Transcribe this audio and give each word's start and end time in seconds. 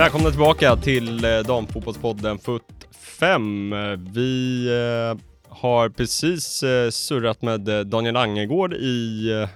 Välkomna 0.00 0.30
tillbaka 0.30 0.76
till 0.76 1.24
eh, 1.24 1.38
damfotbollspodden 1.38 2.38
FUT 2.38 2.62
5. 2.90 3.74
Vi 4.12 4.66
eh, 4.66 5.18
har 5.48 5.88
precis 5.88 6.62
eh, 6.62 6.90
surrat 6.90 7.42
med 7.42 7.86
Daniel 7.86 8.16
Angegård 8.16 8.72
i 8.72 9.46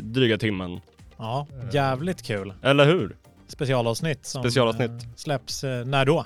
dryga 0.00 0.38
timmen. 0.38 0.80
Ja, 1.16 1.46
jävligt 1.72 2.22
kul. 2.22 2.52
Eller 2.62 2.84
hur? 2.84 3.16
Specialavsnitt 3.48 4.26
som 4.26 4.42
Specialavsnitt. 4.42 4.90
släpps 5.16 5.62
när 5.62 6.04
då? 6.04 6.24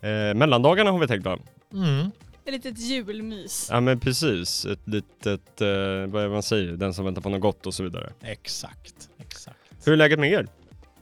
Eh, 0.00 0.34
mellandagarna 0.34 0.90
har 0.90 0.98
vi 0.98 1.06
tänkt 1.06 1.24
va? 1.24 1.38
Mm. 1.72 2.10
Ett 2.44 2.52
litet 2.52 2.78
julmys. 2.78 3.68
Ja 3.70 3.80
men 3.80 4.00
precis, 4.00 4.64
ett 4.64 4.88
litet, 4.88 5.60
eh, 5.60 5.66
vad 6.06 6.22
är 6.22 6.22
det 6.22 6.28
man 6.28 6.42
säger, 6.42 6.72
den 6.72 6.94
som 6.94 7.04
väntar 7.04 7.22
på 7.22 7.28
något 7.28 7.40
gott 7.40 7.66
och 7.66 7.74
så 7.74 7.82
vidare. 7.82 8.12
Exakt, 8.22 9.08
exakt. 9.18 9.56
Hur 9.84 9.92
är 9.92 9.96
läget 9.96 10.18
med 10.18 10.32
er? 10.32 10.46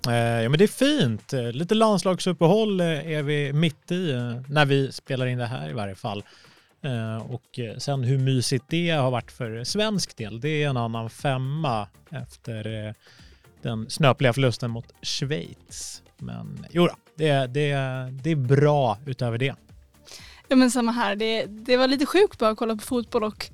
Eh, 0.09 0.43
ja 0.43 0.49
men 0.49 0.59
det 0.59 0.65
är 0.65 0.69
fint. 0.69 1.33
Eh, 1.33 1.53
lite 1.53 1.75
landslagsuppehåll 1.75 2.81
eh, 2.81 2.87
är 2.87 3.23
vi 3.23 3.53
mitt 3.53 3.91
i, 3.91 4.13
när 4.49 4.65
vi 4.65 4.93
spelar 4.93 5.27
in 5.27 5.39
det 5.39 5.47
här 5.47 5.71
i 5.71 5.73
varje 5.73 5.95
fall. 5.95 6.25
Och 7.29 7.61
sen 7.79 8.05
hur 8.05 8.19
mysigt 8.19 8.65
det 8.69 8.91
har 8.91 9.11
varit 9.11 9.33
för 9.33 9.65
svensk 9.65 10.17
del, 10.17 10.41
det 10.41 10.49
är 10.49 10.69
en 10.69 10.77
annan 10.77 11.11
femma 11.11 11.89
efter 12.11 12.95
den 13.63 13.91
snöpliga 13.91 14.33
förlusten 14.33 14.71
mot 14.71 14.93
Schweiz. 15.03 16.03
Men 16.19 16.67
jo 16.71 16.87
då, 16.87 16.95
det, 17.15 17.47
det, 17.47 17.75
det 18.23 18.31
är 18.31 18.37
bra 18.37 18.99
utöver 19.07 19.39
det. 19.39 19.55
Ja 20.49 20.57
men 20.57 20.71
samma 20.71 20.93
här, 20.93 21.17
det, 21.17 21.47
det 21.47 21.77
var 21.77 21.89
lite 21.89 22.07
sjukt 22.07 22.39
bara 22.39 22.51
att 22.51 22.59
kolla 22.59 22.77
på 22.77 22.83
fotboll 22.83 23.25
och, 23.25 23.51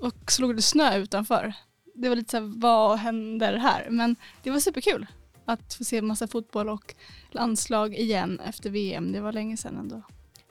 och 0.00 0.32
slog 0.32 0.56
det 0.56 0.62
snö 0.62 0.96
utanför. 0.96 1.52
Det 1.94 2.08
var 2.08 2.16
lite 2.16 2.30
så 2.30 2.36
här, 2.36 2.60
vad 2.60 2.98
händer 2.98 3.56
här? 3.56 3.86
Men 3.90 4.16
det 4.42 4.50
var 4.50 4.60
superkul 4.60 5.06
att 5.52 5.74
få 5.74 5.84
se 5.84 6.02
massa 6.02 6.26
fotboll 6.26 6.68
och 6.68 6.94
landslag 7.30 7.94
igen 7.94 8.40
efter 8.40 8.70
VM. 8.70 9.12
Det 9.12 9.20
var 9.20 9.32
länge 9.32 9.56
sedan 9.56 9.78
ändå. 9.78 10.02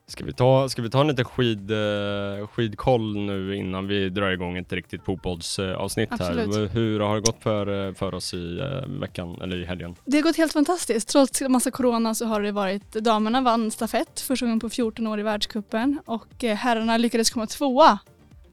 Ska 0.09 0.25
vi 0.25 0.33
ta, 0.33 0.69
ska 0.69 0.81
vi 0.81 0.89
ta 0.89 1.02
en 1.02 1.08
liten 1.08 1.25
skid, 1.25 1.72
eh, 1.72 2.47
skidkoll 2.47 3.17
nu 3.17 3.55
innan 3.55 3.88
vi 3.88 4.09
drar 4.09 4.31
igång 4.31 4.58
ett 4.58 4.73
riktigt 4.73 5.03
fotbollsavsnitt 5.03 6.09
här? 6.20 6.67
Hur 6.67 7.00
har 7.00 7.16
det 7.16 7.22
gått 7.22 7.44
för, 7.44 7.88
eh, 7.88 7.94
för 7.94 8.14
oss 8.14 8.33
i 8.33 8.59
eh, 8.59 8.89
veckan, 9.00 9.42
eller 9.42 9.58
i 9.58 9.66
helgen? 9.66 9.95
Det 10.05 10.17
har 10.17 10.23
gått 10.23 10.38
helt 10.38 10.53
fantastiskt. 10.53 11.09
Trots 11.09 11.42
massa 11.42 11.72
corona 11.72 12.16
så 12.16 12.25
har 12.25 12.42
det 12.42 12.52
varit, 12.52 12.92
damerna 12.92 13.42
vann 13.42 13.72
stafett 13.72 14.20
första 14.20 14.45
gången 14.45 14.59
på 14.59 14.70
14 14.70 15.08
år 15.08 15.20
i 15.20 15.23
världscupen 15.23 16.00
och 16.05 16.44
herrarna 16.44 16.97
lyckades 16.97 17.30
komma 17.30 17.47
tvåa. 17.47 18.00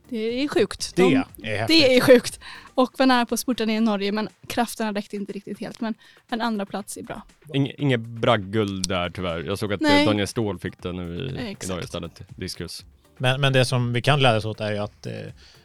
Det 0.09 0.43
är 0.43 0.47
sjukt. 0.47 0.95
Det 0.95 1.01
De- 1.01 1.15
är 1.15 1.57
häftigt. 1.57 1.67
Det 1.81 1.97
är 1.97 2.01
sjukt. 2.01 2.39
Och 2.73 2.91
var 2.99 3.05
nära 3.05 3.25
på 3.25 3.33
att 3.33 3.39
spurta 3.39 3.65
ner 3.65 3.77
i 3.77 3.79
Norge 3.79 4.11
men 4.11 4.29
krafterna 4.47 4.91
räckte 4.93 5.15
inte 5.15 5.33
riktigt 5.33 5.59
helt. 5.59 5.81
Men 5.81 5.93
en 6.29 6.41
andra 6.41 6.65
plats 6.65 6.97
är 6.97 7.03
bra. 7.03 7.21
Ing, 7.53 7.71
inget 7.77 7.99
bragdguld 7.99 8.87
där 8.89 9.09
tyvärr. 9.09 9.43
Jag 9.43 9.59
såg 9.59 9.73
att 9.73 9.81
eh, 9.81 9.87
Nej. 9.87 10.05
Daniel 10.05 10.27
Ståhl 10.27 10.59
fick 10.59 10.81
det 10.83 10.91
nu 10.91 11.15
i, 11.17 11.51
Exakt. 11.51 11.63
idag 11.65 11.83
istället, 11.83 12.21
diskus. 12.29 12.85
Men, 13.17 13.41
men 13.41 13.53
det 13.53 13.65
som 13.65 13.93
vi 13.93 14.01
kan 14.01 14.19
glädjas 14.19 14.45
åt 14.45 14.61
är 14.61 14.71
ju 14.71 14.77
att 14.77 15.05
eh, 15.05 15.13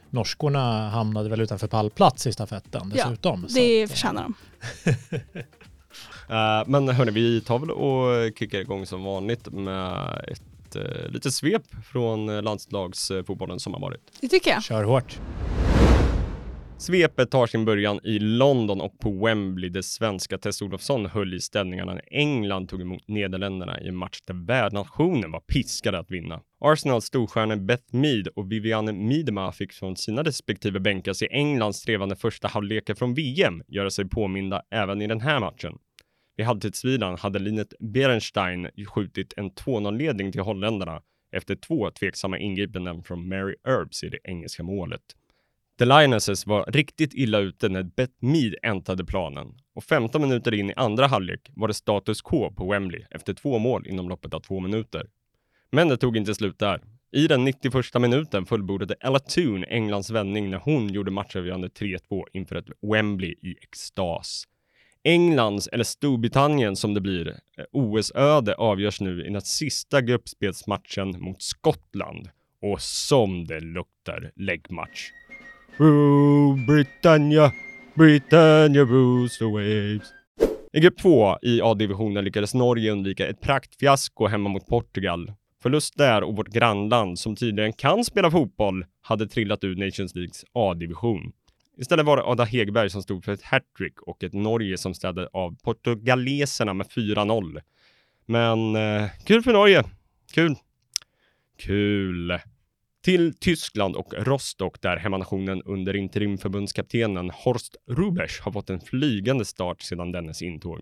norskorna 0.09 0.89
hamnade 0.89 1.29
väl 1.29 1.41
utanför 1.41 1.67
pallplats 1.67 2.27
i 2.27 2.33
stafetten 2.33 2.93
Ja, 2.95 3.05
dessutom. 3.05 3.47
Så 3.49 3.55
Det 3.59 3.83
att, 3.83 3.89
eh, 3.89 3.93
förtjänar 3.93 4.23
de. 4.23 4.33
Eh, 6.29 6.63
men 6.67 6.89
hörni, 6.89 7.11
vi 7.11 7.41
tar 7.41 7.59
väl 7.59 7.71
och 7.71 8.37
kickar 8.39 8.59
igång 8.59 8.85
som 8.85 9.03
vanligt 9.03 9.51
med 9.51 10.21
ett 10.27 10.41
eh, 10.75 11.09
litet 11.09 11.33
svep 11.33 11.63
från 11.91 12.29
eh, 12.29 12.41
landslagsfotbollen 12.41 13.59
som 13.59 13.73
har 13.73 13.81
varit. 13.81 14.01
Det 14.21 14.27
tycker 14.27 14.51
jag. 14.51 14.63
Kör 14.63 14.83
hårt. 14.83 15.19
Svepet 16.83 17.31
tar 17.31 17.47
sin 17.47 17.65
början 17.65 17.99
i 18.03 18.19
London 18.19 18.81
och 18.81 18.99
på 18.99 19.25
Wembley 19.25 19.69
där 19.69 19.81
svenska 19.81 20.37
Tess 20.37 20.61
Olofsson 20.61 21.05
höll 21.05 21.33
i 21.33 21.39
ställningarna 21.39 21.93
när 21.93 22.03
England 22.11 22.69
tog 22.69 22.81
emot 22.81 23.07
Nederländerna 23.07 23.81
i 23.81 23.87
en 23.87 23.95
match 23.95 24.21
där 24.25 24.45
värdnationen 24.45 25.31
var 25.31 25.39
piskade 25.39 25.99
att 25.99 26.11
vinna. 26.11 26.41
Arsenals 26.61 27.05
storstjärnor 27.05 27.55
Beth 27.55 27.95
Mead 27.95 28.27
och 28.27 28.51
Viviane 28.51 28.91
Miedema 28.91 29.51
fick 29.51 29.73
från 29.73 29.95
sina 29.95 30.23
respektive 30.23 30.79
bänkar 30.79 31.13
se 31.13 31.27
Englands 31.31 31.81
trevande 31.81 32.15
första 32.15 32.47
halvlekar 32.47 32.95
från 32.95 33.13
VM 33.13 33.63
göra 33.67 33.89
sig 33.89 34.09
påminda 34.09 34.61
även 34.71 35.01
i 35.01 35.07
den 35.07 35.21
här 35.21 35.39
matchen. 35.39 35.77
Vid 36.35 36.45
halvtidsvilan 36.45 37.17
hade 37.17 37.39
Linet 37.39 37.73
Berenstein 37.79 38.69
skjutit 38.87 39.33
en 39.37 39.51
2-0-ledning 39.51 40.31
till 40.31 40.41
holländarna 40.41 41.01
efter 41.31 41.55
två 41.55 41.91
tveksamma 41.91 42.37
ingripanden 42.37 43.03
från 43.03 43.27
Mary 43.27 43.55
Earps 43.67 44.03
i 44.03 44.09
det 44.09 44.19
engelska 44.23 44.63
målet. 44.63 45.01
The 45.79 45.85
Lionesses 45.85 46.47
var 46.47 46.65
riktigt 46.65 47.13
illa 47.13 47.39
ute 47.39 47.69
när 47.69 47.83
Beth 47.83 48.13
Mead 48.19 48.55
äntrade 48.63 49.05
planen 49.05 49.47
och 49.75 49.83
15 49.83 50.21
minuter 50.21 50.53
in 50.53 50.69
i 50.69 50.73
andra 50.73 51.07
halvlek 51.07 51.51
var 51.55 51.67
det 51.67 51.73
status 51.73 52.21
quo 52.21 52.51
på 52.51 52.71
Wembley 52.71 53.05
efter 53.11 53.33
två 53.33 53.59
mål 53.59 53.87
inom 53.87 54.09
loppet 54.09 54.33
av 54.33 54.39
två 54.39 54.59
minuter. 54.59 55.09
Men 55.71 55.87
det 55.87 55.97
tog 55.97 56.17
inte 56.17 56.35
slut 56.35 56.59
där. 56.59 56.81
I 57.11 57.27
den 57.27 57.43
91 57.43 58.01
minuten 58.01 58.45
fullbordade 58.45 58.95
Ella 58.99 59.19
Toon 59.19 59.63
Englands 59.63 60.09
vändning 60.09 60.49
när 60.49 60.57
hon 60.57 60.93
gjorde 60.93 61.11
matchavgörande 61.11 61.67
3-2 61.67 62.23
inför 62.33 62.55
ett 62.55 62.69
Wembley 62.81 63.31
i 63.31 63.55
extas. 63.61 64.43
Englands, 65.03 65.67
eller 65.67 65.83
Storbritannien 65.83 66.75
som 66.75 66.93
det 66.93 67.01
blir, 67.01 67.27
eh, 67.27 67.65
OS-öde 67.71 68.55
avgörs 68.55 69.01
nu 69.01 69.25
i 69.25 69.29
den 69.29 69.41
sista 69.41 70.01
gruppspelsmatchen 70.01 71.21
mot 71.21 71.41
Skottland. 71.41 72.29
Och 72.61 72.81
som 72.81 73.45
det 73.45 73.59
luktar 73.59 74.31
läggmatch. 74.35 75.09
Rule 75.77 76.65
Britannia, 76.65 77.51
Britannia 77.95 78.83
rules 78.83 79.37
the 79.37 79.45
waves. 79.45 80.13
I 80.73 80.79
grupp 80.79 80.97
2 80.97 81.37
i 81.41 81.61
A-divisionen 81.61 82.23
lyckades 82.23 82.53
Norge 82.53 82.91
undvika 82.91 83.27
ett 83.27 83.41
praktfiasko 83.41 84.27
hemma 84.27 84.49
mot 84.49 84.67
Portugal. 84.67 85.31
Förlust 85.63 85.97
där 85.97 86.23
och 86.23 86.35
vårt 86.35 86.47
grannland, 86.47 87.19
som 87.19 87.35
tydligen 87.35 87.73
kan 87.73 88.03
spela 88.03 88.31
fotboll, 88.31 88.85
hade 89.01 89.27
trillat 89.27 89.63
ur 89.63 89.75
Nations 89.75 90.15
Leagues 90.15 90.45
A-division. 90.53 91.31
Istället 91.77 92.05
var 92.05 92.17
det 92.17 92.23
Ada 92.23 92.43
Hegberg 92.43 92.89
som 92.89 93.03
stod 93.03 93.23
för 93.23 93.31
ett 93.31 93.43
hattrick 93.43 94.01
och 94.01 94.23
ett 94.23 94.33
Norge 94.33 94.77
som 94.77 94.93
städade 94.93 95.29
av 95.33 95.55
portugaleserna 95.63 96.73
med 96.73 96.87
4-0. 96.87 97.61
Men 98.25 98.75
eh, 98.75 99.09
kul 99.25 99.43
för 99.43 99.53
Norge. 99.53 99.83
Kul. 100.33 100.55
Kul. 101.57 102.39
Till 103.03 103.33
Tyskland 103.33 103.95
och 103.95 104.13
Rostock 104.17 104.81
där 104.81 104.97
hemmanationen 104.97 105.61
under 105.65 105.95
interimförbundskaptenen 105.95 107.29
Horst 107.29 107.75
Rubers 107.87 108.39
har 108.39 108.51
fått 108.51 108.69
en 108.69 108.79
flygande 108.79 109.45
start 109.45 109.81
sedan 109.81 110.11
dennes 110.11 110.41
intåg. 110.41 110.81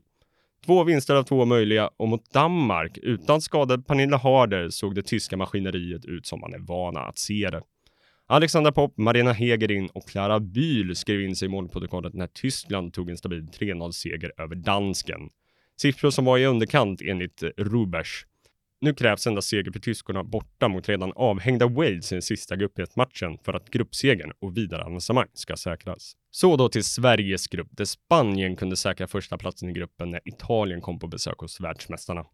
Två 0.66 0.84
vinster 0.84 1.16
av 1.16 1.24
två 1.24 1.46
möjliga 1.46 1.90
och 1.98 2.08
mot 2.08 2.34
Danmark 2.34 2.98
utan 2.98 3.42
skadad 3.42 3.88
Pernilla 3.88 4.18
Harder 4.18 4.70
såg 4.70 4.96
det 4.96 5.02
tyska 5.02 5.38
maskineriet 5.38 6.06
ut 6.06 6.26
som 6.26 6.40
man 6.40 6.54
är 6.54 6.60
vana 6.60 7.00
att 7.00 7.18
se 7.18 7.50
det. 7.52 7.62
Alexandra 8.32 8.72
Popp, 8.72 8.98
Marina 8.98 9.34
Hegerin 9.34 9.90
och 9.94 10.08
Clara 10.08 10.40
Bühl 10.40 10.96
skrev 10.96 11.22
in 11.22 11.36
sig 11.36 11.46
i 11.46 11.50
målprotokollet 11.50 12.14
när 12.14 12.28
Tyskland 12.28 12.94
tog 12.94 13.10
en 13.10 13.18
stabil 13.18 13.48
3-0-seger 13.60 14.32
över 14.38 14.56
dansken. 14.56 15.20
Siffror 15.82 16.10
som 16.10 16.26
var 16.26 16.38
i 16.38 16.46
underkant 16.46 17.02
enligt 17.02 17.44
eh, 17.44 17.50
Rubesch. 17.58 18.26
Nu 18.82 18.94
krävs 18.94 19.28
endast 19.28 19.48
seger 19.48 19.72
för 19.72 19.80
tyskorna 19.80 20.24
borta 20.24 20.68
mot 20.68 20.90
redan 20.90 21.14
avhängda 21.16 21.68
Wales 21.68 22.12
i 22.12 22.16
den 22.16 22.22
sista 22.22 22.56
gruppspelsmatchen 22.56 23.38
för 23.46 23.54
att 23.54 23.70
gruppsegern 23.70 24.32
och 24.40 24.58
vidare 24.58 24.84
avancemang 24.84 25.28
ska 25.34 25.56
säkras. 25.56 26.14
Så 26.30 26.58
då 26.58 26.70
till 26.70 26.84
Sveriges 26.84 27.48
grupp 27.48 27.70
där 27.72 27.86
Spanien 27.86 28.56
kunde 28.56 28.76
säkra 28.76 29.08
första 29.08 29.38
platsen 29.38 29.70
i 29.70 29.74
gruppen 29.74 30.10
när 30.10 30.22
Italien 30.26 30.82
kom 30.82 31.00
på 31.00 31.08
besök 31.08 31.38
hos 31.38 31.62
världsmästarna. 31.62 32.26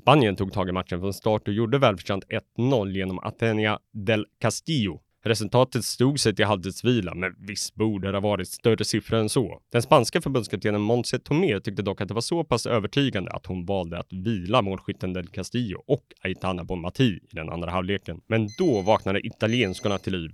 Spanien 0.00 0.36
tog 0.36 0.52
tag 0.52 0.68
i 0.68 0.72
matchen 0.72 1.00
från 1.00 1.14
start 1.14 1.48
och 1.48 1.54
gjorde 1.54 1.78
välförtjänt 1.78 2.24
1-0 2.58 2.90
genom 2.90 3.18
Atenea 3.18 3.78
del 3.92 4.26
Castillo. 4.40 5.00
Resultatet 5.24 5.84
stod 5.84 6.20
sig 6.20 6.34
till 6.34 6.44
halvtidsvila, 6.44 7.14
men 7.14 7.34
visst 7.38 7.74
borde 7.74 8.08
det 8.08 8.16
ha 8.16 8.20
varit 8.20 8.48
större 8.48 8.84
siffror 8.84 9.18
än 9.18 9.28
så. 9.28 9.60
Den 9.72 9.82
spanska 9.82 10.20
förbundskaptenen 10.20 10.80
Montse 10.80 11.18
Tomé 11.18 11.60
tyckte 11.60 11.82
dock 11.82 12.00
att 12.00 12.08
det 12.08 12.14
var 12.14 12.20
så 12.20 12.44
pass 12.44 12.66
övertygande 12.66 13.30
att 13.30 13.46
hon 13.46 13.66
valde 13.66 13.98
att 13.98 14.12
vila 14.12 14.62
målskytten 14.62 15.12
del 15.12 15.28
Castillo 15.28 15.82
och 15.86 16.02
Aitana 16.22 16.64
Bonmati 16.64 17.04
i 17.04 17.20
den 17.32 17.48
andra 17.48 17.70
halvleken. 17.70 18.20
Men 18.26 18.48
då 18.58 18.80
vaknade 18.80 19.26
italienskorna 19.26 19.98
till 19.98 20.12
liv. 20.12 20.30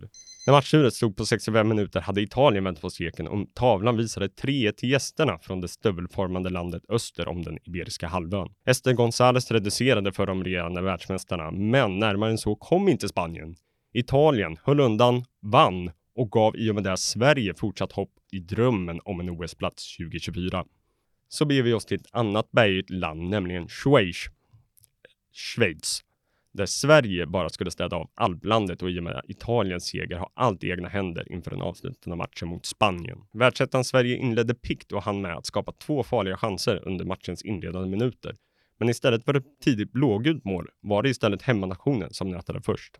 När 0.47 0.53
matchuret 0.53 0.95
stod 0.95 1.17
på 1.17 1.27
65 1.27 1.69
minuter 1.69 2.01
hade 2.01 2.23
Italien 2.23 2.65
vänt 2.65 2.81
på 2.81 2.91
steken 2.91 3.29
och 3.29 3.47
tavlan 3.55 3.97
visade 3.97 4.27
3-1 4.27 4.73
till 4.73 4.91
gästerna 4.91 5.39
från 5.39 5.61
det 5.61 5.69
stövelformande 5.69 6.51
landet 6.51 6.83
öster 6.89 7.29
om 7.29 7.43
den 7.43 7.59
Iberiska 7.65 8.07
halvön. 8.07 8.49
Ester 8.67 8.93
González 8.93 9.53
reducerade 9.53 10.13
för 10.13 10.27
de 10.27 10.45
regerande 10.45 10.83
världsmästarna, 10.83 11.51
men 11.51 11.99
närmare 11.99 12.31
än 12.31 12.39
så 12.39 12.57
kom 12.57 12.89
inte 12.89 13.09
Spanien. 13.09 13.55
Italien 13.93 14.59
höll 14.65 14.81
undan, 14.81 15.25
vann 15.41 15.91
och 16.15 16.31
gav 16.31 16.57
i 16.57 16.71
och 16.71 16.75
med 16.75 16.85
det 16.85 16.97
Sverige 16.97 17.55
fortsatt 17.55 17.93
hopp 17.93 18.13
i 18.33 18.39
drömmen 18.39 19.01
om 19.05 19.21
en 19.21 19.31
OS-plats 19.31 19.97
2024. 19.97 20.65
Så 21.29 21.45
beger 21.45 21.63
vi 21.63 21.73
oss 21.73 21.87
till 21.87 22.01
ett 22.01 22.09
annat 22.13 22.51
bergigt 22.51 22.91
land, 22.91 23.29
nämligen 23.29 23.69
Schweiz. 23.69 24.27
Schweiz. 25.33 26.05
Där 26.53 26.67
Sverige 26.67 27.27
bara 27.27 27.49
skulle 27.49 27.71
städa 27.71 27.97
av 27.97 28.11
alplandet 28.15 28.83
och 28.83 28.91
i 28.91 28.99
och 28.99 29.03
med 29.03 29.23
Italiens 29.29 29.85
seger 29.85 30.17
har 30.17 30.29
allt 30.35 30.65
i 30.65 30.71
egna 30.71 30.89
händer 30.89 31.33
inför 31.33 31.51
den 31.51 31.63
avslutande 31.63 32.17
matchen 32.17 32.49
mot 32.49 32.67
Spanien. 32.67 33.19
Världsettan 33.33 33.85
Sverige 33.85 34.17
inledde 34.17 34.55
pikt 34.55 34.93
och 34.93 35.03
hann 35.03 35.21
med 35.21 35.37
att 35.37 35.47
skapa 35.47 35.73
två 35.73 36.03
farliga 36.03 36.37
chanser 36.37 36.89
under 36.89 37.05
matchens 37.05 37.43
inledande 37.43 37.89
minuter. 37.89 38.37
Men 38.79 38.89
istället 38.89 39.25
för 39.25 39.35
ett 39.35 39.61
tidigt 39.65 39.93
blågult 39.93 40.45
mål 40.45 40.69
var 40.81 41.03
det 41.03 41.09
istället 41.09 41.43
hemmanationen 41.43 42.13
som 42.13 42.31
nätade 42.31 42.61
först. 42.61 42.99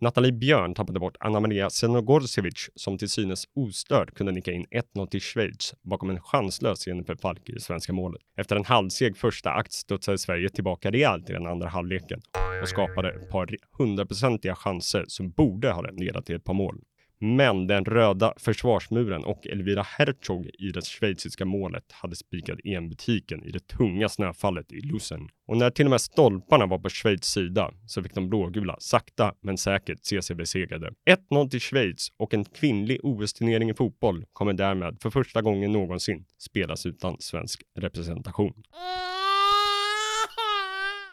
Nathalie 0.00 0.32
Björn 0.32 0.74
tappade 0.74 1.00
bort 1.00 1.16
Anna 1.20 1.40
Maria 1.40 1.70
Senogorcevic 1.70 2.70
som 2.74 2.98
till 2.98 3.08
synes 3.08 3.44
ostört 3.54 4.14
kunde 4.14 4.32
nicka 4.32 4.52
in 4.52 4.66
1-0 4.94 5.06
till 5.06 5.20
Schweiz 5.20 5.74
bakom 5.82 6.10
en 6.10 6.20
chanslös 6.20 6.86
Jennifer 6.86 7.14
Falk 7.14 7.48
i 7.48 7.52
det 7.52 7.60
svenska 7.60 7.92
målet. 7.92 8.22
Efter 8.36 8.56
en 8.56 8.64
halvseg 8.64 9.16
första 9.16 9.50
akt 9.50 9.72
studsade 9.72 10.18
Sverige 10.18 10.48
tillbaka 10.48 10.90
rejält 10.90 11.30
i 11.30 11.32
den 11.32 11.46
andra 11.46 11.68
halvleken 11.68 12.20
och 12.62 12.68
skapade 12.68 13.10
ett 13.10 13.30
par 13.30 13.56
hundraprocentiga 13.78 14.54
chanser 14.54 15.04
som 15.08 15.30
borde 15.30 15.70
ha 15.70 15.82
ledat 15.82 16.26
till 16.26 16.36
ett 16.36 16.44
par 16.44 16.54
mål. 16.54 16.80
Men 17.20 17.66
den 17.66 17.84
röda 17.84 18.34
försvarsmuren 18.36 19.24
och 19.24 19.46
Elvira 19.46 19.82
Herzog 19.82 20.46
i 20.58 20.70
det 20.70 20.86
schweiziska 20.86 21.44
målet 21.44 21.92
hade 21.92 22.16
spikat 22.16 22.58
enbutiken 22.64 23.44
i 23.44 23.50
det 23.50 23.66
tunga 23.66 24.08
snöfallet 24.08 24.72
i 24.72 24.80
Lusen. 24.80 25.28
Och 25.46 25.56
när 25.56 25.70
till 25.70 25.86
och 25.86 25.90
med 25.90 26.00
stolparna 26.00 26.66
var 26.66 26.78
på 26.78 26.88
Schweiz 26.88 27.24
sida 27.24 27.70
så 27.86 28.02
fick 28.02 28.14
de 28.14 28.28
blågula 28.28 28.76
sakta 28.80 29.34
men 29.42 29.58
säkert 29.58 29.98
se 30.02 30.22
sig 30.22 30.36
besegrade. 30.36 30.90
1-0 31.30 31.50
till 31.50 31.60
Schweiz 31.60 32.08
och 32.16 32.34
en 32.34 32.44
kvinnlig 32.44 33.00
OS-turnering 33.02 33.70
i 33.70 33.74
fotboll 33.74 34.24
kommer 34.32 34.52
därmed 34.52 34.98
för 35.02 35.10
första 35.10 35.42
gången 35.42 35.72
någonsin 35.72 36.24
spelas 36.38 36.86
utan 36.86 37.16
svensk 37.20 37.62
representation. 37.78 38.62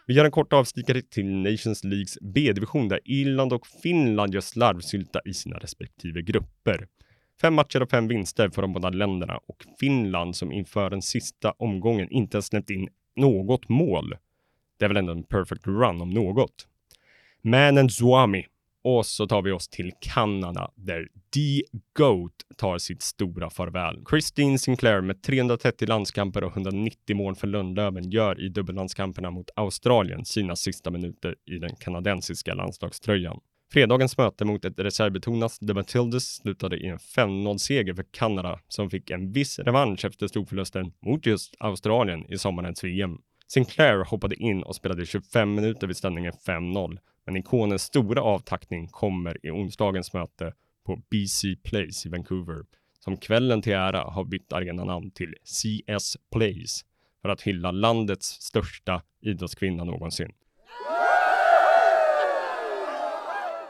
Vi 0.08 0.14
gör 0.14 0.24
en 0.24 0.30
kort 0.30 0.52
avstickare 0.52 1.02
till 1.02 1.26
Nations 1.26 1.84
Leagues 1.84 2.18
B-division 2.20 2.88
där 2.88 3.00
Irland 3.04 3.52
och 3.52 3.66
Finland 3.66 4.34
gör 4.34 4.40
slarvsylta 4.40 5.20
i 5.24 5.34
sina 5.34 5.58
respektive 5.58 6.22
grupper. 6.22 6.86
Fem 7.40 7.54
matcher 7.54 7.82
och 7.82 7.90
fem 7.90 8.08
vinster 8.08 8.48
för 8.48 8.62
de 8.62 8.72
båda 8.72 8.90
länderna 8.90 9.36
och 9.46 9.64
Finland 9.80 10.36
som 10.36 10.52
inför 10.52 10.90
den 10.90 11.02
sista 11.02 11.50
omgången 11.50 12.08
inte 12.10 12.36
ens 12.36 12.46
släppt 12.46 12.70
in 12.70 12.88
något 13.16 13.68
mål. 13.68 14.14
Det 14.78 14.84
är 14.84 14.88
väl 14.88 14.96
ändå 14.96 15.12
en 15.12 15.22
perfect 15.22 15.66
run 15.66 16.00
om 16.00 16.10
något. 16.10 16.68
Manen 17.42 17.90
Zwami 17.90 18.46
och 18.86 19.06
så 19.06 19.26
tar 19.26 19.42
vi 19.42 19.52
oss 19.52 19.68
till 19.68 19.92
Kanada 20.00 20.70
där 20.74 21.08
The 21.34 21.62
Goat 21.98 22.32
tar 22.56 22.78
sitt 22.78 23.02
stora 23.02 23.50
farväl. 23.50 24.04
Christine 24.10 24.58
Sinclair 24.58 25.00
med 25.00 25.22
330 25.22 25.88
landskamper 25.88 26.44
och 26.44 26.52
190 26.52 27.16
mål 27.16 27.36
för 27.36 27.46
Lundlöven 27.46 28.10
gör 28.10 28.40
i 28.40 28.48
dubbellandskamperna 28.48 29.30
mot 29.30 29.50
Australien 29.56 30.24
sina 30.24 30.56
sista 30.56 30.90
minuter 30.90 31.34
i 31.50 31.58
den 31.58 31.76
kanadensiska 31.76 32.54
landslagströjan. 32.54 33.40
Fredagens 33.72 34.18
möte 34.18 34.44
mot 34.44 34.64
ett 34.64 34.78
reservbetonat 34.78 35.58
The 35.66 35.74
Matildas 35.74 36.24
slutade 36.24 36.76
i 36.76 36.86
en 36.86 36.98
5-0-seger 36.98 37.94
för 37.94 38.04
Kanada 38.10 38.60
som 38.68 38.90
fick 38.90 39.10
en 39.10 39.32
viss 39.32 39.58
revansch 39.58 40.04
efter 40.04 40.26
storförlusten 40.26 40.92
mot 41.06 41.26
just 41.26 41.54
Australien 41.58 42.32
i 42.32 42.38
sommarens 42.38 42.84
VM. 42.84 43.18
Sinclair 43.48 44.04
hoppade 44.04 44.36
in 44.36 44.62
och 44.62 44.76
spelade 44.76 45.06
25 45.06 45.54
minuter 45.54 45.86
vid 45.86 45.96
ställningen 45.96 46.32
5-0 46.46 46.98
men 47.26 47.36
ikonens 47.36 47.82
stora 47.82 48.22
avtackning 48.22 48.88
kommer 48.88 49.46
i 49.46 49.50
onsdagens 49.50 50.12
möte 50.12 50.52
på 50.86 50.96
BC 50.96 51.56
Place 51.64 52.08
i 52.08 52.10
Vancouver, 52.10 52.64
som 52.98 53.16
kvällen 53.16 53.62
till 53.62 53.72
ära 53.72 54.00
har 54.00 54.24
bytt 54.24 54.52
arenanamn 54.52 55.10
till 55.10 55.34
CS 55.44 56.16
Place 56.32 56.84
för 57.22 57.28
att 57.28 57.42
hylla 57.42 57.70
landets 57.70 58.26
största 58.26 59.02
idrottskvinna 59.20 59.84
någonsin. 59.84 60.32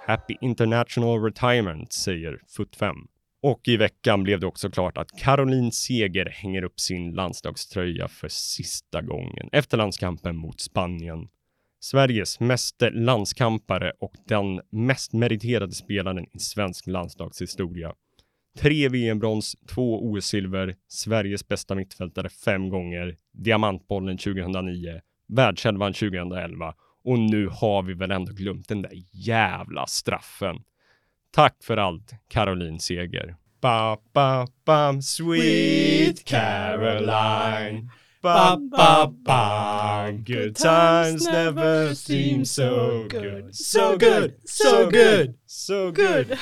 Happy 0.07 0.37
International 0.41 1.23
Retirement, 1.23 1.93
säger 1.93 2.41
FUT5. 2.59 2.95
Och 3.43 3.69
i 3.69 3.77
veckan 3.77 4.23
blev 4.23 4.41
det 4.41 4.47
också 4.47 4.71
klart 4.71 4.99
att 4.99 5.19
Caroline 5.19 5.73
Seger 5.73 6.27
hänger 6.27 6.65
upp 6.65 6.81
sin 6.81 7.13
landslagströja 7.13 8.09
för 8.09 8.29
sista 8.29 9.03
gången 9.03 9.49
efter 9.53 9.77
landskampen 9.77 10.37
mot 10.37 10.61
Spanien. 10.61 11.29
Sveriges 11.91 12.41
meste 12.41 12.91
landskampare 12.91 13.93
och 14.01 14.13
den 14.29 14.61
mest 14.71 15.13
meriterade 15.13 15.73
spelaren 15.73 16.27
i 16.35 16.39
svensk 16.39 16.87
landslagshistoria. 16.87 17.93
Tre 18.59 18.89
VM-brons, 18.89 19.57
två 19.75 20.13
OS-silver, 20.13 20.75
Sveriges 20.89 21.49
bästa 21.49 21.75
mittfältare 21.75 22.29
fem 22.29 22.69
gånger, 22.69 23.17
Diamantbollen 23.33 24.19
2009, 24.19 25.01
Världselvan 25.29 25.93
2011 25.93 26.75
och 27.05 27.19
nu 27.19 27.49
har 27.49 27.83
vi 27.83 27.95
väl 27.95 28.11
ändå 28.11 28.33
glömt 28.33 28.69
den 28.69 28.83
där 28.83 28.93
jävla 29.13 29.87
straffen. 29.87 30.57
Tack 31.31 31.57
för 31.63 31.77
allt, 31.77 32.13
Caroline 32.29 32.81
Seger. 32.81 33.37
Ba, 33.61 33.97
ba, 34.13 34.47
ba, 34.65 35.03
sweet 35.03 36.25
Caroline 36.25 37.91
ba, 38.27 38.57
ba, 38.57 39.07
ba. 39.07 40.11
Good 40.11 40.57
times 40.57 41.27
never 41.27 41.95
seem 41.95 42.45
so 42.45 43.07
good. 43.09 43.55
So 43.55 43.97
good, 43.97 44.35
so 44.45 44.91
good, 44.91 45.35
so 45.47 45.93
good. 45.93 46.39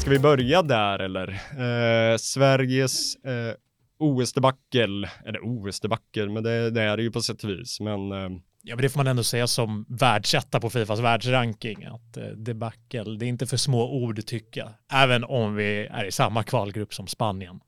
Ska 0.00 0.10
vi 0.10 0.18
börja 0.18 0.62
där 0.62 0.98
eller? 0.98 1.28
Eh, 1.32 2.16
Sveriges 2.16 3.16
eh, 3.16 3.54
OS-debacle, 3.98 5.08
eller 5.26 5.40
OS-debacle, 5.40 6.28
men 6.28 6.42
det, 6.42 6.70
det, 6.70 6.82
är 6.82 6.96
det 6.96 7.02
ju 7.02 7.10
på 7.10 7.20
sätt 7.20 7.44
och 7.44 7.50
vis. 7.50 7.80
Men 7.80 8.12
eh, 8.12 8.28
Ja, 8.68 8.76
men 8.76 8.82
det 8.82 8.88
får 8.88 8.98
man 8.98 9.06
ändå 9.06 9.24
säga 9.24 9.46
som 9.46 9.86
världsetta 9.88 10.60
på 10.60 10.70
Fifas 10.70 11.00
världsranking. 11.00 11.84
Att 11.84 12.16
eh, 12.16 12.24
debacle, 12.24 13.16
det 13.18 13.26
är 13.26 13.28
inte 13.28 13.46
för 13.46 13.56
små 13.56 13.90
ord 13.90 14.26
tycka. 14.26 14.74
Även 14.92 15.24
om 15.24 15.54
vi 15.54 15.86
är 15.90 16.04
i 16.04 16.12
samma 16.12 16.42
kvalgrupp 16.42 16.94
som 16.94 17.06
Spanien. 17.06 17.60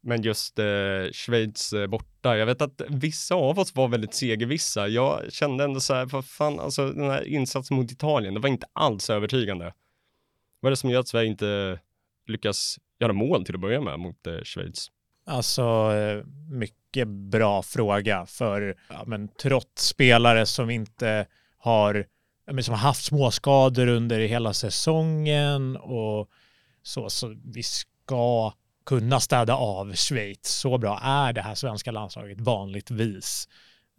Men 0.00 0.22
just 0.22 0.58
eh, 0.58 0.64
Schweiz 1.12 1.72
eh, 1.72 1.86
borta, 1.86 2.36
jag 2.36 2.46
vet 2.46 2.62
att 2.62 2.82
vissa 2.88 3.34
av 3.34 3.58
oss 3.58 3.74
var 3.74 3.88
väldigt 3.88 4.14
segervissa. 4.14 4.88
Jag 4.88 5.32
kände 5.32 5.64
ändå 5.64 5.80
så 5.80 5.94
här, 5.94 6.04
vad 6.04 6.24
fan, 6.26 6.60
alltså 6.60 6.92
den 6.92 7.10
här 7.10 7.24
insatsen 7.24 7.76
mot 7.76 7.92
Italien, 7.92 8.34
det 8.34 8.40
var 8.40 8.48
inte 8.48 8.66
alls 8.72 9.10
övertygande. 9.10 9.72
Vad 10.60 10.68
är 10.68 10.70
det 10.70 10.76
som 10.76 10.90
gör 10.90 11.00
att 11.00 11.08
Sverige 11.08 11.28
inte 11.28 11.80
lyckas 12.26 12.78
göra 13.00 13.12
mål 13.12 13.44
till 13.44 13.54
att 13.54 13.60
börja 13.60 13.80
med 13.80 13.98
mot 13.98 14.26
eh, 14.26 14.42
Schweiz? 14.44 14.90
Alltså, 15.28 15.62
eh, 15.94 16.24
mycket 16.50 17.08
bra 17.08 17.62
fråga. 17.62 18.26
För 18.26 18.76
ja, 18.88 19.04
men, 19.06 19.28
trots 19.28 19.86
spelare 19.86 20.46
som 20.46 20.70
inte 20.70 21.26
har, 21.58 22.06
men, 22.50 22.64
som 22.64 22.74
har 22.74 22.80
haft 22.80 23.04
småskador 23.04 23.86
under 23.86 24.20
hela 24.20 24.52
säsongen 24.52 25.76
och 25.76 26.28
så, 26.82 27.10
så 27.10 27.36
vi 27.44 27.62
ska 27.62 28.52
kunna 28.86 29.20
städa 29.20 29.54
av 29.54 29.94
Schweiz. 29.94 30.48
Så 30.48 30.78
bra 30.78 31.00
är 31.02 31.32
det 31.32 31.42
här 31.42 31.54
svenska 31.54 31.90
landslaget 31.90 32.40
vanligtvis. 32.40 33.48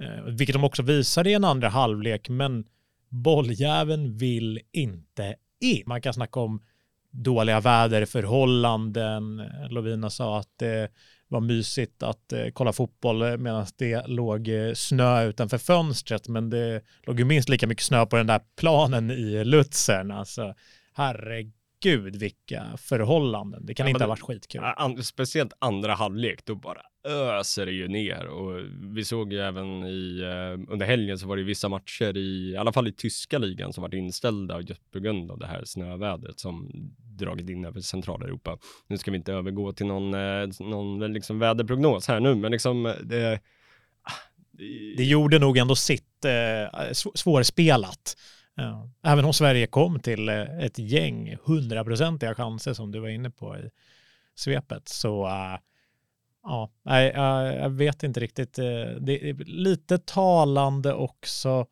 Eh, 0.03 0.24
vilket 0.24 0.53
de 0.53 0.63
också 0.63 0.83
visade 0.83 1.29
i 1.29 1.33
en 1.33 1.43
andra 1.43 1.69
halvlek, 1.69 2.29
men 2.29 2.65
bolljäveln 3.09 4.17
vill 4.17 4.59
inte 4.71 5.36
in. 5.62 5.83
Man 5.86 6.01
kan 6.01 6.13
snacka 6.13 6.39
om 6.39 6.62
dåliga 7.11 7.59
väderförhållanden. 7.59 9.43
Lovina 9.69 10.09
sa 10.09 10.39
att 10.39 10.53
det 10.57 10.91
var 11.27 11.41
mysigt 11.41 12.03
att 12.03 12.33
eh, 12.33 12.45
kolla 12.53 12.73
fotboll 12.73 13.37
medan 13.37 13.65
det 13.77 14.07
låg 14.07 14.47
eh, 14.47 14.73
snö 14.73 15.23
utanför 15.23 15.57
fönstret, 15.57 16.27
men 16.27 16.49
det 16.49 16.81
låg 17.03 17.19
ju 17.19 17.25
minst 17.25 17.49
lika 17.49 17.67
mycket 17.67 17.83
snö 17.83 18.05
på 18.05 18.15
den 18.17 18.27
där 18.27 18.41
planen 18.57 19.11
i 19.11 19.43
Lutzern. 19.43 20.11
Alltså, 20.11 20.53
herregud 20.93 21.58
vilka 21.86 22.77
förhållanden. 22.77 23.65
Det 23.65 23.74
kan 23.74 23.86
ja, 23.86 23.89
inte 23.89 24.03
ha 24.03 24.09
varit 24.09 24.21
skitkul. 24.21 24.62
An 24.63 25.03
speciellt 25.03 25.53
andra 25.59 25.93
halvlek, 25.93 26.45
då 26.45 26.55
bara 26.55 26.81
öser 27.07 27.65
det 27.65 27.71
ju 27.71 27.88
ner 27.88 28.25
och 28.25 28.59
vi 28.95 29.05
såg 29.05 29.33
ju 29.33 29.39
även 29.39 29.83
i 29.86 30.21
eh, 30.21 30.74
under 30.74 30.86
helgen 30.86 31.19
så 31.19 31.27
var 31.27 31.38
det 31.38 31.43
vissa 31.43 31.69
matcher 31.69 32.17
i, 32.17 32.51
i 32.51 32.57
alla 32.57 32.74
fall 32.74 32.88
i 32.88 32.91
tyska 32.91 33.38
ligan 33.38 33.74
som 33.74 33.81
varit 33.81 33.93
inställda 33.93 34.62
just 34.62 34.91
på 34.91 35.00
grund 35.00 35.31
av 35.31 35.39
det 35.39 35.48
här 35.48 35.65
snövädret 35.65 36.39
som 36.39 36.71
dragit 36.98 37.50
in 37.50 37.65
över 37.65 37.81
Centraleuropa. 37.81 38.57
Nu 38.88 38.98
ska 38.98 39.12
vi 39.12 39.17
inte 39.17 39.33
övergå 39.33 39.74
till 39.74 39.86
någon, 39.86 40.13
eh, 40.13 40.50
någon 40.59 41.13
liksom 41.13 41.39
väderprognos 41.39 42.07
här 42.07 42.19
nu, 42.19 42.36
men 42.36 42.51
liksom 42.51 42.86
eh, 42.86 42.93
det, 43.03 43.39
det 44.98 45.03
gjorde 45.03 45.39
nog 45.39 45.57
ändå 45.57 45.75
sitt 45.75 46.25
eh, 46.25 46.91
svårspelat. 47.15 48.17
Även 49.03 49.25
om 49.25 49.33
Sverige 49.33 49.67
kom 49.67 49.99
till 49.99 50.29
eh, 50.29 50.59
ett 50.59 50.79
gäng 50.79 51.37
hundraprocentiga 51.43 52.35
chanser 52.35 52.73
som 52.73 52.91
du 52.91 52.99
var 52.99 53.09
inne 53.09 53.29
på 53.29 53.57
i 53.57 53.69
svepet 54.35 54.87
så 54.87 55.25
uh, 55.25 55.57
ja, 56.43 56.71
jag, 56.83 57.55
jag 57.55 57.69
vet 57.69 58.03
inte 58.03 58.19
riktigt. 58.19 58.59
Eh, 58.59 58.65
det 59.01 59.29
är 59.29 59.33
lite 59.45 59.97
talande 59.97 60.93
också 60.93 61.65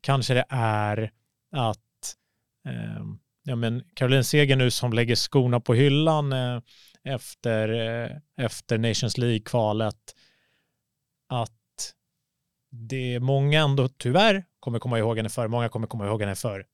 kanske 0.00 0.34
det 0.34 0.44
är 0.48 1.10
att 1.52 2.16
eh, 2.68 3.04
ja, 3.42 3.56
men 3.56 3.84
Caroline 3.94 4.24
Seger 4.24 4.56
nu 4.56 4.70
som 4.70 4.92
lägger 4.92 5.14
skorna 5.14 5.60
på 5.60 5.74
hyllan 5.74 6.32
eh, 6.32 6.60
efter, 7.04 7.68
eh, 7.68 8.44
efter 8.44 8.78
Nations 8.78 9.18
League-kvalet, 9.18 10.14
att 11.28 11.55
det 12.78 13.14
är 13.14 13.20
många 13.20 13.60
ändå 13.60 13.88
tyvärr 13.88 14.44
kommer 14.60 14.78
komma 14.78 14.98
ihåg 14.98 15.16
henne 15.16 15.28
för, 15.28 15.48
många 15.48 15.68
kommer 15.68 15.86
komma 15.86 16.06
ihåg 16.06 16.20
henne 16.20 16.34
för 16.34 16.66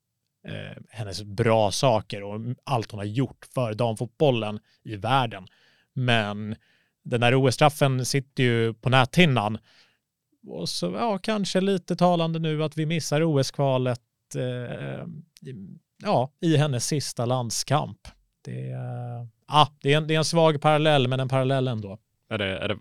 eh, 0.49 0.82
hennes 0.90 1.23
bra 1.23 1.71
saker 1.71 2.23
och 2.23 2.40
allt 2.64 2.90
hon 2.90 2.99
har 2.99 3.04
gjort 3.04 3.47
för 3.54 3.75
damfotbollen 3.75 4.61
i 4.85 4.97
världen. 4.97 5.47
Men 5.92 6.56
den 7.02 7.21
där 7.21 7.35
OS-straffen 7.35 8.04
sitter 8.04 8.42
ju 8.42 8.75
på 8.75 8.90
näthinnan. 8.90 9.59
Och 10.47 10.68
så, 10.68 10.87
ja, 10.87 11.18
kanske 11.18 11.61
lite 11.61 11.97
talande 11.97 12.38
nu 12.38 12.64
att 12.64 12.76
vi 12.76 12.87
missar 12.87 13.23
OS-kvalet 13.23 14.00
eh, 14.37 15.06
ja, 16.02 16.32
i 16.40 16.56
hennes 16.56 16.87
sista 16.87 17.26
landskamp. 17.26 17.99
Det, 18.44 18.71
eh, 18.71 19.26
ah, 19.47 19.68
det, 19.82 19.92
är 19.92 19.97
en, 19.97 20.06
det 20.06 20.14
är 20.14 20.18
en 20.18 20.25
svag 20.25 20.61
parallell, 20.61 21.09
men 21.09 21.21
en 21.21 21.28
parallell 21.28 21.68
ändå. 21.68 21.99
Är 22.28 22.38
det, 22.38 22.59
är 22.59 22.68
det, 22.68 22.76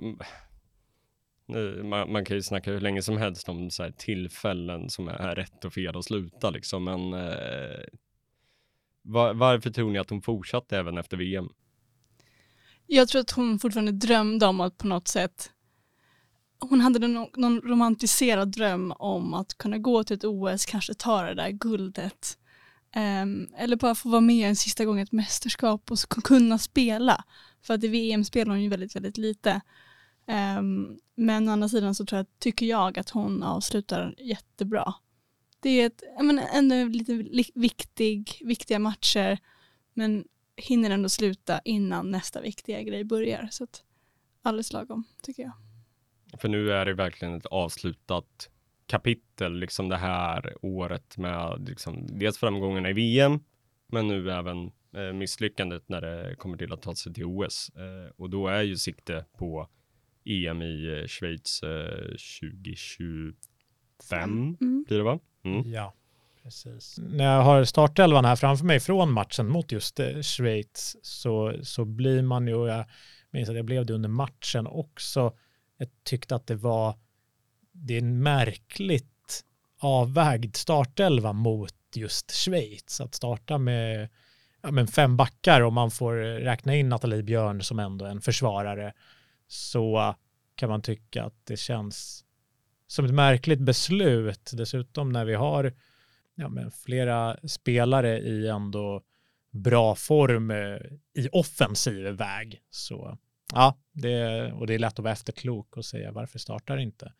man, 1.84 2.12
man, 2.12 2.26
kan 2.26 2.38
ju 2.38 2.44
snacka 2.44 2.72
hur 2.72 2.80
länge 2.80 3.02
som 3.02 3.18
helst 3.18 3.50
om 3.50 3.72
så 3.72 3.84
här 3.84 3.92
tillfällen 3.92 4.90
som 4.90 5.08
är 5.08 5.36
rätt 5.36 5.66
och 5.66 5.74
fel 5.74 5.98
att 5.98 6.06
sluta 6.06 6.50
liksom, 6.50 6.84
men 6.84 7.14
eh, 7.14 7.80
var, 9.02 9.34
varför 9.34 9.70
tror 9.70 9.92
ni 9.92 10.00
att 10.00 10.10
hon 10.10 10.22
fortsatte 10.22 10.78
även 10.78 10.98
efter 10.98 11.18
VM? 11.18 11.50
Jag 12.88 13.08
tror 13.08 13.22
att 13.22 13.32
hon 13.32 13.60
fortfarande 13.60 13.92
drömde 13.92 14.46
om 14.46 14.62
att 14.62 14.78
på 14.78 14.88
något 14.88 15.08
sätt 15.08 15.52
hon 16.70 16.82
hade 16.82 17.08
någon, 17.08 17.28
någon 17.36 17.62
romantiserad 17.62 18.52
dröm 18.52 18.92
om 18.92 19.34
att 19.34 19.58
kunna 19.58 19.78
gå 19.78 20.04
till 20.04 20.18
ett 20.18 20.24
OS, 20.24 20.66
kanske 20.66 20.94
ta 20.94 21.22
det 21.22 21.34
där 21.34 21.50
guldet. 21.50 22.38
Um, 22.96 23.48
eller 23.58 23.76
bara 23.76 23.96
få 23.96 24.10
vara 24.10 24.22
med 24.22 24.50
en 24.50 24.56
sista 24.56 24.86
gång 24.86 25.00
i 25.00 25.02
ett 25.02 25.12
mästerskap 25.12 25.92
och 25.92 26.24
kunna 26.24 26.58
spela. 26.58 27.24
För 27.62 27.74
att 27.74 27.84
i 27.84 27.88
VM 27.88 28.24
spelar 28.24 28.52
hon 28.52 28.64
ju 28.64 28.70
väldigt, 28.70 28.96
väldigt 28.96 29.18
lite. 29.18 29.62
Um, 30.32 31.00
men 31.16 31.50
å 31.50 31.52
andra 31.52 31.70
sidan 31.70 31.96
så 31.96 32.06
tror 32.06 32.20
jag, 32.20 32.26
tycker 32.40 32.66
jag 32.66 33.00
att 33.00 33.10
hon 33.10 33.44
avslutar 33.44 34.16
jättebra. 34.18 34.94
Det 35.60 35.70
är 35.70 35.86
ett, 35.86 36.04
menar, 36.22 36.48
ändå 36.54 36.76
lite 36.86 37.14
viktig, 37.56 38.42
viktiga 38.46 38.80
matcher 38.80 39.40
men 39.94 40.26
hinner 40.56 40.90
ändå 40.90 41.10
sluta 41.10 41.60
innan 41.66 42.12
nästa 42.12 42.42
viktiga 42.42 42.82
grej 42.82 43.04
börjar. 43.04 43.48
Så 43.52 43.64
att 43.64 43.84
alldeles 44.42 44.74
lagom 44.74 45.04
tycker 45.22 45.44
jag. 45.44 45.54
För 46.42 46.50
nu 46.50 46.72
är 46.72 46.86
det 46.86 46.94
verkligen 46.94 47.38
ett 47.38 47.46
avslutat 47.46 48.50
kapitel, 48.86 49.60
liksom 49.60 49.90
det 49.90 49.98
här 49.98 50.56
året 50.62 51.18
med 51.18 51.68
liksom, 51.68 52.20
dels 52.20 52.38
framgångarna 52.38 52.90
i 52.90 52.94
VM, 52.94 53.40
men 53.88 54.08
nu 54.08 54.32
även 54.32 54.72
eh, 54.96 55.14
misslyckandet 55.14 55.90
när 55.90 56.02
det 56.02 56.36
kommer 56.36 56.58
till 56.58 56.74
att 56.74 56.82
ta 56.82 56.96
sig 56.96 57.14
till 57.14 57.26
OS. 57.26 57.72
Eh, 57.76 58.12
och 58.16 58.30
då 58.30 58.48
är 58.48 58.62
ju 58.62 58.78
sikte 58.78 59.26
på 59.38 59.70
EM 60.26 60.62
i 60.62 61.00
eh, 61.00 61.08
Schweiz 61.08 61.60
2025 61.60 63.34
eh, 64.12 64.24
mm. 64.24 64.84
blir 64.88 64.98
det 64.98 65.04
va? 65.04 65.20
Mm. 65.44 65.72
Ja, 65.72 65.94
precis. 66.44 67.00
När 67.00 67.26
jag 67.26 67.44
har 67.44 67.64
startelvan 67.64 68.26
här 68.26 68.36
framför 68.36 68.66
mig 68.66 68.80
från 68.80 69.12
matchen 69.12 69.48
mot 69.48 69.72
just 69.72 70.00
eh, 70.00 70.22
Schweiz 70.22 70.98
så, 71.02 71.54
så 71.64 71.86
blir 71.86 72.22
man 72.22 72.48
ju, 72.48 72.68
jag 72.68 72.86
minns 73.32 73.50
att 73.50 73.56
jag 73.56 73.66
blev 73.66 73.86
det 73.86 73.94
under 73.94 74.10
matchen 74.10 74.68
också, 74.68 75.34
jag 75.78 75.88
tyckte 76.04 76.36
att 76.36 76.48
det 76.48 76.56
var, 76.56 76.96
det 77.72 77.94
är 77.94 78.02
en 78.02 78.24
märkligt 78.24 79.44
avvägd 79.80 80.56
startelva 80.56 81.34
mot 81.34 81.74
just 81.96 82.32
Schweiz. 82.32 83.02
Att 83.02 83.16
starta 83.16 83.58
med, 83.58 84.10
ja, 84.62 84.72
med 84.72 84.90
fem 84.90 85.18
backar 85.18 85.62
och 85.62 85.74
man 85.74 85.92
får 85.92 86.16
räkna 86.40 86.76
in 86.76 86.90
Nathalie 86.90 87.24
Björn 87.24 87.64
som 87.64 87.80
ändå 87.80 88.06
en 88.06 88.22
försvarare 88.22 88.94
så 89.52 90.16
kan 90.56 90.70
man 90.70 90.82
tycka 90.82 91.24
att 91.24 91.46
det 91.46 91.58
känns 91.58 92.26
som 92.88 93.06
ett 93.06 93.14
märkligt 93.14 93.60
beslut. 93.60 94.52
Dessutom 94.54 95.12
när 95.12 95.26
vi 95.26 95.34
har 95.34 95.74
ja, 96.36 96.50
men 96.50 96.72
flera 96.72 97.38
spelare 97.48 98.20
i 98.20 98.48
ändå 98.48 99.02
bra 99.52 99.96
form 99.96 100.52
eh, 100.52 100.78
i 101.14 101.30
offensiv 101.32 102.06
väg. 102.06 102.62
Så 102.70 103.18
ja, 103.54 103.78
det, 103.92 104.52
och 104.52 104.68
det 104.68 104.74
är 104.74 104.80
lätt 104.80 105.00
att 105.00 105.04
vara 105.04 105.14
efterklok 105.14 105.78
och 105.78 105.86
säga 105.86 106.12
varför 106.12 106.40
startar 106.40 106.78
inte 106.78 107.14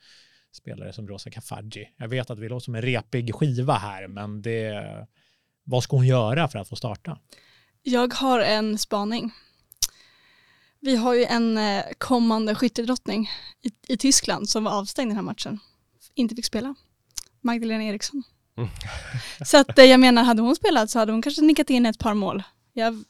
spelare 0.52 0.94
som 0.94 1.08
Rosa 1.08 1.30
Kafaji? 1.30 1.90
Jag 1.98 2.08
vet 2.08 2.30
att 2.30 2.40
vi 2.40 2.50
låter 2.50 2.64
som 2.64 2.76
en 2.76 2.82
repig 2.82 3.36
skiva 3.36 3.74
här, 3.74 4.08
men 4.08 4.42
det, 4.42 5.08
vad 5.64 5.84
ska 5.84 5.96
hon 5.96 6.08
göra 6.08 6.48
för 6.48 6.60
att 6.60 6.70
få 6.70 6.76
starta? 6.76 7.20
Jag 7.82 8.14
har 8.14 8.40
en 8.40 8.78
spaning. 8.78 9.32
Vi 10.84 10.96
har 10.96 11.14
ju 11.14 11.24
en 11.24 11.58
eh, 11.58 11.84
kommande 11.98 12.56
skyttedrottning 12.56 13.30
i, 13.62 13.94
i 13.94 13.98
Tyskland 13.98 14.50
som 14.50 14.64
var 14.64 14.72
avstängd 14.72 15.10
den 15.10 15.16
här 15.16 15.24
matchen. 15.24 15.60
Inte 16.14 16.36
fick 16.36 16.46
spela. 16.46 16.76
Magdalena 17.42 17.84
Eriksson. 17.84 18.24
Mm. 18.58 18.70
så 19.46 19.58
att 19.58 19.80
eh, 19.80 19.86
jag 19.86 20.00
menar, 20.00 20.24
hade 20.24 20.42
hon 20.42 20.56
spelat 20.56 20.90
så 20.90 21.00
hade 21.00 21.12
hon 21.12 21.22
kanske 21.22 21.42
nickat 21.42 21.70
in 21.70 21.86
ett 21.86 22.00
par 22.00 22.14
mål. 22.14 22.44
Jag, 22.74 23.04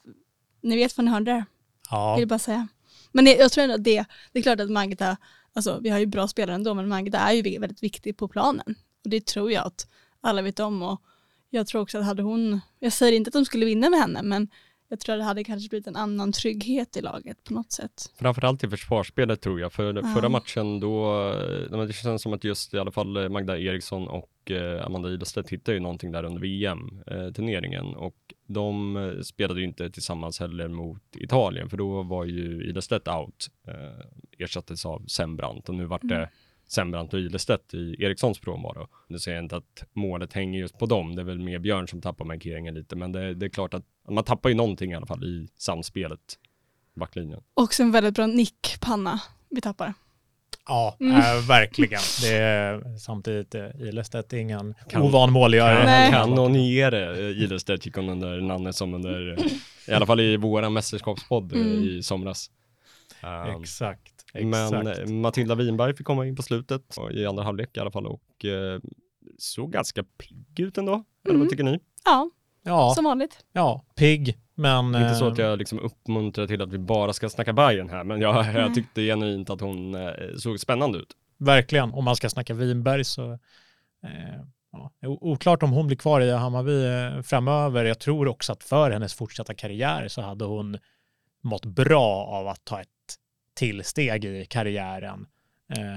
ni 0.62 0.76
vet 0.76 0.98
vad 0.98 1.06
ni 1.06 1.12
hörde 1.12 1.32
där. 1.32 1.46
Ja. 1.90 2.16
Vill 2.16 2.28
bara 2.28 2.40
säga. 2.40 2.68
Men 3.12 3.26
det, 3.26 3.36
jag 3.36 3.52
tror 3.52 3.64
ändå 3.64 3.76
att 3.76 3.84
det, 3.84 4.06
det 4.32 4.40
är 4.40 4.44
klart 4.44 4.60
att 4.60 4.72
Magda, 4.72 5.18
alltså 5.54 5.80
vi 5.80 5.90
har 5.90 6.00
ju 6.00 6.06
bra 6.06 6.28
spelare 6.28 6.56
ändå, 6.56 6.74
men 6.74 6.90
Magda 6.90 7.20
är 7.20 7.34
ju 7.34 7.60
väldigt 7.60 7.84
viktig 7.84 8.18
på 8.18 8.28
planen. 8.28 8.76
Och 9.04 9.10
det 9.10 9.26
tror 9.26 9.52
jag 9.52 9.68
att 9.68 9.88
alla 10.22 10.42
vet 10.42 10.60
om. 10.60 10.82
Och 10.82 11.02
jag 11.50 11.68
tror 11.68 11.82
också 11.82 11.98
att 11.98 12.06
hade 12.06 12.24
hon, 12.24 12.62
jag 12.80 12.94
säger 12.94 13.14
inte 13.14 13.30
att 13.30 13.34
de 13.34 13.46
skulle 13.46 13.66
vinna 13.66 13.90
med 13.90 14.00
henne, 14.00 14.22
men 14.24 14.48
jag 14.92 15.00
tror 15.00 15.18
det 15.18 15.24
hade 15.24 15.44
kanske 15.44 15.70
blivit 15.70 15.88
en 15.88 15.96
annan 15.96 16.32
trygghet 16.32 16.98
i 16.98 17.02
laget 17.02 17.44
på 17.44 17.54
något 17.54 17.72
sätt. 17.72 18.14
Framförallt 18.16 18.64
i 18.64 18.70
försvarsspelet 18.70 19.42
tror 19.42 19.60
jag. 19.60 19.74
För 19.74 19.94
ja. 19.94 20.14
förra 20.16 20.30
matchen 20.30 20.80
då, 20.80 21.32
det 21.88 21.94
känns 21.94 22.22
som 22.22 22.34
att 22.34 22.44
just 22.44 22.74
i 22.74 22.80
alla 22.80 22.92
fall 22.92 23.30
Magda 23.30 23.58
Eriksson 23.58 24.08
och 24.08 24.52
eh, 24.52 24.86
Amanda 24.86 25.10
Ilestedt 25.10 25.50
hittade 25.50 25.76
ju 25.76 25.80
någonting 25.80 26.12
där 26.12 26.24
under 26.24 26.42
VM-turneringen 26.42 27.86
eh, 27.86 27.98
och 27.98 28.34
de 28.48 28.98
eh, 28.98 29.22
spelade 29.22 29.60
ju 29.60 29.66
inte 29.66 29.90
tillsammans 29.90 30.40
heller 30.40 30.68
mot 30.68 31.16
Italien 31.16 31.70
för 31.70 31.78
då 31.78 32.04
var 32.04 32.26
ju 32.26 32.64
Ilestedt 32.64 33.08
out, 33.08 33.48
ersattes 34.38 34.86
av 34.86 35.06
Sembrant 35.08 35.70
och 35.70 35.76
nu 35.76 35.86
vart 35.86 36.02
det 36.04 36.16
mm. 36.16 36.30
Sembrant 36.72 37.14
och 37.14 37.20
Ilestedt 37.20 37.74
i 37.74 37.96
Erikssons 38.00 38.40
frånvaro. 38.40 38.88
Nu 39.08 39.20
säger 39.20 39.38
jag 39.38 39.46
inte 39.46 39.58
att 39.58 39.84
målet 39.94 40.34
hänger 40.34 40.60
just 40.60 40.80
på 40.80 40.86
dem, 40.86 41.16
det 41.16 41.22
är 41.22 41.26
väl 41.26 41.40
mer 41.40 41.60
Björn 41.60 41.88
som 41.88 42.02
tappar 42.02 42.26
markeringen 42.26 42.74
lite, 42.74 42.96
men 42.96 43.12
det, 43.12 43.34
det 43.34 43.46
är 43.46 43.50
klart 43.50 43.74
att 43.74 43.86
man 44.12 44.24
tappar 44.24 44.50
ju 44.50 44.56
någonting 44.56 44.92
i 44.92 44.96
alla 44.96 45.06
fall 45.06 45.24
i 45.24 45.48
samspelet, 45.58 46.20
backlinjen. 46.96 47.44
Också 47.54 47.84
en 47.84 47.92
väldigt 47.92 48.16
bra 48.16 48.26
nickpanna 48.28 49.22
vi 49.50 49.62
tappar. 49.62 49.94
Ja, 50.68 50.98
mm. 51.00 51.16
äh, 51.16 51.48
verkligen. 51.48 52.02
Det 52.22 52.38
är 52.38 52.98
samtidigt 52.98 53.56
äh, 53.56 53.70
Ilestedt 53.80 54.34
är 54.34 54.38
ingen 54.38 54.74
kan, 54.90 55.02
ovan 55.02 55.32
målgörare. 55.32 55.86
Kan, 55.86 56.12
kan 56.12 56.36
någon 56.36 56.56
ge 56.56 56.90
det? 56.90 57.32
Ilestedt 57.32 57.86
gick 57.86 57.96
hon 57.96 58.10
under 58.10 58.42
namnet 58.42 58.76
som 58.76 58.94
under, 58.94 59.38
i 59.88 59.92
alla 59.92 60.06
fall 60.06 60.20
i 60.20 60.38
våra 60.38 60.70
mästerskapspodd 60.70 61.54
mm. 61.54 61.84
i 61.84 62.04
somras. 62.04 62.52
Um, 63.24 63.62
Exakt. 63.62 64.14
Men 64.34 64.88
Exakt. 64.88 65.10
Matilda 65.10 65.56
Winberg 65.56 65.96
fick 65.96 66.08
komma 66.08 66.26
in 66.26 66.36
på 66.36 66.44
slutet, 66.44 66.98
i 67.12 67.26
andra 67.26 67.44
halvlek 67.44 67.78
i 67.78 67.80
alla 67.80 67.92
fall, 67.92 68.06
och 68.06 68.46
eh, 68.46 68.80
såg 69.38 69.72
ganska 69.72 70.04
pigg 70.04 70.60
ut 70.60 70.78
ändå. 70.78 70.94
Mm. 70.94 71.06
Eller 71.26 71.34
vad 71.34 71.36
mm. 71.36 71.50
tycker 71.50 71.64
ni? 71.64 71.80
Ja, 72.06 72.30
ja, 72.64 72.94
som 72.96 73.06
vanligt. 73.06 73.46
Ja, 73.54 73.86
pigg, 73.96 74.38
men... 74.56 74.86
Inte 74.86 75.16
så 75.16 75.28
att 75.28 75.40
eh, 75.40 75.46
jag 75.46 75.60
liksom 75.60 75.80
uppmuntrar 75.80 76.48
till 76.48 76.62
att 76.62 76.74
vi 76.74 76.78
bara 76.78 77.14
ska 77.14 77.30
snacka 77.30 77.54
Bayern 77.54 77.90
här, 77.90 78.04
men 78.04 78.22
jag, 78.22 78.46
mm. 78.46 78.62
jag 78.62 78.76
tyckte 78.76 79.02
genuint 79.02 79.50
att 79.50 79.62
hon 79.62 79.96
eh, 79.96 80.12
såg 80.38 80.60
spännande 80.60 81.00
ut. 81.00 81.16
Verkligen, 81.38 81.94
om 81.94 82.04
man 82.04 82.16
ska 82.16 82.30
snacka 82.30 82.54
Winberg 82.54 83.04
så 83.04 83.32
eh, 84.04 84.42
ja, 84.72 84.92
oklart 85.02 85.64
om 85.64 85.72
hon 85.72 85.88
blir 85.88 85.98
kvar 85.98 86.22
i 86.22 86.32
Hammarby 86.32 86.86
eh, 86.86 87.22
framöver. 87.22 87.86
Jag 87.86 88.00
tror 88.00 88.28
också 88.28 88.52
att 88.52 88.64
för 88.64 88.92
hennes 88.92 89.14
fortsatta 89.14 89.54
karriär 89.54 90.08
så 90.08 90.22
hade 90.22 90.46
hon 90.46 90.78
mått 91.44 91.66
bra 91.66 92.26
av 92.26 92.48
att 92.48 92.66
ta 92.66 92.82
ett 92.82 92.88
tillsteg 93.54 94.26
i 94.26 94.46
karriären. 94.46 95.28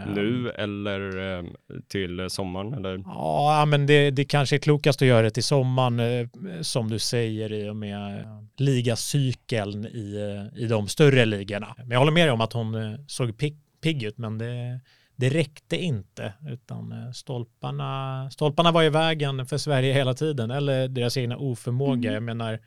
Nu 0.07 0.50
eller 0.50 1.37
eh, 1.38 1.45
till 1.88 2.31
sommaren? 2.31 2.75
Eller? 2.75 3.02
Ja, 3.07 3.64
men 3.69 3.87
det, 3.87 4.11
det 4.11 4.25
kanske 4.25 4.57
är 4.57 4.59
klokast 4.59 5.02
att 5.02 5.09
göra 5.09 5.23
det 5.23 5.31
till 5.31 5.45
sommaren 5.45 6.00
eh, 6.00 6.28
som 6.61 6.90
du 6.90 6.99
säger 6.99 7.52
i 7.52 7.69
och 7.69 7.76
med 7.76 8.19
eh, 8.21 8.26
ligacykeln 8.57 9.87
i, 9.87 10.50
i 10.57 10.66
de 10.66 10.88
större 10.88 11.25
ligorna. 11.25 11.75
Men 11.78 11.90
jag 11.90 11.99
håller 11.99 12.12
med 12.12 12.26
dig 12.26 12.33
om 12.33 12.40
att 12.40 12.52
hon 12.52 12.99
såg 13.07 13.38
pigg, 13.38 13.59
pigg 13.83 14.02
ut, 14.02 14.19
men 14.19 14.38
det, 14.38 14.81
det 15.16 15.28
räckte 15.28 15.76
inte, 15.76 16.33
utan 16.49 17.14
stolparna, 17.14 18.31
stolparna 18.31 18.73
var 18.73 18.83
i 18.83 18.90
vägen 18.90 19.47
för 19.47 19.59
Sverige 19.59 19.93
hela 19.93 20.14
tiden, 20.14 20.50
eller 20.50 20.88
deras 20.88 21.16
egna 21.16 21.37
oförmåga. 21.37 22.11
Mm. 22.11 22.14
Jag 22.14 22.23
menar, 22.23 22.61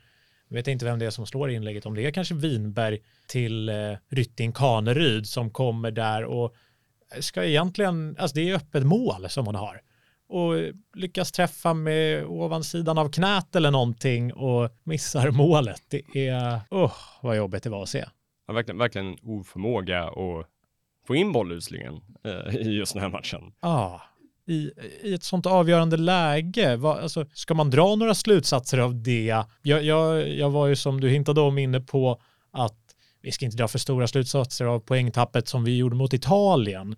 jag 0.48 0.56
vet 0.56 0.68
inte 0.68 0.84
vem 0.84 0.98
det 0.98 1.06
är 1.06 1.10
som 1.10 1.26
slår 1.26 1.50
inlägget, 1.50 1.86
om 1.86 1.94
det 1.94 2.06
är 2.06 2.10
kanske 2.10 2.34
Winberg 2.34 2.98
till 3.26 3.68
eh, 3.68 3.74
Rytting 4.10 4.52
Kaneryd 4.52 5.26
som 5.26 5.50
kommer 5.50 5.90
där 5.90 6.24
och 6.24 6.54
ska 7.20 7.44
egentligen, 7.44 8.16
alltså 8.18 8.34
det 8.34 8.50
är 8.50 8.54
öppet 8.54 8.86
mål 8.86 9.28
som 9.28 9.46
hon 9.46 9.54
har 9.54 9.80
och 10.28 10.54
lyckas 10.94 11.32
träffa 11.32 11.74
med 11.74 12.24
ovansidan 12.26 12.98
av 12.98 13.10
knät 13.10 13.56
eller 13.56 13.70
någonting 13.70 14.32
och 14.32 14.70
missar 14.84 15.30
målet. 15.30 15.82
Det 15.88 16.28
är, 16.28 16.60
oh, 16.70 16.92
vad 17.22 17.36
jobbigt 17.36 17.62
det 17.62 17.70
var 17.70 17.82
att 17.82 17.88
se. 17.88 18.04
Ja, 18.46 18.54
verkligen, 18.54 18.78
verkligen 18.78 19.16
oförmåga 19.22 20.04
att 20.04 20.46
få 21.06 21.14
in 21.14 21.32
bolluslingen 21.32 22.00
eh, 22.24 22.56
i 22.56 22.76
just 22.76 22.92
den 22.92 23.02
här 23.02 23.08
matchen. 23.08 23.52
Ja, 23.60 23.68
ah, 23.68 24.02
i, 24.46 24.70
i 25.02 25.14
ett 25.14 25.22
sånt 25.22 25.46
avgörande 25.46 25.96
läge? 25.96 26.76
Vad, 26.76 26.98
alltså, 26.98 27.26
ska 27.32 27.54
man 27.54 27.70
dra 27.70 27.94
några 27.94 28.14
slutsatser 28.14 28.78
av 28.78 29.02
det? 29.02 29.44
Jag, 29.62 29.82
jag, 29.82 30.28
jag 30.28 30.50
var 30.50 30.66
ju 30.66 30.76
som 30.76 31.00
du 31.00 31.08
hintade 31.08 31.40
om 31.40 31.58
inne 31.58 31.80
på 31.80 32.20
att 32.50 32.87
vi 33.28 33.32
ska 33.32 33.44
inte 33.44 33.56
dra 33.56 33.68
för 33.68 33.78
stora 33.78 34.06
slutsatser 34.06 34.64
av 34.64 34.80
poängtappet 34.80 35.48
som 35.48 35.64
vi 35.64 35.76
gjorde 35.76 35.96
mot 35.96 36.12
Italien. 36.12 36.96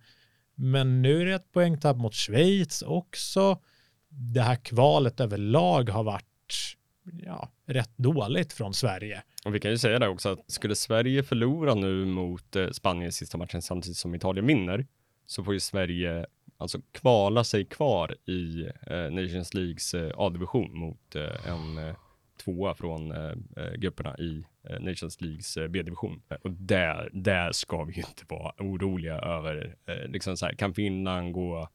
Men 0.54 1.02
nu 1.02 1.20
är 1.20 1.26
det 1.26 1.34
ett 1.34 1.52
poängtapp 1.52 1.96
mot 1.96 2.14
Schweiz 2.14 2.82
också. 2.82 3.60
Det 4.08 4.40
här 4.40 4.56
kvalet 4.56 5.20
överlag 5.20 5.90
har 5.90 6.04
varit 6.04 6.76
ja, 7.22 7.48
rätt 7.66 7.90
dåligt 7.96 8.52
från 8.52 8.74
Sverige. 8.74 9.22
Och 9.44 9.54
vi 9.54 9.60
kan 9.60 9.70
ju 9.70 9.78
säga 9.78 9.98
det 9.98 10.08
också 10.08 10.28
att 10.28 10.50
skulle 10.50 10.74
Sverige 10.74 11.22
förlora 11.22 11.74
nu 11.74 12.04
mot 12.04 12.56
eh, 12.56 12.70
Spanien 12.70 13.08
i 13.08 13.12
sista 13.12 13.38
matchen 13.38 13.62
samtidigt 13.62 13.98
som 13.98 14.14
Italien 14.14 14.46
vinner 14.46 14.86
så 15.26 15.44
får 15.44 15.54
ju 15.54 15.60
Sverige 15.60 16.26
alltså 16.56 16.80
kvala 16.92 17.44
sig 17.44 17.64
kvar 17.64 18.16
i 18.26 18.62
eh, 18.86 19.10
Nations 19.10 19.54
Leagues 19.54 19.94
eh, 19.94 20.12
A-division 20.16 20.78
mot 20.78 21.16
eh, 21.16 21.48
en 21.48 21.88
eh, 21.88 21.94
tvåa 22.44 22.74
från 22.74 23.10
eh, 23.10 23.32
eh 23.56 23.72
grupperna 23.78 24.18
i 24.18 24.44
Eh, 24.68 24.80
Nations 24.80 25.20
Leagues 25.20 25.56
eh, 25.56 25.68
B-division. 25.68 26.22
Och 26.42 26.50
där, 26.50 27.10
där 27.12 27.52
ska 27.52 27.84
vi 27.84 27.92
ju 27.92 28.00
inte 28.00 28.24
vara 28.28 28.52
oroliga 28.58 29.18
över, 29.18 29.76
eh, 29.86 30.10
liksom 30.10 30.36
så 30.36 30.46
här, 30.46 30.52
kan 30.52 30.74
Finland 30.74 31.32
gå 31.32 31.68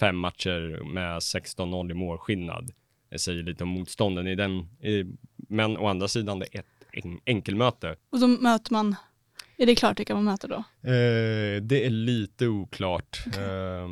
fem 0.00 0.16
matcher 0.16 0.84
med 0.84 1.18
16-0 1.18 1.90
i 1.90 1.94
målskillnad? 1.94 2.70
Det 3.10 3.18
säger 3.18 3.42
lite 3.42 3.64
om 3.64 3.70
motstånden 3.70 4.26
i 4.26 4.34
den, 4.34 4.58
i, 4.80 5.04
men 5.36 5.76
å 5.76 5.86
andra 5.86 6.08
sidan 6.08 6.38
det 6.38 6.46
är 6.52 6.60
ett 6.60 6.66
en, 6.92 7.20
enkelmöte. 7.26 7.96
Och 8.10 8.20
då 8.20 8.26
möter 8.26 8.72
man, 8.72 8.96
är 9.62 9.66
det 9.66 9.74
klart 9.74 9.98
vilka 9.98 10.14
man 10.14 10.24
möter 10.24 10.48
då? 10.48 10.56
Eh, 10.90 11.62
det 11.62 11.86
är 11.86 11.90
lite 11.90 12.46
oklart 12.46 13.24
eh, 13.26 13.88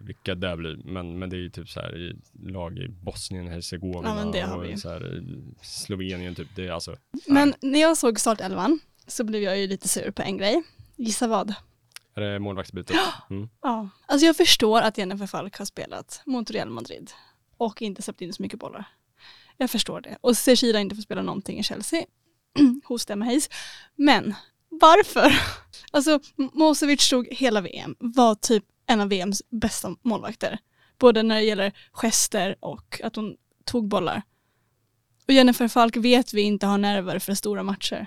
vilka 0.00 0.34
det 0.34 0.56
blir, 0.56 0.76
men, 0.84 1.18
men 1.18 1.30
det 1.30 1.36
är 1.36 1.40
ju 1.40 1.50
typ 1.50 1.68
så 1.68 1.80
här 1.80 1.96
i 1.96 2.16
lag 2.50 2.78
i 2.78 2.88
Bosnien, 2.88 3.48
Hercegovina 3.48 4.30
Ja, 4.34 4.54
och 4.54 4.78
så 4.78 4.88
här, 4.88 5.22
Slovenien 5.62 6.34
typ. 6.34 6.48
Det 6.56 6.66
är 6.66 6.72
alltså, 6.72 6.96
Men 7.26 7.54
när 7.60 7.80
jag 7.80 7.96
såg 7.96 8.20
startelvan 8.20 8.78
så 9.06 9.24
blev 9.24 9.42
jag 9.42 9.58
ju 9.58 9.66
lite 9.66 9.88
sur 9.88 10.10
på 10.10 10.22
en 10.22 10.36
grej. 10.36 10.62
Gissa 10.96 11.26
vad? 11.26 11.54
är 12.14 12.20
det 12.20 12.38
målvaktsbytet? 12.38 12.96
Mm. 13.30 13.48
Ja. 13.62 13.88
Alltså 14.06 14.26
jag 14.26 14.36
förstår 14.36 14.80
att 14.80 14.98
Jennifer 14.98 15.26
Falk 15.26 15.58
har 15.58 15.64
spelat 15.64 16.22
mot 16.26 16.50
Real 16.50 16.70
Madrid 16.70 17.10
och 17.56 17.82
inte 17.82 18.02
släppt 18.02 18.20
in 18.20 18.32
så 18.32 18.42
mycket 18.42 18.58
bollar. 18.58 18.84
Jag 19.56 19.70
förstår 19.70 20.00
det. 20.00 20.18
Och 20.20 20.36
Zecira 20.36 20.80
inte 20.80 20.94
får 20.94 21.02
spela 21.02 21.22
någonting 21.22 21.58
i 21.58 21.62
Chelsea 21.62 22.04
hos 22.84 23.10
Emma 23.10 23.24
Hayes. 23.24 23.48
Men 23.96 24.34
varför? 24.80 25.32
Alltså 25.90 26.20
Mosevic 26.36 27.00
stod 27.00 27.26
hela 27.30 27.60
VM, 27.60 27.96
var 27.98 28.34
typ 28.34 28.64
en 28.86 29.00
av 29.00 29.08
VMs 29.08 29.42
bästa 29.50 29.96
målvakter. 30.02 30.58
Både 30.98 31.22
när 31.22 31.34
det 31.34 31.42
gäller 31.42 31.72
gester 31.92 32.56
och 32.60 33.00
att 33.04 33.16
hon 33.16 33.36
tog 33.64 33.88
bollar. 33.88 34.22
Och 35.28 35.34
Jennifer 35.34 35.68
Falk 35.68 35.96
vet 35.96 36.34
vi 36.34 36.42
inte 36.42 36.66
har 36.66 36.78
nerver 36.78 37.18
för 37.18 37.34
stora 37.34 37.62
matcher. 37.62 38.06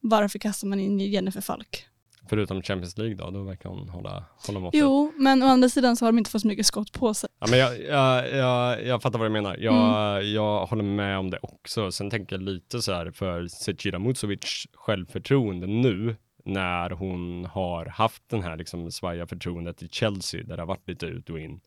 Varför 0.00 0.38
kastar 0.38 0.68
man 0.68 0.80
in 0.80 1.00
Jennifer 1.00 1.40
Falk? 1.40 1.86
Förutom 2.32 2.62
Champions 2.62 2.98
League 2.98 3.14
då, 3.16 3.30
då 3.30 3.42
verkar 3.42 3.68
hon 3.70 3.88
hålla, 3.88 4.24
hålla 4.46 4.60
måttet. 4.60 4.80
Jo, 4.80 5.12
men 5.16 5.42
å 5.42 5.46
andra 5.46 5.68
sidan 5.68 5.96
så 5.96 6.04
har 6.04 6.12
de 6.12 6.18
inte 6.18 6.30
fått 6.30 6.40
så 6.40 6.48
mycket 6.48 6.66
skott 6.66 6.92
på 6.92 7.14
sig. 7.14 7.30
Ja, 7.40 7.46
men 7.50 7.58
jag, 7.58 7.80
jag, 7.80 8.30
jag, 8.36 8.86
jag 8.86 9.02
fattar 9.02 9.18
vad 9.18 9.26
du 9.28 9.32
menar. 9.32 9.56
Jag, 9.60 10.12
Mm. 10.16 10.32
jag 10.32 10.66
håller 10.66 10.82
med 10.84 11.18
om 11.18 11.30
det 11.30 11.38
också. 11.42 11.92
Sen 11.92 12.10
tänker 12.10 12.36
jag 12.36 12.42
lite 12.42 12.82
så 12.82 12.92
här 12.92 13.10
för 13.10 13.46
Zecira 13.46 13.98
Musovic 13.98 14.66
självförtroende 14.74 15.66
nu 15.66 16.16
när 16.44 16.90
hon 16.90 17.44
har 17.44 17.86
haft 17.86 18.22
den 18.28 18.42
här 18.42 18.56
liksom 18.56 18.90
svaja 18.90 19.26
förtroendet 19.26 19.82
i 19.82 19.88
Chelsea 19.88 20.42
där 20.42 20.56
det 20.56 20.62
har 20.62 20.66
varit 20.66 20.88
lite 20.88 21.06
ut 21.06 21.30
och 21.30 21.40
in. 21.40 21.60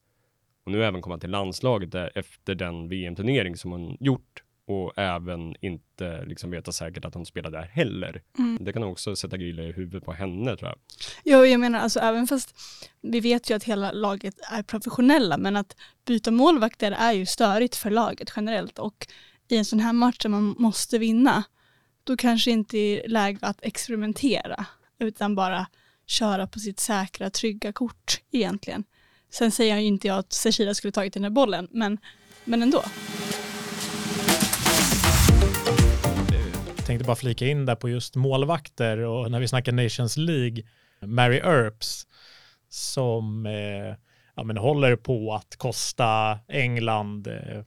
Och 0.66 0.72
nu 0.72 0.84
även 0.86 1.02
komma 1.02 1.18
till 1.18 1.30
landslaget 1.32 1.92
där 1.92 2.12
efter 2.16 2.56
den 2.56 2.90
VM-turnering 2.90 3.56
som 3.58 3.72
hon 3.72 3.98
gjort 4.00 4.44
och 4.68 4.94
även 4.98 5.56
inte 5.62 6.26
liksom 6.26 6.52
veta 6.52 6.72
säkert 6.72 7.06
att 7.06 7.14
hon 7.14 7.26
spelar 7.26 7.52
där 7.52 7.62
heller. 7.62 8.22
Mm. 8.38 8.58
Det 8.62 8.74
kan 8.74 8.84
också 8.84 9.16
sätta 9.16 9.38
griller 9.38 9.64
i 9.64 9.72
huvudet 9.72 10.06
på 10.06 10.14
henne 10.14 10.58
tror 10.58 10.70
jag. 10.70 10.80
Jo, 11.24 11.46
jag 11.46 11.60
menar 11.60 11.80
alltså 11.80 12.00
även 12.00 12.28
fast 12.28 12.56
vi 13.02 13.20
vet 13.20 13.50
ju 13.50 13.54
att 13.56 13.64
hela 13.64 13.92
laget 13.92 14.36
är 14.52 14.64
professionella 14.64 15.38
men 15.38 15.56
att 15.56 15.76
byta 16.06 16.32
målvakter 16.32 16.92
är 16.92 17.12
ju 17.12 17.26
störigt 17.26 17.76
för 17.76 17.90
laget 17.90 18.34
generellt 18.36 18.80
och 18.80 19.08
i 19.48 19.58
en 19.58 19.66
sån 19.66 19.80
här 19.80 19.94
match 19.94 20.18
där 20.18 20.30
man 20.30 20.56
måste 20.58 20.98
vinna 20.98 21.44
då 22.04 22.18
kanske 22.18 22.52
inte 22.52 22.78
är 22.78 23.08
läge 23.08 23.38
att 23.42 23.60
experimentera 23.62 24.66
utan 25.00 25.36
bara 25.36 25.68
köra 26.08 26.48
på 26.48 26.60
sitt 26.60 26.80
säkra, 26.80 27.30
trygga 27.30 27.74
kort 27.74 28.22
egentligen. 28.32 28.84
Sen 29.30 29.52
säger 29.52 29.74
jag 29.74 29.82
ju 29.82 29.88
inte 29.88 30.08
jag 30.08 30.18
att 30.18 30.34
Cecilia 30.34 30.74
skulle 30.74 30.92
tagit 30.92 31.14
den 31.14 31.24
här 31.24 31.30
bollen 31.30 31.68
men, 31.72 31.98
men 32.44 32.64
ändå. 32.64 32.84
Tänkte 36.86 37.06
bara 37.06 37.16
flika 37.16 37.48
in 37.48 37.66
där 37.66 37.76
på 37.76 37.90
just 37.90 38.16
målvakter 38.16 38.98
och 38.98 39.32
när 39.32 39.40
vi 39.40 39.48
snackar 39.48 39.72
Nations 39.72 40.18
League, 40.18 40.64
Mary 41.02 41.38
Earps 41.38 42.08
som 42.70 43.46
eh, 43.46 43.96
ja, 44.36 44.44
men 44.44 44.58
håller 44.58 44.96
på 44.96 45.34
att 45.34 45.56
kosta 45.56 46.40
England 46.48 47.28
eh, 47.28 47.64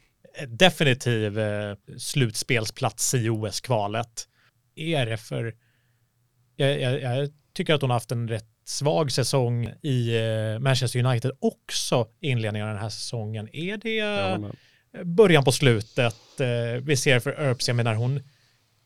definitiv 0.49 1.39
eh, 1.39 1.77
slutspelsplats 1.97 3.15
i 3.15 3.29
OS-kvalet. 3.29 4.29
Är 4.77 5.07
det 5.07 5.17
för... 5.17 5.55
Jag, 6.57 6.81
jag, 6.81 7.03
jag 7.03 7.29
tycker 7.55 7.75
att 7.75 7.81
hon 7.81 7.91
har 7.91 7.97
haft 7.97 8.13
en 8.13 8.29
rätt 8.29 8.49
svag 8.65 9.13
säsong 9.13 9.73
i 9.83 10.17
eh, 10.17 10.59
Manchester 10.59 11.05
United 11.05 11.33
också 11.41 12.07
inledningen 12.21 12.69
av 12.69 12.75
den 12.75 12.83
här 12.83 12.91
säsongen. 12.91 13.49
Är 13.53 13.77
det 13.77 14.05
början 15.05 15.45
på 15.45 15.53
slutet 15.53 16.41
eh, 16.41 16.83
vi 16.83 16.97
ser 16.97 17.21
för 17.21 17.31
Earps? 17.31 17.69
Jag 17.69 17.77
menar 17.77 17.95
hon 17.95 18.21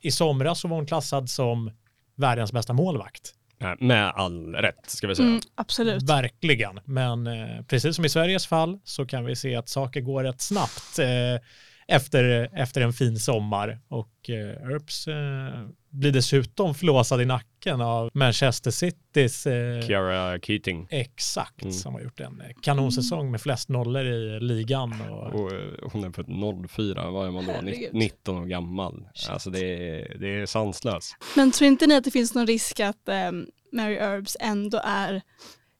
i 0.03 0.11
somras 0.11 0.59
så 0.59 0.67
var 0.67 0.75
hon 0.75 0.85
klassad 0.85 1.29
som 1.29 1.71
världens 2.15 2.51
bästa 2.51 2.73
målvakt. 2.73 3.33
Med 3.79 4.09
all 4.15 4.55
rätt 4.55 4.89
ska 4.89 5.07
vi 5.07 5.15
säga. 5.15 5.27
Mm, 5.27 5.41
absolut. 5.55 6.03
Verkligen, 6.03 6.79
men 6.85 7.27
eh, 7.27 7.63
precis 7.67 7.95
som 7.95 8.05
i 8.05 8.09
Sveriges 8.09 8.47
fall 8.47 8.79
så 8.83 9.05
kan 9.05 9.25
vi 9.25 9.35
se 9.35 9.55
att 9.55 9.69
saker 9.69 10.01
går 10.01 10.23
rätt 10.23 10.41
snabbt 10.41 10.99
eh, 10.99 11.41
efter, 11.87 12.49
efter 12.53 12.81
en 12.81 12.93
fin 12.93 13.19
sommar 13.19 13.79
och 13.87 14.29
eh, 14.29 14.71
Earps 14.71 15.07
eh, 15.07 15.67
blir 15.89 16.11
dessutom 16.11 16.75
flåsad 16.75 17.21
i 17.21 17.25
nacken 17.25 17.81
av 17.81 18.09
Manchester 18.13 18.71
Citys 18.71 19.47
eh, 19.47 19.81
Kiara 19.87 20.39
Keating. 20.39 20.87
Exakt, 20.89 21.61
Mm. 21.61 21.73
som 21.73 21.93
har 21.93 22.01
gjort 22.01 22.19
en 22.19 22.41
eh, 22.41 22.47
kanonsäsong 22.61 23.31
med 23.31 23.41
flest 23.41 23.69
nollor 23.69 24.05
i 24.05 24.39
ligan. 24.39 25.01
Och, 25.09 25.33
Och 25.41 25.51
eh, 25.53 25.59
hon 25.91 26.03
är 26.03 26.11
född 26.11 26.69
04, 26.69 27.09
vad 27.11 27.27
är 27.27 27.31
man 27.31 27.45
då? 27.45 27.51
Ni- 27.51 27.55
Herregud. 27.71 27.93
19 27.93 28.37
år 28.37 28.45
gammal. 28.45 29.07
Shit. 29.13 29.29
Alltså 29.29 29.49
det 29.49 29.59
är, 29.59 30.17
det 30.19 30.27
är 30.41 30.45
sanslöst. 30.45 31.15
Men 31.35 31.51
tror 31.51 31.67
inte 31.67 31.87
ni 31.87 31.95
att 31.95 32.03
det 32.03 32.11
finns 32.11 32.35
någon 32.35 32.47
risk 32.47 32.79
att 32.79 33.07
ehm, 33.09 33.45
Mary 33.71 33.95
Earps 33.95 34.37
ändå 34.39 34.81
är 34.83 35.21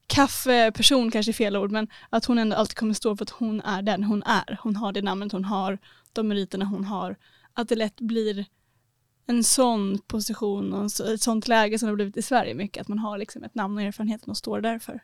kaffeperson, 0.07 1.11
kanske 1.11 1.31
är 1.31 1.33
fel 1.33 1.57
ord, 1.57 1.71
men 1.71 1.87
att 2.09 2.25
hon 2.25 2.37
ändå 2.37 2.55
alltid 2.55 2.77
kommer 2.77 2.93
stå 2.93 3.15
för 3.15 3.23
att 3.25 3.29
hon 3.29 3.61
är 3.61 3.81
den 3.81 4.03
hon 4.03 4.23
är. 4.23 4.57
Hon 4.63 4.75
har 4.75 4.91
det 4.91 5.01
namnet 5.01 5.31
hon 5.31 5.45
har, 5.45 5.77
de 6.13 6.27
meriterna 6.27 6.65
hon 6.65 6.83
har. 6.83 7.15
Att 7.53 7.69
det 7.69 7.75
lätt 7.75 7.99
blir 8.01 8.45
en 9.27 9.43
sån 9.43 9.99
position 10.07 10.73
och 10.73 10.85
ett 10.85 11.21
sånt 11.21 11.47
läge 11.47 11.79
som 11.79 11.85
det 11.87 11.91
har 11.91 11.95
blivit 11.95 12.17
i 12.17 12.21
Sverige 12.21 12.53
mycket, 12.53 12.81
att 12.81 12.87
man 12.87 12.99
har 12.99 13.17
liksom 13.17 13.43
ett 13.43 13.55
namn 13.55 13.77
och 13.77 13.83
erfarenheten 13.83 14.29
och 14.29 14.37
står 14.37 14.61
därför. 14.61 14.99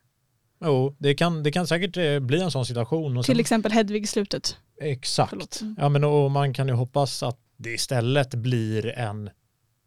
Jo, 0.62 0.96
det 1.00 1.14
kan, 1.14 1.44
det 1.44 1.52
kan 1.52 1.68
säkert 1.68 1.98
eh, 1.98 2.20
bli 2.20 2.42
en 2.42 2.52
sån 2.52 2.66
situation. 2.66 3.18
Och 3.18 3.26
sen- 3.26 3.34
Till 3.34 3.40
exempel 3.40 3.72
Hedvig 3.72 4.04
i 4.04 4.08
slutet. 4.08 4.58
Exakt. 4.82 5.30
Förlåt. 5.30 5.62
Ja, 5.78 5.90
men 5.90 6.04
och 6.04 6.32
man 6.32 6.54
kan 6.54 6.68
ju 6.68 6.74
hoppas 6.74 7.24
att 7.24 7.40
det 7.58 7.70
istället 7.72 8.34
blir 8.36 8.86
en 8.88 9.30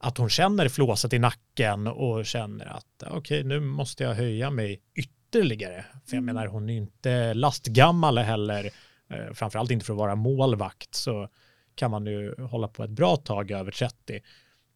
att 0.03 0.19
hon 0.19 0.29
känner 0.29 0.69
flåset 0.69 1.13
i 1.13 1.19
nacken 1.19 1.87
och 1.87 2.27
känner 2.27 2.67
att 2.67 3.03
okej, 3.11 3.45
nu 3.45 3.61
måste 3.61 4.05
jag 4.05 4.15
höja 4.15 4.51
mig 4.51 4.81
ytterligare. 4.95 5.85
För 6.07 6.17
jag 6.17 6.23
Mm. 6.23 6.25
menar, 6.35 6.47
hon 6.47 6.71
är 6.71 6.75
inte 6.77 7.35
lastgammal 7.35 8.19
heller. 8.19 8.65
Eh, 9.11 9.33
framförallt 9.35 9.71
inte 9.71 9.85
för 9.87 9.93
att 9.93 9.99
vara 9.99 10.15
målvakt 10.15 10.95
så 10.95 11.29
kan 11.75 11.91
man 11.91 12.07
ju 12.07 12.43
hålla 12.43 12.69
på 12.69 12.85
ett 12.85 12.91
bra 12.91 13.17
tag 13.17 13.51
över 13.51 13.71
30. 13.71 14.21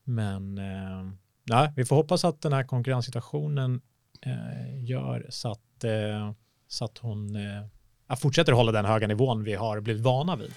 Men 0.04 0.58
eh, 0.58 1.12
nej, 1.44 1.72
vi 1.76 1.84
får 1.84 1.96
hoppas 1.96 2.24
att 2.24 2.40
den 2.42 2.52
här 2.52 2.64
konkurrenssituationen 2.64 3.80
eh, 4.22 4.84
gör 4.84 5.26
så 5.30 5.50
att, 5.50 5.84
eh, 5.84 6.32
så 6.68 6.84
att 6.84 6.98
hon 6.98 7.36
eh, 7.36 8.16
fortsätter 8.16 8.52
hålla 8.52 8.72
den 8.72 8.84
höga 8.84 9.06
nivån 9.06 9.44
vi 9.44 9.54
har 9.54 9.80
blivit 9.80 10.02
vana 10.02 10.36
vid. 10.36 10.52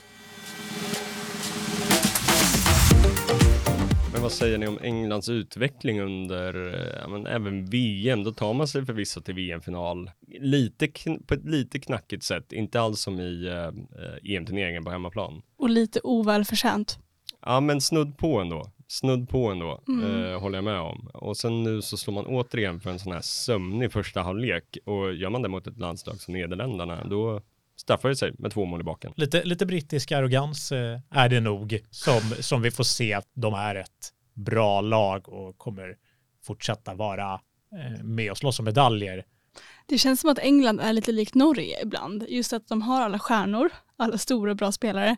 Men 4.13 4.21
vad 4.21 4.31
säger 4.31 4.57
ni 4.57 4.67
om 4.67 4.79
Englands 4.81 5.29
utveckling 5.29 6.01
under 6.01 6.73
eh, 6.73 7.23
ja, 7.23 7.29
även 7.29 7.65
VM? 7.65 8.23
Då 8.23 8.31
tar 8.31 8.53
man 8.53 8.67
sig 8.67 8.85
förvisso 8.85 9.21
till 9.21 9.33
VM-final. 9.33 10.11
Lite 10.39 10.87
på 11.27 11.33
ett 11.33 11.45
lite 11.45 11.79
knackigt 11.79 12.23
sätt, 12.23 12.51
inte 12.53 12.81
alls 12.81 13.01
som 13.01 13.19
i 13.19 13.47
eh, 13.47 14.35
EM-turneringen 14.35 14.83
på 14.83 14.91
hemmaplan. 14.91 15.41
Och 15.57 15.69
lite 15.69 15.99
ovälförtjänt. 16.03 16.99
Ja, 17.45 17.59
men 17.59 17.81
snudd 17.81 18.17
på 18.17 18.39
ändå. 18.39 18.71
Snudd 18.87 19.29
på 19.29 19.51
ändå, 19.51 19.83
Mm. 19.87 20.25
eh, 20.25 20.39
håller 20.39 20.57
jag 20.57 20.63
med 20.65 20.79
om. 20.79 21.09
Och 21.13 21.37
sen 21.37 21.63
nu 21.63 21.81
så 21.81 21.97
slår 21.97 22.13
man 22.13 22.25
återigen 22.25 22.79
för 22.79 22.89
en 22.89 22.99
sån 22.99 23.11
här 23.13 23.21
sömnig 23.21 23.91
första 23.91 24.21
halvlek. 24.21 24.77
Och 24.85 25.13
gör 25.13 25.29
man 25.29 25.41
det 25.41 25.49
mot 25.49 25.67
ett 25.67 25.79
landslag 25.79 26.21
som 26.21 26.33
Nederländerna, 26.33 27.03
då 27.05 27.41
straffar 27.79 28.09
det 28.09 28.15
sig 28.15 28.33
med 28.37 28.51
två 28.51 28.65
mål 28.65 28.81
i 28.81 28.83
baken. 28.83 29.13
Lite, 29.15 29.43
lite 29.43 29.65
brittisk 29.65 30.11
arrogans 30.11 30.71
eh, 30.71 30.99
är 31.09 31.29
det 31.29 31.39
nog 31.39 31.79
som, 31.89 32.21
som 32.39 32.61
vi 32.61 32.71
får 32.71 32.83
se 32.83 33.13
att 33.13 33.27
de 33.33 33.53
är 33.53 33.75
ett 33.75 34.13
bra 34.33 34.81
lag 34.81 35.29
och 35.29 35.57
kommer 35.57 35.97
fortsätta 36.43 36.93
vara 36.93 37.33
eh, 37.33 38.03
med 38.03 38.31
och 38.31 38.37
slåss 38.37 38.59
om 38.59 38.65
medaljer. 38.65 39.25
Det 39.85 39.97
känns 39.97 40.21
som 40.21 40.29
att 40.29 40.39
England 40.39 40.79
är 40.79 40.93
lite 40.93 41.11
likt 41.11 41.35
Norge 41.35 41.81
ibland. 41.83 42.25
Just 42.29 42.53
att 42.53 42.67
de 42.67 42.81
har 42.81 43.01
alla 43.01 43.19
stjärnor, 43.19 43.69
alla 43.95 44.17
stora 44.17 44.55
bra 44.55 44.71
spelare, 44.71 45.17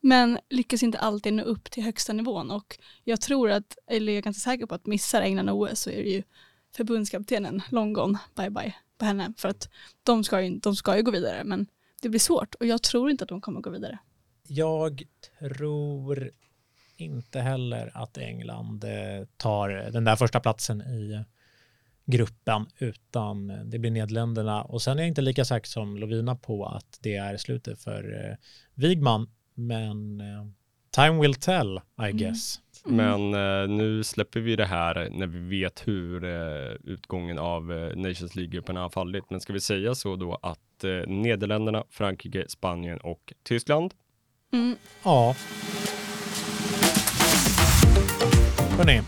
men 0.00 0.38
lyckas 0.50 0.82
inte 0.82 0.98
alltid 0.98 1.32
nå 1.32 1.42
upp 1.42 1.70
till 1.70 1.82
högsta 1.82 2.12
nivån. 2.12 2.50
Och 2.50 2.78
jag 3.04 3.20
tror 3.20 3.50
att, 3.50 3.78
eller 3.90 4.12
jag 4.12 4.18
är 4.18 4.22
ganska 4.22 4.50
säker 4.50 4.66
på 4.66 4.74
att 4.74 4.86
missar 4.86 5.22
England 5.22 5.50
OS 5.50 5.80
så 5.80 5.90
är 5.90 6.02
det 6.02 6.10
ju 6.10 6.22
förbundskaptenen 6.76 7.62
long 7.70 7.92
gone, 7.92 8.18
bye 8.36 8.50
bye 8.50 8.74
på 8.98 9.04
henne. 9.04 9.32
För 9.36 9.48
att 9.48 9.68
de 10.02 10.24
ska, 10.24 10.42
ju, 10.42 10.58
de 10.58 10.76
ska 10.76 10.96
ju 10.96 11.02
gå 11.02 11.10
vidare, 11.10 11.44
men 11.44 11.66
det 12.02 12.08
blir 12.08 12.20
svårt 12.20 12.54
och 12.54 12.66
jag 12.66 12.82
tror 12.82 13.10
inte 13.10 13.24
att 13.24 13.28
de 13.28 13.40
kommer 13.40 13.60
gå 13.60 13.70
vidare. 13.70 13.98
Jag 14.48 15.02
tror 15.40 16.30
inte 16.96 17.40
heller 17.40 17.90
att 17.94 18.18
England 18.18 18.84
eh, 18.84 19.26
tar 19.36 19.68
den 19.68 20.04
där 20.04 20.16
första 20.16 20.40
platsen 20.40 20.80
i 20.80 21.24
gruppen 22.06 22.66
utan 22.78 23.70
det 23.70 23.78
blir 23.78 23.90
Nederländerna 23.90 24.62
och 24.62 24.82
sen 24.82 24.98
är 24.98 25.02
jag 25.02 25.08
inte 25.08 25.20
lika 25.20 25.44
säker 25.44 25.68
som 25.68 25.96
Lovina 25.96 26.36
på 26.36 26.66
att 26.66 26.98
det 27.02 27.16
är 27.16 27.36
slutet 27.36 27.82
för 27.82 28.30
eh, 28.30 28.36
Wigman 28.74 29.30
men 29.54 30.20
eh, 30.20 30.46
time 30.90 31.20
will 31.20 31.34
tell 31.34 31.80
I 32.08 32.12
guess. 32.12 32.60
Mm. 32.86 32.96
Men 32.96 33.34
eh, 33.62 33.68
nu 33.76 34.04
släpper 34.04 34.40
vi 34.40 34.56
det 34.56 34.66
här 34.66 35.08
när 35.10 35.26
vi 35.26 35.38
vet 35.38 35.88
hur 35.88 36.24
eh, 36.24 36.76
utgången 36.84 37.38
av 37.38 37.72
eh, 37.72 37.96
Nations 37.96 38.34
League-gruppen 38.34 38.76
har 38.76 38.88
fallit. 38.88 39.24
Men 39.30 39.40
ska 39.40 39.52
vi 39.52 39.60
säga 39.60 39.94
så 39.94 40.16
då 40.16 40.38
att 40.42 40.60
eh, 40.84 40.90
Nederländerna, 41.06 41.84
Frankrike, 41.90 42.44
Spanien 42.48 42.98
och 42.98 43.32
Tyskland 43.44 43.94
Mm. 44.52 44.76
Ja. 45.04 45.34
Hörrni, 48.76 49.00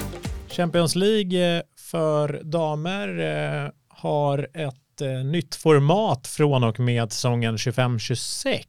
Champions 0.48 0.94
League 0.94 1.56
eh, 1.56 1.62
för 1.76 2.40
damer 2.44 3.18
eh, 3.18 3.70
har 3.88 4.48
ett 4.54 5.24
nytt 5.24 5.54
format 5.54 6.26
från 6.26 6.64
och 6.64 6.80
med 6.80 7.12
säsongen 7.12 7.56
25-26. 7.56 8.64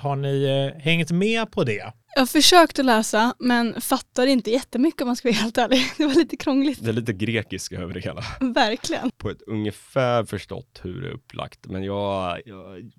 Har 0.00 0.16
ni 0.16 0.44
eh, 0.44 0.82
hängt 0.82 1.10
med 1.10 1.50
på 1.50 1.64
det? 1.64 1.92
Jag 2.16 2.28
försökte 2.28 2.82
läsa 2.82 3.34
men 3.38 3.80
fattar 3.80 4.26
inte 4.26 4.50
jättemycket 4.50 5.00
om 5.00 5.06
man 5.06 5.16
ska 5.16 5.28
vara 5.28 5.36
helt 5.36 5.58
ärlig. 5.58 5.80
Det 5.98 6.06
var 6.06 6.14
lite 6.14 6.36
krångligt. 6.36 6.84
Det 6.84 6.88
är 6.88 6.92
lite 6.92 7.12
grekiska 7.12 7.76
över 7.76 7.94
det 7.94 8.00
hela. 8.00 8.22
Verkligen. 8.40 9.10
På 9.16 9.30
ett 9.30 9.42
ungefär 9.46 10.24
förstått 10.24 10.80
hur 10.82 11.00
det 11.02 11.08
är 11.08 11.12
upplagt, 11.12 11.66
men 11.66 11.82
jag, 11.82 12.40
jag 12.44 12.92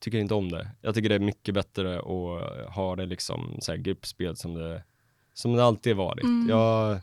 tycker 0.00 0.18
inte 0.18 0.34
om 0.34 0.52
det. 0.52 0.68
Jag 0.80 0.94
tycker 0.94 1.08
det 1.08 1.14
är 1.14 1.18
mycket 1.18 1.54
bättre 1.54 1.98
att 1.98 2.74
ha 2.74 2.96
det 2.96 3.06
liksom 3.06 3.58
så 3.60 3.72
här 3.72 3.78
gruppspel 3.78 4.36
som 4.36 4.54
det, 4.54 4.82
som 5.34 5.52
det 5.52 5.64
alltid 5.64 5.96
varit. 5.96 6.24
Mm. 6.24 6.48
Jag 6.48 7.00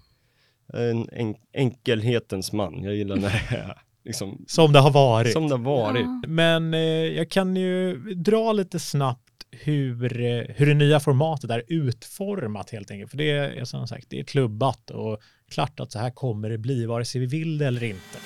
är 0.74 0.90
en 0.92 1.10
en 1.12 1.36
enkelhetens 1.54 2.52
man. 2.52 2.84
Jag 2.84 2.96
gillar 2.96 3.16
när 3.16 3.30
det 3.30 3.56
är 3.58 3.82
liksom 4.06 4.46
Som 4.48 4.74
det 4.74 4.80
har 4.80 4.92
varit. 4.92 5.34
som 5.34 5.48
det 5.48 5.54
har 5.56 5.64
varit. 5.64 6.02
Ja. 6.02 6.22
Men 6.28 6.74
eh, 6.74 6.80
jag 6.80 7.30
kan 7.30 7.56
ju 7.56 7.98
dra 8.14 8.54
lite 8.54 8.80
snabbt 8.80 9.20
hur, 9.52 10.22
eh, 10.22 10.56
hur 10.56 10.66
det 10.66 10.74
nya 10.74 11.00
formatet 11.00 11.50
är 11.50 11.64
utformat 11.68 12.70
helt 12.70 12.92
enkelt. 12.92 13.12
För 13.12 13.18
det 13.18 13.32
är 13.32 13.66
som 13.66 13.88
sagt, 13.88 14.06
det 14.10 14.20
är 14.20 14.24
klubbat 14.24 14.90
och 14.90 15.22
klart 15.52 15.80
att 15.80 15.92
så 15.92 16.00
här 16.00 16.10
kommer 16.10 16.50
det 16.50 16.58
bli 16.58 16.86
vare 16.86 17.06
sig 17.06 17.22
vi 17.22 17.28
vill 17.28 17.58
det 17.58 17.66
eller 17.68 17.84
inte. 17.84 18.18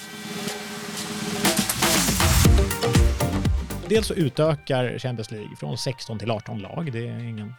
Dels 3.89 4.07
så 4.07 4.13
utökar 4.13 4.99
Champions 4.99 5.31
League 5.31 5.55
från 5.59 5.77
16 5.77 6.19
till 6.19 6.31
18 6.31 6.59
lag. 6.59 6.89
Det 6.93 7.07
är 7.07 7.19
ingen 7.19 7.53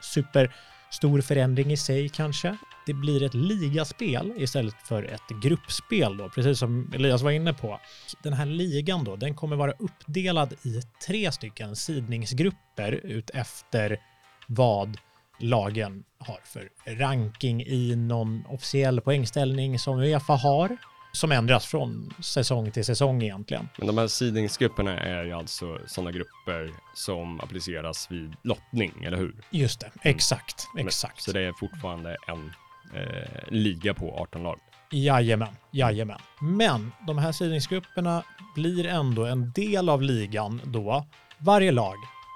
Stor 0.90 1.20
förändring 1.20 1.72
i 1.72 1.76
sig 1.76 2.08
kanske. 2.08 2.56
Det 2.86 2.94
blir 2.94 3.22
ett 3.22 3.34
ligaspel 3.34 4.32
istället 4.36 4.74
för 4.84 5.02
ett 5.02 5.42
gruppspel 5.42 6.16
då, 6.16 6.28
precis 6.28 6.58
som 6.58 6.92
Elias 6.94 7.22
var 7.22 7.30
inne 7.30 7.54
på. 7.54 7.80
Den 8.22 8.32
här 8.32 8.46
ligan 8.46 9.04
då, 9.04 9.16
den 9.16 9.34
kommer 9.34 9.56
vara 9.56 9.72
uppdelad 9.72 10.52
i 10.52 10.80
tre 11.06 11.32
stycken 11.32 11.76
sidningsgrupper 11.76 12.92
ut 12.92 13.30
efter 13.30 14.00
vad 14.46 14.96
lagen 15.40 16.04
har 16.18 16.40
för 16.44 16.68
ranking 16.86 17.62
i 17.62 17.96
någon 17.96 18.44
officiell 18.48 19.00
poängställning 19.00 19.78
som 19.78 19.98
Uefa 19.98 20.32
har, 20.32 20.76
som 21.12 21.32
ändras 21.32 21.66
från 21.66 22.14
säsong 22.20 22.70
till 22.70 22.84
säsong 22.84 23.22
egentligen. 23.22 23.68
Men 23.78 23.86
de 23.86 23.98
här 23.98 24.06
sidningsgrupperna 24.06 25.00
är 25.00 25.24
ju 25.24 25.32
alltså 25.32 25.78
sådana 25.86 26.10
grupper 26.12 26.70
som 26.94 27.40
appliceras 27.40 28.10
vid 28.10 28.34
lottning, 28.42 29.04
eller 29.04 29.16
hur? 29.16 29.34
Just 29.50 29.80
det, 29.80 29.90
exakt, 30.02 30.68
Men- 30.74 30.86
exakt. 30.86 31.22
Så 31.22 31.32
det 31.32 31.40
är 31.40 31.52
fortfarande 31.52 32.16
en 32.28 32.52
eh, 32.94 33.28
liga 33.48 33.94
på 33.94 34.16
18 34.18 34.42
lag. 34.42 34.58
Jajamän, 34.90 35.56
jajamän. 35.70 36.18
Men 36.40 36.92
de 37.06 37.18
här 37.18 37.32
sidningsgrupperna 37.32 38.22
blir 38.54 38.86
ändå 38.86 39.24
en 39.24 39.52
del 39.52 39.88
av 39.88 40.02
ligan 40.02 40.60
då 40.64 41.06
varje 41.38 41.72
lag 41.72 41.94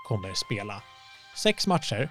kommer 0.09 0.35
spela 0.35 0.83
sex 1.37 1.67
matcher 1.67 2.09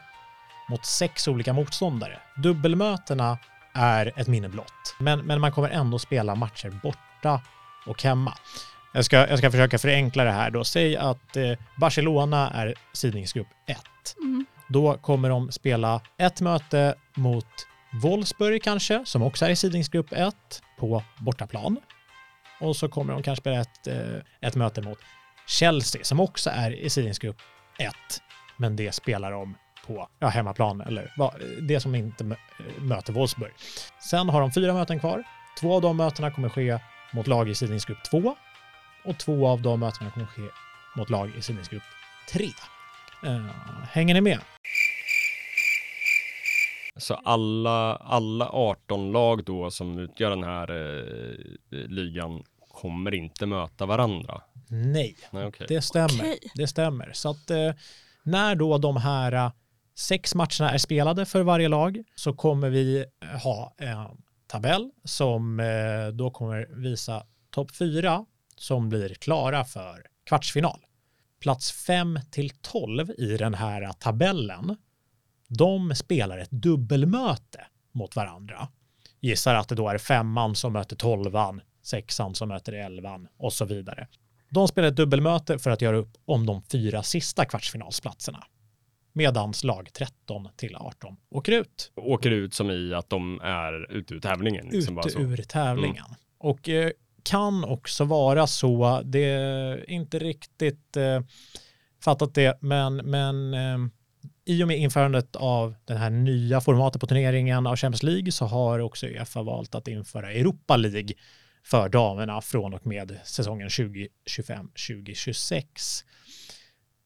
mot 0.69 0.86
sex 0.86 1.28
olika 1.28 1.54
motståndare. 1.54 2.19
Dubbelmötena 2.38 3.38
är 3.73 4.12
ett 4.15 4.27
minne 4.27 4.49
blott, 4.49 4.95
men, 4.99 5.19
men 5.19 5.41
man 5.41 5.51
kommer 5.51 5.69
ändå 5.69 5.99
spela 5.99 6.36
matcher 6.36 6.79
borta 6.84 7.41
och 7.86 8.03
hemma. 8.03 8.34
Jag 8.93 9.05
ska, 9.05 9.27
jag 9.27 9.38
ska 9.38 9.51
försöka 9.51 9.77
förenkla 9.77 10.23
det 10.23 10.31
här 10.31 10.51
då. 10.51 10.63
Säg 10.63 10.97
att 10.97 11.38
eh, 11.38 11.51
Barcelona 11.77 12.49
är 12.49 12.75
sidningsgrupp 12.93 13.47
1. 13.67 13.77
Mm. 14.17 14.45
Då 14.67 14.97
kommer 14.97 15.29
de 15.29 15.51
spela 15.51 16.01
ett 16.17 16.41
möte 16.41 16.95
mot 17.15 17.67
Wolfsburg 18.01 18.63
kanske, 18.63 19.05
som 19.05 19.21
också 19.21 19.45
är 19.45 19.49
i 19.49 19.55
sidningsgrupp 19.55 20.13
1 20.13 20.36
på 20.79 21.03
bortaplan. 21.17 21.77
Och 22.60 22.75
så 22.75 22.89
kommer 22.89 23.13
de 23.13 23.23
kanske 23.23 23.41
spela 23.41 23.62
ett, 23.62 23.88
eh, 23.88 24.47
ett 24.47 24.55
möte 24.55 24.81
mot 24.81 24.99
Chelsea 25.47 26.03
som 26.03 26.19
också 26.19 26.49
är 26.49 26.71
i 26.71 26.89
sidningsgrupp 26.89 27.38
1. 27.79 27.93
Men 28.57 28.75
det 28.75 28.91
spelar 28.91 29.31
de 29.31 29.55
på 29.88 30.08
ja, 30.20 30.28
hemmaplan 30.28 30.82
eller 30.82 31.12
det 31.67 31.80
som 31.80 31.96
inte 31.96 32.24
mö- 32.24 32.80
möter 32.80 33.13
Wolfsburg. 33.13 33.52
Sen 34.10 34.30
har 34.30 34.41
de 34.41 34.52
fyra 34.52 34.74
möten 34.74 35.00
kvar. 35.00 35.24
Två 35.60 35.76
av 35.76 35.82
de 35.82 35.98
mötena 35.98 36.32
kommer 36.32 36.50
ske 36.50 36.80
mot 37.13 37.28
lag 37.28 37.50
i 37.50 37.56
sidningsgrupp 37.56 38.04
2 38.12 38.36
och 39.06 39.17
två 39.20 39.48
av 39.48 39.62
de 39.62 39.80
mötena 39.80 40.12
kommer 40.12 40.26
ske 40.26 40.41
mot 40.98 41.10
lag 41.10 41.32
i 41.38 41.41
sidningsgrupp 41.41 41.84
3. 42.32 42.46
Eh, 43.26 43.46
hänger 43.91 44.13
ni 44.13 44.22
med? 44.22 44.39
Så 46.98 47.13
alla, 47.13 47.96
alla 47.96 48.50
18 48.50 49.12
lag 49.12 49.44
då 49.44 49.72
som 49.72 50.00
utgör 50.00 50.30
den 50.30 50.44
här 50.44 50.72
eh, 50.72 51.36
ligan 51.89 52.44
kommer 52.72 53.13
inte 53.13 53.46
möta 53.46 53.86
varandra. 53.86 54.41
Nej, 54.70 55.15
Nej, 55.32 55.46
okej. 55.46 55.65
det 55.70 55.82
stämmer. 55.82 56.20
Okej. 56.20 56.39
Det 56.56 56.67
stämmer. 56.67 57.12
Så 57.13 57.30
att 57.30 57.50
eh, 57.52 57.72
när 58.24 58.56
då 58.56 58.78
de 58.78 58.98
här 58.98 59.52
sex 59.95 60.36
matcherna 60.36 60.71
är 60.71 60.77
spelade 60.77 61.25
för 61.25 61.43
varje 61.43 61.67
lag 61.67 62.04
så 62.15 62.34
kommer 62.34 62.69
vi 62.69 63.06
eh, 63.21 63.41
ha 63.43 63.73
en 63.77 64.21
tabell 64.47 64.91
som 65.04 65.60
eh, 65.60 66.08
då 66.13 66.32
kommer 66.32 66.67
visa 66.71 67.23
topp 67.49 67.75
fyra 67.75 68.25
som 68.56 68.89
blir 68.89 69.13
klara 69.13 69.65
för 69.65 70.08
kvartsfinal. 70.25 70.80
Plats 71.39 71.71
5 71.71 72.19
till 72.32 72.49
12 72.49 73.12
i 73.17 73.38
den 73.38 73.54
här 73.54 73.93
tabellen, 73.93 74.77
de 75.47 75.95
spelar 75.95 76.38
ett 76.38 76.51
dubbelmöte 76.51 77.65
mot 77.91 78.15
varandra. 78.15 78.67
Gissar 79.19 79.56
att 79.56 79.69
det 79.69 79.75
då 79.75 79.89
är 79.89 79.97
femman 79.97 80.56
som 80.56 80.73
möter 80.73 80.95
tolvan, 80.95 81.62
sexan 81.84 82.36
som 82.36 82.47
möter 82.49 82.73
elvan 82.73 83.27
och 83.38 83.54
så 83.54 83.65
vidare. 83.65 84.08
De 84.49 84.67
spelar 84.67 84.88
ett 84.88 84.95
dubbelmöte 84.95 85.60
för 85.60 85.69
att 85.69 85.82
göra 85.82 85.97
upp 85.97 86.17
om 86.25 86.45
de 86.45 86.63
fyra 86.63 87.04
sista 87.04 87.45
kvartsfinalsplatserna. 87.45 88.43
Medans 89.13 89.63
lag 89.63 89.89
13 89.93 90.50
till 90.56 90.76
18 90.76 91.15
åker 91.30 91.52
ut. 91.52 91.91
Åker 91.95 92.32
ut 92.32 92.54
som 92.54 92.71
i 92.71 92.93
att 92.93 93.10
de 93.10 93.41
är 93.43 93.91
ute 93.91 94.13
ur 94.13 94.19
tävlingen. 94.19 94.67
Liksom 94.71 94.97
ute 94.97 95.10
så. 95.10 95.19
Mm. 95.19 95.32
ur 95.32 95.38
tävlingen. 95.38 96.06
Och 96.38 96.69
eh, 96.69 96.91
kan 97.24 97.63
också 97.63 98.04
vara 98.04 98.47
så, 98.47 99.02
det 99.06 99.24
är 99.24 99.89
inte 99.89 100.19
riktigt 100.19 100.97
eh, 100.97 101.21
fattat 102.04 102.34
det, 102.34 102.58
men, 102.62 102.95
men 102.95 103.54
eh, 103.54 103.78
i 104.45 104.63
och 104.63 104.67
med 104.67 104.78
införandet 104.78 105.36
av 105.36 105.76
den 105.86 105.97
här 105.97 106.10
nya 106.10 106.62
formatet 106.62 107.02
på 107.02 107.08
turneringen 107.08 107.67
av 107.67 107.76
Champions 107.76 108.04
League 108.04 108.32
så 108.32 108.45
har 108.45 108.80
också 108.80 109.08
Uefa 109.08 109.41
valt 109.41 109.76
att 109.76 109.88
införa 109.88 110.32
Europa 110.32 110.78
League 110.78 111.13
för 111.63 111.89
damerna 111.89 112.41
från 112.41 112.74
och 112.74 112.88
med 112.88 113.19
säsongen 113.24 113.69
2025-2026. 113.69 115.63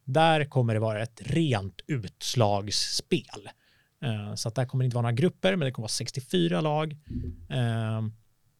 Där 0.05 0.45
kommer 0.45 0.73
det 0.73 0.79
vara 0.79 1.03
ett 1.03 1.21
rent 1.25 1.81
utslagsspel. 1.87 3.49
Eh, 4.03 4.35
Så 4.35 4.47
att 4.47 4.55
där 4.55 4.65
kommer 4.65 4.83
det 4.83 4.85
inte 4.85 4.95
vara 4.95 5.01
några 5.01 5.11
grupper, 5.15 5.55
men 5.55 5.65
det 5.65 5.71
kommer 5.71 5.83
vara 5.83 5.89
64 5.89 6.61
lag. 6.61 6.91
eh, 7.49 8.01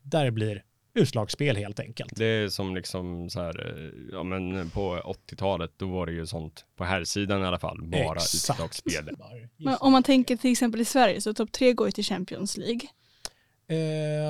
Där 0.02 0.26
det 0.26 0.32
blir 0.32 0.64
utslagsspel 0.94 1.56
helt 1.56 1.80
enkelt. 1.80 2.16
Det 2.16 2.26
är 2.26 2.50
som 2.50 2.76
liksom 2.76 3.30
så 3.30 3.42
här, 3.42 3.78
eh, 3.78 3.92
ja 4.12 4.24
men 4.24 4.70
på 4.70 5.02
80-talet 5.06 5.72
då 5.78 5.88
var 5.88 6.06
det 6.06 6.12
ju 6.12 6.26
sånt, 6.28 6.66
på 6.76 6.84
här 6.84 7.04
sidan 7.04 7.42
i 7.42 7.46
alla 7.46 7.60
fall, 7.60 7.82
bara 7.82 8.16
Exakt. 8.16 8.36
utslagsspel. 8.36 9.10
Men 9.58 9.76
om 9.80 9.92
man 9.92 10.04
tänker 10.04 10.38
till 10.38 10.52
exempel 10.52 10.82
i 10.82 10.86
Sverige 10.86 11.22
så 11.22 11.34
topp 11.34 11.52
tre 11.52 11.74
går 11.74 11.88
ju 11.88 11.92
till 11.92 12.04
Champions 12.04 12.58
League. 12.58 12.82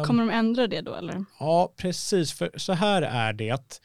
Kommer 0.06 0.26
de 0.26 0.30
ändra 0.30 0.68
det 0.68 0.82
då 0.82 0.96
eller? 0.96 1.26
Ja, 1.40 1.74
precis. 1.78 2.34
För 2.34 2.52
så 2.56 2.74
här 2.74 3.02
är 3.02 3.34
det 3.34 3.52
att 3.52 3.82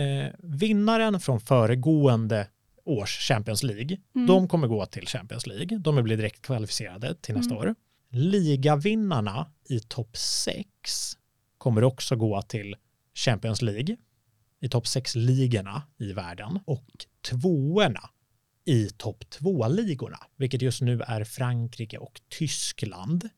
eh, 0.00 0.32
vinnaren 0.38 1.20
från 1.20 1.40
föregående 1.40 2.46
års 2.84 3.18
Champions 3.18 3.62
League, 3.62 3.96
Mm. 4.14 4.26
de 4.26 4.48
kommer 4.48 4.66
gå 4.68 4.86
till 4.86 5.06
Champions 5.06 5.46
League. 5.46 5.78
De 5.78 6.02
blir 6.04 6.16
direkt 6.16 6.42
kvalificerade 6.42 7.14
till 7.14 7.34
nästa 7.34 7.54
Mm. 7.54 7.66
år. 7.68 7.74
Ligavinnarna 8.44 9.46
i 9.68 9.80
topp 9.80 10.16
6 10.16 10.66
kommer 11.58 11.84
också 11.84 12.16
gå 12.16 12.42
till 12.42 12.76
Champions 13.14 13.62
League 13.62 13.96
i 14.60 14.68
topp 14.68 14.84
6-ligorna 14.86 15.82
i 15.98 16.12
världen 16.12 16.58
och 16.64 16.86
tvåorna 17.30 18.10
i 18.64 18.88
topp 18.96 19.24
2-ligorna, 19.40 20.18
vilket 20.36 20.62
just 20.62 20.80
nu 20.82 21.00
är 21.06 21.24
Frankrike 21.24 21.98
och 21.98 22.20
Tyskland. 22.38 23.28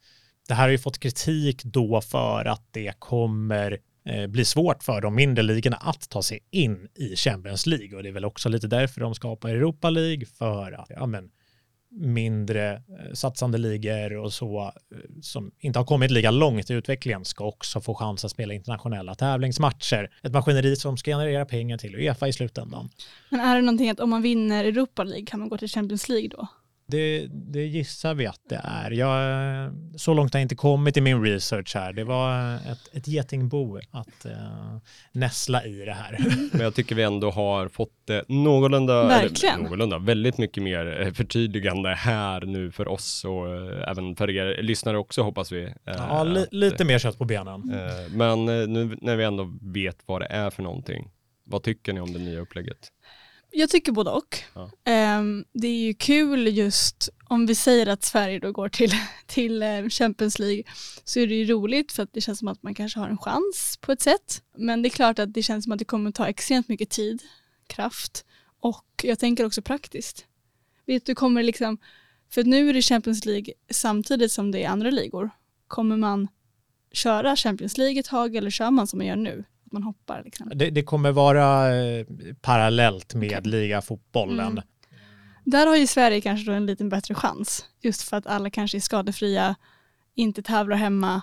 Det 0.48 0.54
här 0.54 0.62
har 0.62 0.70
ju 0.70 0.78
fått 0.78 0.98
kritik 0.98 1.64
då 1.64 2.00
för 2.00 2.44
att 2.44 2.68
det 2.70 2.92
kommer 2.98 3.78
Eh, 4.04 4.26
blir 4.26 4.44
svårt 4.44 4.82
för 4.82 5.00
de 5.00 5.14
mindre 5.14 5.42
ligorna 5.42 5.76
att 5.76 6.08
ta 6.08 6.22
sig 6.22 6.38
in 6.50 6.88
i 6.94 7.16
Champions 7.16 7.66
League 7.66 7.96
och 7.96 8.02
det 8.02 8.08
är 8.08 8.12
väl 8.12 8.24
också 8.24 8.48
lite 8.48 8.66
därför 8.66 9.00
de 9.00 9.14
skapar 9.14 9.48
Europa 9.48 9.90
League 9.90 10.26
för 10.26 10.72
att 10.72 10.86
ja, 10.90 11.06
men, 11.06 11.30
mindre 11.90 12.72
eh, 12.72 13.12
satsande 13.12 13.58
ligor 13.58 14.16
och 14.16 14.32
så 14.32 14.62
eh, 14.62 14.98
som 15.22 15.52
inte 15.58 15.78
har 15.78 15.86
kommit 15.86 16.10
lika 16.10 16.30
långt 16.30 16.70
i 16.70 16.74
utvecklingen 16.74 17.24
ska 17.24 17.44
också 17.44 17.80
få 17.80 17.94
chans 17.94 18.24
att 18.24 18.30
spela 18.30 18.54
internationella 18.54 19.14
tävlingsmatcher. 19.14 20.10
Ett 20.22 20.32
maskineri 20.32 20.76
som 20.76 20.96
ska 20.96 21.10
generera 21.10 21.46
pengar 21.46 21.78
till 21.78 21.94
Uefa 21.94 22.28
i 22.28 22.32
slutändan. 22.32 22.88
Men 23.30 23.40
är 23.40 23.56
det 23.56 23.62
någonting 23.62 23.90
att 23.90 24.00
om 24.00 24.10
man 24.10 24.22
vinner 24.22 24.64
Europa 24.64 25.04
League 25.04 25.26
kan 25.26 25.40
man 25.40 25.48
gå 25.48 25.58
till 25.58 25.68
Champions 25.68 26.08
League 26.08 26.28
då? 26.28 26.48
Det, 26.92 27.26
det 27.30 27.66
gissar 27.66 28.14
vi 28.14 28.26
att 28.26 28.40
det 28.48 28.60
är. 28.64 28.90
Jag, 28.90 29.72
så 29.96 30.14
långt 30.14 30.32
har 30.34 30.40
jag 30.40 30.44
inte 30.44 30.54
kommit 30.54 30.96
i 30.96 31.00
min 31.00 31.22
research 31.24 31.74
här. 31.74 31.92
Det 31.92 32.04
var 32.04 32.54
ett, 32.54 32.88
ett 32.92 33.08
getingbo 33.08 33.78
att 33.90 34.26
uh, 34.26 34.76
näsla 35.12 35.64
i 35.64 35.84
det 35.84 35.92
här. 35.92 36.18
Men 36.52 36.60
jag 36.60 36.74
tycker 36.74 36.94
vi 36.94 37.02
ändå 37.02 37.30
har 37.30 37.68
fått 37.68 37.90
det 38.06 38.24
någorlunda, 38.28 39.08
Verkligen. 39.08 39.54
Eller, 39.54 39.64
någorlunda, 39.64 39.98
väldigt 39.98 40.38
mycket 40.38 40.62
mer 40.62 41.00
eh, 41.00 41.12
förtydligande 41.12 41.88
här 41.94 42.40
nu 42.40 42.70
för 42.72 42.88
oss 42.88 43.24
och 43.24 43.54
eh, 43.54 43.90
även 43.90 44.16
för 44.16 44.30
er 44.30 44.62
lyssnare 44.62 44.98
också 44.98 45.22
hoppas 45.22 45.52
vi. 45.52 45.62
eh, 45.64 45.70
Ja, 45.84 46.24
li, 46.24 46.42
att, 46.42 46.52
lite 46.52 46.84
mer 46.84 46.98
kött 46.98 47.18
på 47.18 47.24
benen. 47.24 47.70
eh, 47.72 48.12
Men 48.16 48.48
eh, 48.48 48.68
nu 48.68 48.96
när 49.00 49.16
vi 49.16 49.24
ändå 49.24 49.52
vet 49.62 49.96
vad 50.06 50.20
det 50.20 50.26
är 50.26 50.50
för 50.50 50.62
någonting, 50.62 51.10
vad 51.44 51.62
tycker 51.62 51.92
ni 51.92 52.00
om 52.00 52.12
det 52.12 52.18
nya 52.18 52.40
upplägget? 52.40 52.88
Jag 53.52 53.70
tycker 53.70 53.92
både 53.92 54.10
och. 54.10 54.38
Ja. 54.54 54.70
Ehm, 54.84 55.44
det 55.52 55.68
är 55.68 55.82
ju 55.82 55.94
kul 55.94 56.56
just 56.56 57.08
om 57.24 57.46
vi 57.46 57.54
säger 57.54 57.86
att 57.86 58.04
Sverige 58.04 58.38
då 58.38 58.52
går 58.52 58.68
till, 58.68 58.92
till 59.26 59.62
eh, 59.62 59.88
Champions 59.88 60.38
League 60.38 60.62
så 61.04 61.20
är 61.20 61.26
det 61.26 61.34
ju 61.34 61.44
roligt 61.44 61.92
för 61.92 62.02
att 62.02 62.12
det 62.12 62.20
känns 62.20 62.38
som 62.38 62.48
att 62.48 62.62
man 62.62 62.74
kanske 62.74 62.98
har 62.98 63.08
en 63.08 63.18
chans 63.18 63.78
på 63.80 63.92
ett 63.92 64.02
sätt. 64.02 64.42
Men 64.56 64.82
det 64.82 64.88
är 64.88 64.90
klart 64.90 65.18
att 65.18 65.34
det 65.34 65.42
känns 65.42 65.64
som 65.64 65.72
att 65.72 65.78
det 65.78 65.84
kommer 65.84 66.10
ta 66.10 66.26
extremt 66.26 66.68
mycket 66.68 66.90
tid, 66.90 67.22
kraft 67.66 68.24
och 68.60 68.86
jag 69.02 69.18
tänker 69.18 69.46
också 69.46 69.62
praktiskt. 69.62 70.26
Vet 70.86 71.06
du, 71.06 71.14
kommer 71.14 71.42
liksom, 71.42 71.78
för 72.30 72.44
nu 72.44 72.68
är 72.68 72.74
det 72.74 72.82
Champions 72.82 73.24
League 73.24 73.54
samtidigt 73.70 74.32
som 74.32 74.50
det 74.50 74.64
är 74.64 74.68
andra 74.68 74.90
ligor. 74.90 75.30
Kommer 75.68 75.96
man 75.96 76.28
köra 76.92 77.36
Champions 77.36 77.78
League 77.78 78.00
ett 78.00 78.06
tag 78.06 78.36
eller 78.36 78.50
kör 78.50 78.70
man 78.70 78.86
som 78.86 78.98
man 78.98 79.06
gör 79.06 79.16
nu? 79.16 79.44
Att 79.72 79.74
man 79.74 79.82
hoppar 79.82 80.22
liksom? 80.24 80.52
Det, 80.54 80.70
det 80.70 80.82
kommer 80.82 81.12
vara 81.12 81.76
eh, 81.76 82.06
parallellt 82.40 83.14
med 83.14 83.38
Okej. 83.38 83.50
ligafotbollen. 83.50 84.52
Mm. 84.52 84.64
Där 85.44 85.66
har 85.66 85.76
ju 85.76 85.86
Sverige 85.86 86.20
kanske 86.20 86.46
då 86.46 86.52
en 86.52 86.66
lite 86.66 86.84
bättre 86.84 87.14
chans. 87.14 87.64
Just 87.80 88.02
för 88.02 88.16
att 88.16 88.26
alla 88.26 88.50
kanske 88.50 88.78
är 88.78 88.80
skadefria, 88.80 89.54
inte 90.14 90.42
tävlar 90.42 90.76
hemma. 90.76 91.22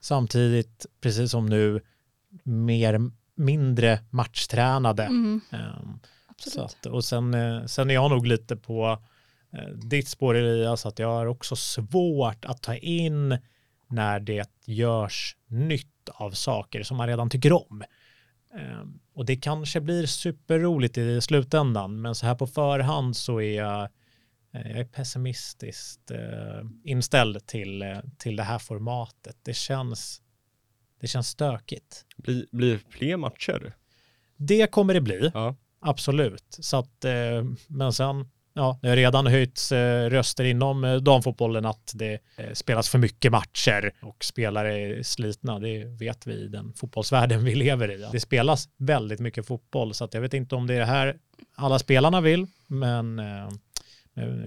Samtidigt, 0.00 0.86
precis 1.00 1.30
som 1.30 1.46
nu, 1.46 1.80
mer, 2.44 3.00
mindre 3.36 3.98
matchtränade. 4.10 5.02
Mm, 5.02 5.40
Ehm, 5.50 5.98
Så 6.36 6.62
att, 6.62 6.86
och 6.86 7.04
sen, 7.04 7.34
eh, 7.34 7.64
sen 7.64 7.90
är 7.90 7.94
jag 7.94 8.10
nog 8.10 8.26
lite 8.26 8.56
på 8.56 9.02
eh, 9.52 9.68
ditt 9.68 10.08
spår 10.08 10.34
Elias, 10.34 10.86
att 10.86 10.98
jag 10.98 11.08
har 11.08 11.26
också 11.26 11.56
svårt 11.56 12.44
att 12.44 12.62
ta 12.62 12.76
in 12.76 13.38
när 13.88 14.20
det 14.20 14.50
görs 14.66 15.36
nytt 15.46 15.93
av 16.08 16.30
saker 16.30 16.82
som 16.82 16.96
man 16.96 17.06
redan 17.06 17.30
tycker 17.30 17.52
om. 17.52 17.82
Eh, 18.54 18.84
och 19.14 19.26
det 19.26 19.36
kanske 19.36 19.80
blir 19.80 20.06
superroligt 20.06 20.98
i 20.98 21.20
slutändan, 21.20 22.00
men 22.00 22.14
så 22.14 22.26
här 22.26 22.34
på 22.34 22.46
förhand 22.46 23.16
så 23.16 23.40
är 23.40 23.56
jag, 23.56 23.82
eh, 24.54 24.70
jag 24.70 24.78
är 24.78 24.84
pessimistiskt 24.84 26.10
eh, 26.10 26.66
inställd 26.84 27.46
till, 27.46 27.82
eh, 27.82 27.98
till 28.18 28.36
det 28.36 28.42
här 28.42 28.58
formatet. 28.58 29.36
Det 29.42 29.54
känns, 29.54 30.22
det 31.00 31.06
känns 31.06 31.28
stökigt. 31.28 32.04
Blir, 32.16 32.46
blir 32.50 32.80
fler 32.88 33.16
matcher? 33.16 33.74
Det 34.36 34.66
kommer 34.66 34.94
det 34.94 35.00
bli. 35.00 35.30
Ja. 35.34 35.56
Absolut. 35.86 36.58
Så 36.60 36.76
att, 36.76 37.04
men 37.68 37.92
sen, 37.92 38.28
ja, 38.54 38.78
det 38.82 38.88
har 38.88 38.96
redan 38.96 39.26
höjts 39.26 39.72
eh, 39.72 40.10
röster 40.10 40.44
inom 40.44 40.84
eh, 40.84 40.96
damfotbollen 40.96 41.66
att 41.66 41.92
det 41.94 42.18
eh, 42.36 42.52
spelas 42.52 42.88
för 42.88 42.98
mycket 42.98 43.32
matcher 43.32 43.92
och 44.02 44.24
spelare 44.24 44.74
är 44.74 45.02
slitna. 45.02 45.58
Det 45.58 45.84
vet 45.84 46.26
vi 46.26 46.34
i 46.34 46.48
den 46.48 46.72
fotbollsvärlden 46.72 47.44
vi 47.44 47.54
lever 47.54 47.90
i. 47.90 48.06
Det 48.12 48.20
spelas 48.20 48.68
väldigt 48.76 49.20
mycket 49.20 49.46
fotboll 49.46 49.94
så 49.94 50.08
jag 50.12 50.20
vet 50.20 50.34
inte 50.34 50.54
om 50.54 50.66
det 50.66 50.74
är 50.74 50.78
det 50.78 50.86
här 50.86 51.16
alla 51.56 51.78
spelarna 51.78 52.20
vill, 52.20 52.46
men 52.66 53.20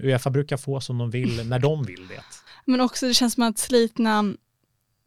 Uefa 0.02 0.30
brukar 0.30 0.56
få 0.56 0.80
som 0.80 0.98
de 0.98 1.10
vill 1.10 1.46
när 1.48 1.58
de 1.58 1.84
vill 1.84 2.08
det. 2.08 2.22
Men 2.64 2.80
också 2.80 3.06
det 3.06 3.14
känns 3.14 3.34
som 3.34 3.42
att 3.42 3.58
slitna 3.58 4.34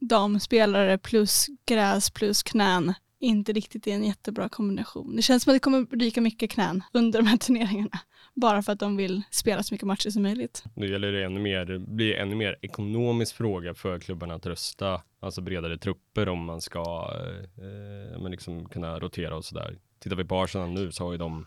damspelare 0.00 0.98
plus 0.98 1.46
gräs 1.66 2.10
plus 2.10 2.42
knän 2.42 2.94
inte 3.22 3.52
riktigt 3.52 3.86
är 3.86 3.94
en 3.94 4.04
jättebra 4.04 4.48
kombination. 4.48 5.16
Det 5.16 5.22
känns 5.22 5.42
som 5.42 5.50
att 5.50 5.54
det 5.54 5.60
kommer 5.60 5.86
ryka 5.96 6.20
mycket 6.20 6.50
knän 6.50 6.82
under 6.92 7.22
de 7.22 7.28
här 7.28 7.36
turneringarna. 7.36 7.98
Bara 8.34 8.62
för 8.62 8.72
att 8.72 8.78
de 8.78 8.96
vill 8.96 9.22
spela 9.30 9.62
så 9.62 9.74
mycket 9.74 9.86
matcher 9.86 10.10
som 10.10 10.22
möjligt. 10.22 10.64
Nu 10.74 10.90
gäller 10.90 11.12
det 11.12 11.24
ännu 11.24 11.40
mer, 11.40 11.64
det 11.64 11.78
blir 11.78 12.14
ännu 12.14 12.36
mer 12.36 12.56
ekonomisk 12.62 13.36
fråga 13.36 13.74
för 13.74 13.98
klubbarna 13.98 14.34
att 14.34 14.46
rösta, 14.46 15.02
alltså 15.20 15.40
bredare 15.40 15.78
trupper 15.78 16.28
om 16.28 16.44
man 16.44 16.60
ska 16.60 17.10
eh, 17.56 18.20
men 18.20 18.30
liksom 18.30 18.68
kunna 18.68 18.98
rotera 18.98 19.36
och 19.36 19.44
sådär. 19.44 19.78
Tittar 19.98 20.16
vi 20.16 20.24
på 20.24 20.42
Arsenal 20.42 20.70
nu 20.70 20.92
så 20.92 21.04
har 21.04 21.12
ju 21.12 21.18
de 21.18 21.46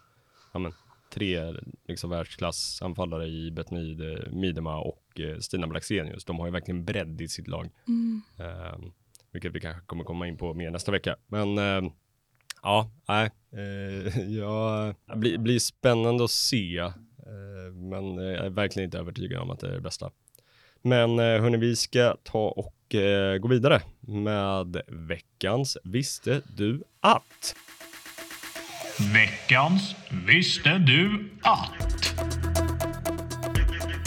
ja, 0.54 0.60
men, 0.60 0.74
tre 1.14 1.54
liksom 1.88 2.10
världsklassanfallare 2.10 3.26
i 3.26 3.52
Betmid, 3.52 4.02
eh, 4.02 4.32
Midema 4.32 4.78
och 4.78 5.20
eh, 5.20 5.40
Stina 5.40 5.68
Blackstenius. 5.68 6.26
De 6.26 6.40
har 6.40 6.46
ju 6.46 6.52
verkligen 6.52 6.86
bredd 6.86 7.22
i 7.22 7.28
sitt 7.28 7.48
lag. 7.48 7.70
Mm. 7.88 8.22
Eh, 8.40 8.90
vilket 9.36 9.56
vi 9.56 9.60
kanske 9.60 9.82
kommer 9.86 10.04
komma 10.04 10.28
in 10.28 10.38
på 10.38 10.54
mer 10.54 10.72
nästa 10.72 10.92
vecka. 10.92 11.16
Men 11.28 11.58
eh, 11.58 11.92
ja, 12.62 12.90
nej, 13.08 13.32
eh, 13.54 14.20
ja, 14.40 14.94
det 15.06 15.16
blir, 15.18 15.38
blir 15.38 15.60
spännande 15.60 16.24
att 16.24 16.32
se. 16.32 16.78
Eh, 16.78 16.94
men 17.74 18.20
eh, 18.20 18.26
jag 18.26 18.46
är 18.46 18.50
verkligen 18.50 18.86
inte 18.86 18.98
övertygad 18.98 19.42
om 19.42 19.50
att 19.50 19.60
det 19.60 19.68
är 19.68 19.72
det 19.72 19.82
bästa. 19.82 20.12
Men 20.82 21.20
eh, 21.20 21.42
hörni, 21.42 21.58
vi 21.58 21.76
ska 21.76 22.16
ta 22.24 22.48
och 22.48 22.96
eh, 22.96 23.38
gå 23.38 23.48
vidare 23.48 23.82
med 24.00 24.82
veckans 24.88 25.78
Visste 25.84 26.42
du 26.58 26.84
att? 27.00 27.56
Veckans 29.14 29.96
Visste 30.28 30.78
du 30.78 31.30
att? 31.42 31.96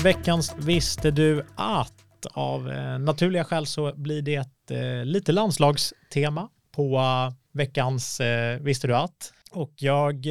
Veckans 0.04 0.54
visste 0.58 1.10
du 1.10 1.44
att 1.56 1.97
av 2.26 2.70
eh, 2.70 2.98
naturliga 2.98 3.44
skäl 3.44 3.66
så 3.66 3.92
blir 3.94 4.22
det 4.22 4.34
ett 4.34 4.70
eh, 4.70 5.04
lite 5.04 5.32
landslagstema 5.32 6.48
på 6.70 6.96
eh, 6.96 7.32
veckans 7.52 8.20
visste 8.60 8.86
du 8.86 8.96
att. 8.96 9.32
Och 9.50 9.72
jag, 9.76 10.26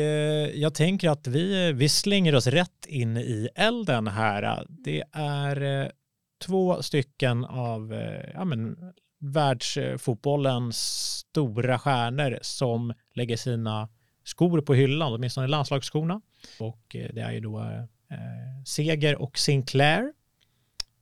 jag 0.56 0.74
tänker 0.74 1.10
att 1.10 1.28
vi, 1.28 1.72
vi 1.74 1.90
slänger 1.90 2.36
oss 2.36 2.48
rätt 2.48 2.86
in 2.88 3.18
i 3.18 3.50
elden 3.56 4.08
här. 4.08 4.66
Det 4.70 5.04
är 5.12 5.92
två 6.46 6.82
stycken 6.84 7.46
av 7.46 7.94
ja, 8.34 8.46
men, 8.46 8.78
världsfotbollens 9.20 10.78
stora 11.30 11.80
stjärnor 11.80 12.40
som 12.42 12.94
lägger 13.14 13.38
sina 13.38 13.90
skor 14.24 14.62
på 14.62 14.74
hyllan, 14.74 15.14
åtminstone 15.14 15.48
landslagsskorna. 15.48 16.22
Och 16.60 16.84
det 16.90 17.22
är 17.22 17.32
ju 17.32 17.40
då 17.40 17.60
eh, 18.12 18.64
Seger 18.66 19.22
och 19.22 19.38
Sinclair. 19.38 20.14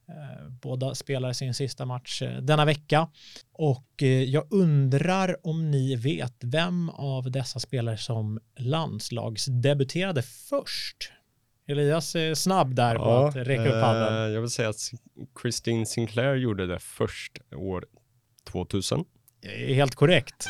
Eh, 0.10 0.50
Båda 0.62 0.96
spelar 0.96 1.34
sin 1.34 1.54
sista 1.54 1.86
match 1.86 2.22
eh, 2.22 2.42
denna 2.42 2.66
vecka. 2.66 3.10
Och 3.52 4.04
eh, 4.04 4.08
jag 4.08 4.48
undrar 4.54 5.48
om 5.48 5.72
ni 5.72 5.96
vet 5.96 6.36
vem 6.44 6.90
av 6.90 7.32
dessa 7.32 7.60
spelare 7.60 7.98
som 7.98 8.40
landslagsdebuterade 8.58 10.22
först? 10.22 11.12
Elias 11.68 12.16
är 12.16 12.34
snabb 12.36 12.76
där 12.76 12.96
på 12.96 13.12
att 13.12 13.36
räcka 13.36 13.66
upp 13.70 13.84
handen. 13.84 14.34
jag 14.34 14.42
vill 14.42 14.50
säga 14.50 14.70
att 14.70 14.92
Christine 15.42 15.86
Sinclair 15.86 16.36
gjorde 16.36 16.68
det 16.68 16.80
först 16.80 17.38
år 17.56 17.86
2000. 18.52 19.06
Eh, 19.42 19.76
Helt 19.76 19.96
korrekt. 19.96 20.50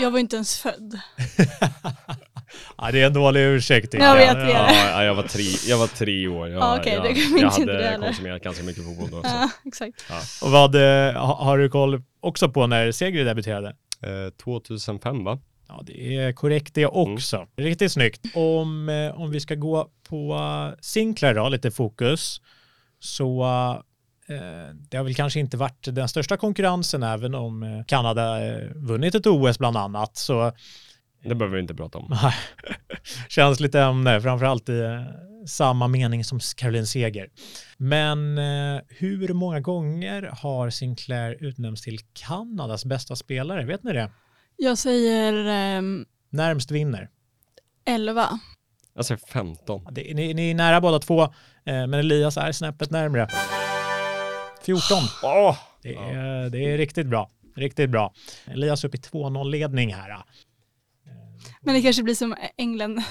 Jag 0.00 0.10
var 0.10 0.18
inte 0.18 0.36
ens 0.36 0.58
född. 0.58 1.00
Ja, 2.78 2.90
det 2.92 3.02
är 3.02 3.06
en 3.06 3.12
dålig 3.12 3.40
ursäkt. 3.40 3.94
Jag 3.94 4.14
vet 4.16 4.34
det. 4.34 4.50
Ja, 4.50 4.70
ja, 4.90 5.04
jag, 5.04 5.14
var 5.14 5.22
tre, 5.22 5.42
jag 5.68 5.78
var 5.78 5.86
tre 5.86 6.28
år. 6.28 6.48
Jag, 6.48 6.62
Ja, 6.62 6.78
okej, 6.80 6.92
jag, 6.94 7.06
jag 7.40 7.66
det 7.66 7.84
hade 7.90 7.98
konsumerat 8.06 8.42
ganska 8.42 8.64
mycket 8.64 8.84
fotboll 8.84 9.10
då. 9.10 9.20
Ja, 9.24 9.50
exakt. 9.66 10.04
Och 10.42 10.50
vad, 10.50 10.74
eh, 10.74 11.12
ha- 11.14 11.44
har 11.44 11.58
du 11.58 11.68
koll 11.68 12.02
också 12.20 12.48
på 12.48 12.66
när 12.66 12.92
Seger 12.92 13.24
debuterade? 13.24 13.68
Eh, 14.02 14.32
2005 14.44 15.24
va? 15.24 15.38
Ja, 15.68 15.82
det 15.86 16.16
är 16.16 16.32
korrekt 16.32 16.74
det 16.74 16.86
också. 16.86 17.46
Riktigt 17.56 17.92
snyggt. 17.92 18.20
Om, 18.34 18.88
eh, 18.88 19.20
om 19.20 19.30
vi 19.30 19.40
ska 19.40 19.54
gå 19.54 19.88
på 20.08 20.38
Sinclair 20.80 21.34
då, 21.34 21.48
lite 21.48 21.70
fokus, 21.70 22.40
så 23.00 23.42
eh, 24.28 24.74
det 24.90 24.96
har 24.96 25.04
väl 25.04 25.14
kanske 25.14 25.40
inte 25.40 25.56
varit 25.56 25.88
den 25.94 26.08
största 26.08 26.36
konkurrensen 26.36 27.02
även 27.02 27.34
om 27.34 27.62
eh, 27.62 27.84
Kanada 27.86 28.46
eh, 28.46 28.58
vunnit 28.74 29.14
ett 29.14 29.26
OS 29.26 29.58
bland 29.58 29.76
annat. 29.76 30.16
Så 30.16 30.52
Det 31.22 31.34
behöver 31.34 31.56
vi 31.56 31.62
inte 31.62 31.74
prata 31.74 31.98
om. 31.98 32.16
Lite 33.58 33.80
ämne, 33.80 34.20
framförallt 34.20 34.68
i 34.68 34.80
eh, 34.80 35.02
samma 35.46 35.88
mening 35.88 36.24
som 36.24 36.40
Caroline 36.56 36.86
Seger. 36.86 37.28
Men 37.76 38.38
eh, 38.38 38.80
hur 38.88 39.34
många 39.34 39.60
gånger 39.60 40.22
har 40.22 40.70
Sinclair 40.70 41.36
utnämnts 41.40 41.82
till 41.82 41.98
Kanadas 42.12 42.84
bästa 42.84 43.16
spelare? 43.16 43.64
Vet 43.64 43.82
ni 43.82 43.92
det? 43.92 44.10
Jag 44.56 44.78
säger 44.78 45.44
ehm, 45.46 46.04
Närmst 46.30 46.70
vinner. 46.70 47.08
11. 47.86 48.40
Jag 48.94 49.04
säger 49.04 49.20
15. 49.32 49.82
Ja, 49.84 49.90
Det, 49.90 50.14
ni, 50.14 50.34
ni 50.34 50.50
är 50.50 50.54
nära 50.54 50.80
båda 50.80 50.98
två, 50.98 51.22
eh, 51.22 51.28
men 51.64 51.94
Elias 51.94 52.36
är 52.36 52.52
snäppet 52.52 52.90
närmre. 52.90 53.28
14. 54.62 54.98
Åh! 55.22 55.56
Det 55.82 55.94
är, 55.94 56.50
det 56.50 56.58
är 56.58 56.78
riktigt 56.78 57.06
bra. 57.06 57.30
Riktigt 57.56 57.90
bra. 57.90 58.12
Elias 58.46 58.84
upp 58.84 58.94
i 58.94 58.98
2-0-ledning 58.98 59.94
här. 59.94 60.22
Men 61.68 61.74
det 61.74 61.82
kanske 61.82 62.02
blir 62.02 62.14
som 62.14 62.34
England, 62.56 63.02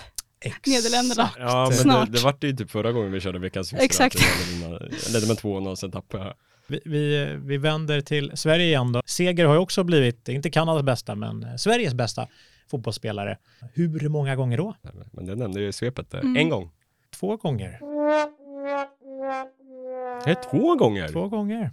Exakt. 0.42 0.68
Nederländerna. 0.68 1.30
Ja, 1.40 1.66
men 1.70 1.78
Snart. 1.78 2.06
det, 2.06 2.18
det 2.18 2.24
vart 2.24 2.42
det 2.42 2.48
ju 2.48 2.56
typ 2.56 2.72
förra 2.72 2.92
gången 2.92 3.12
vi 3.12 3.20
körde 3.20 3.40
veckans 3.40 3.70
Fiskare, 3.70 3.86
Exakt. 3.86 4.20
Jag 4.62 5.14
ledde 5.14 5.28
med 5.28 5.38
2-0, 5.38 5.76
sen 5.76 5.92
tappade 5.92 6.24
jag. 6.24 6.34
Vi, 6.68 6.82
vi, 6.86 7.36
vi 7.42 7.58
vänder 7.58 8.02
till 8.02 8.32
Sverige 8.36 8.66
igen 8.66 8.92
då. 8.92 9.02
Seger 9.06 9.46
har 9.46 9.54
ju 9.54 9.60
också 9.60 9.84
blivit, 9.84 10.30
inte 10.30 10.50
Kanadas 10.50 10.84
bästa, 10.84 11.16
men 11.16 11.60
Sveriges 11.60 11.94
bästa 11.94 12.28
fotbollsspelare. 12.72 13.38
Hur 13.74 14.10
många 14.10 14.36
gånger 14.36 14.58
då? 14.58 14.76
Men 15.12 15.26
det 15.26 15.36
nämnde 15.36 15.60
jag 15.62 15.70
i 15.70 15.74
svepet. 15.74 16.12
där. 16.12 16.20
Mm. 16.20 16.38
En 16.38 16.50
gång. 16.50 16.72
Två 17.20 17.38
gånger. 17.38 17.80
Det 20.26 20.32
är 20.32 20.50
två 20.52 20.76
gånger. 20.76 21.08
Två 21.08 21.28
gånger. 21.28 21.72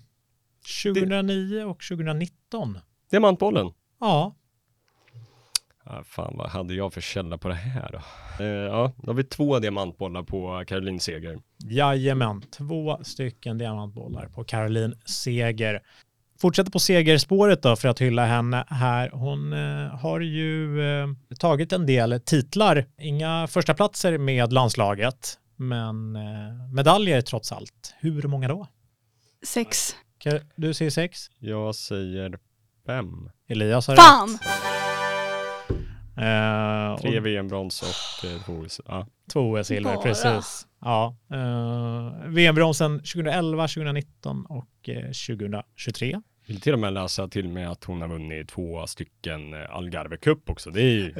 2009 0.84 1.64
och 1.64 1.80
2019. 1.88 2.78
Diamantbollen. 3.10 3.72
Ja, 4.00 4.34
Fan, 6.04 6.34
vad 6.36 6.50
hade 6.50 6.74
jag 6.74 6.92
för 6.92 7.00
källa 7.00 7.38
på 7.38 7.48
det 7.48 7.54
här 7.54 7.90
då? 7.92 7.98
Eh, 8.44 8.50
ja, 8.50 8.92
då 8.96 9.06
har 9.10 9.14
vi 9.14 9.24
två 9.24 9.58
diamantbollar 9.58 10.22
på 10.22 10.64
Caroline 10.66 11.00
Seger. 11.00 11.38
jajamän. 11.64 12.42
Två 12.42 12.98
stycken 13.02 13.58
diamantbollar 13.58 14.26
på 14.26 14.44
Caroline 14.44 14.94
Seger. 15.04 15.82
Fortsätter 16.40 16.70
på 16.70 16.78
segerspåret 16.78 17.62
då 17.62 17.76
för 17.76 17.88
att 17.88 18.00
hylla 18.00 18.26
henne 18.26 18.64
här. 18.68 19.10
Hon 19.12 19.52
eh, 19.52 19.88
har 19.98 20.20
ju 20.20 20.80
eh, 21.02 21.08
tagit 21.40 21.72
en 21.72 21.86
del 21.86 22.20
titlar. 22.20 22.86
Inga 22.98 23.46
första 23.46 23.74
platser 23.74 24.18
med 24.18 24.52
landslaget, 24.52 25.38
men 25.56 26.16
eh, 26.16 26.72
medaljer 26.72 27.20
trots 27.20 27.52
allt. 27.52 27.94
Hur 28.00 28.22
många 28.22 28.48
då? 28.48 28.66
6. 29.46 29.96
Ka- 30.24 30.44
Du 30.56 30.74
säger 30.74 30.90
sex. 30.90 31.18
Jag 31.38 31.74
säger 31.74 32.38
fem. 32.86 33.30
Elias 33.48 33.86
har 33.88 33.96
Fan! 33.96 34.28
rätt. 34.32 34.73
Eh, 36.16 36.96
Tre 37.00 37.18
och 37.18 37.26
VM-brons 37.26 37.82
och 37.82 38.28
eh, 38.30 38.42
två 38.42 38.52
OS. 38.52 38.80
Ja. 38.86 39.06
två 39.32 39.40
OS-silver, 39.40 39.96
precis. 39.96 40.66
Ja, 40.80 41.16
uh, 41.34 42.28
VM-bronsen 42.28 42.98
2011, 42.98 43.68
2019 43.68 44.46
och 44.46 44.88
eh, 44.88 45.02
2023. 45.04 46.20
Vill 46.46 46.60
till 46.60 46.72
och 46.72 46.78
med 46.78 46.92
läsa 46.92 47.28
till 47.28 47.48
med 47.48 47.70
att 47.70 47.84
hon 47.84 48.00
har 48.00 48.08
vunnit 48.08 48.48
två 48.48 48.86
stycken 48.86 49.54
eh, 49.54 49.76
Algarve 49.76 50.16
Cup 50.16 50.50
också. 50.50 50.70
Det 50.70 50.82
är 50.82 50.90
ju... 50.90 51.12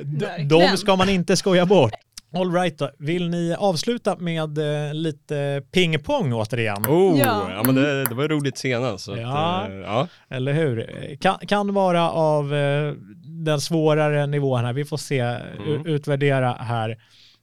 De 0.49 0.77
ska 0.77 0.97
man 0.97 1.09
inte 1.09 1.37
skoja 1.37 1.67
bort. 1.67 1.93
All 2.35 2.53
right 2.53 2.79
då. 2.79 2.91
Vill 2.99 3.29
ni 3.31 3.55
avsluta 3.59 4.17
med 4.17 4.59
eh, 4.59 4.95
lite 4.95 5.63
pingpong 5.73 6.33
återigen? 6.33 6.87
Oh, 6.89 7.19
ja. 7.19 7.51
Ja. 7.51 7.63
men 7.67 7.75
det, 7.75 8.05
det 8.05 8.15
var 8.15 8.29
roligt 8.29 8.59
senast. 8.59 9.05
Så 9.05 9.13
att, 9.13 9.21
Ja. 9.21 9.67
eh, 9.69 9.75
ja. 9.77 10.09
Eller 10.29 10.53
hur? 10.53 10.79
Eh, 11.11 11.17
Kan, 11.17 11.39
kan 11.39 11.75
vara 11.75 12.11
av 12.11 12.55
eh, 12.55 12.93
den 13.25 13.61
svårare 13.61 14.27
nivån 14.27 14.65
här. 14.65 14.73
Vi 14.73 14.85
får 14.85 14.97
se, 14.97 15.21
u- 15.67 15.75
Mm. 15.75 15.87
utvärdera 15.87 16.53
här. 16.53 16.97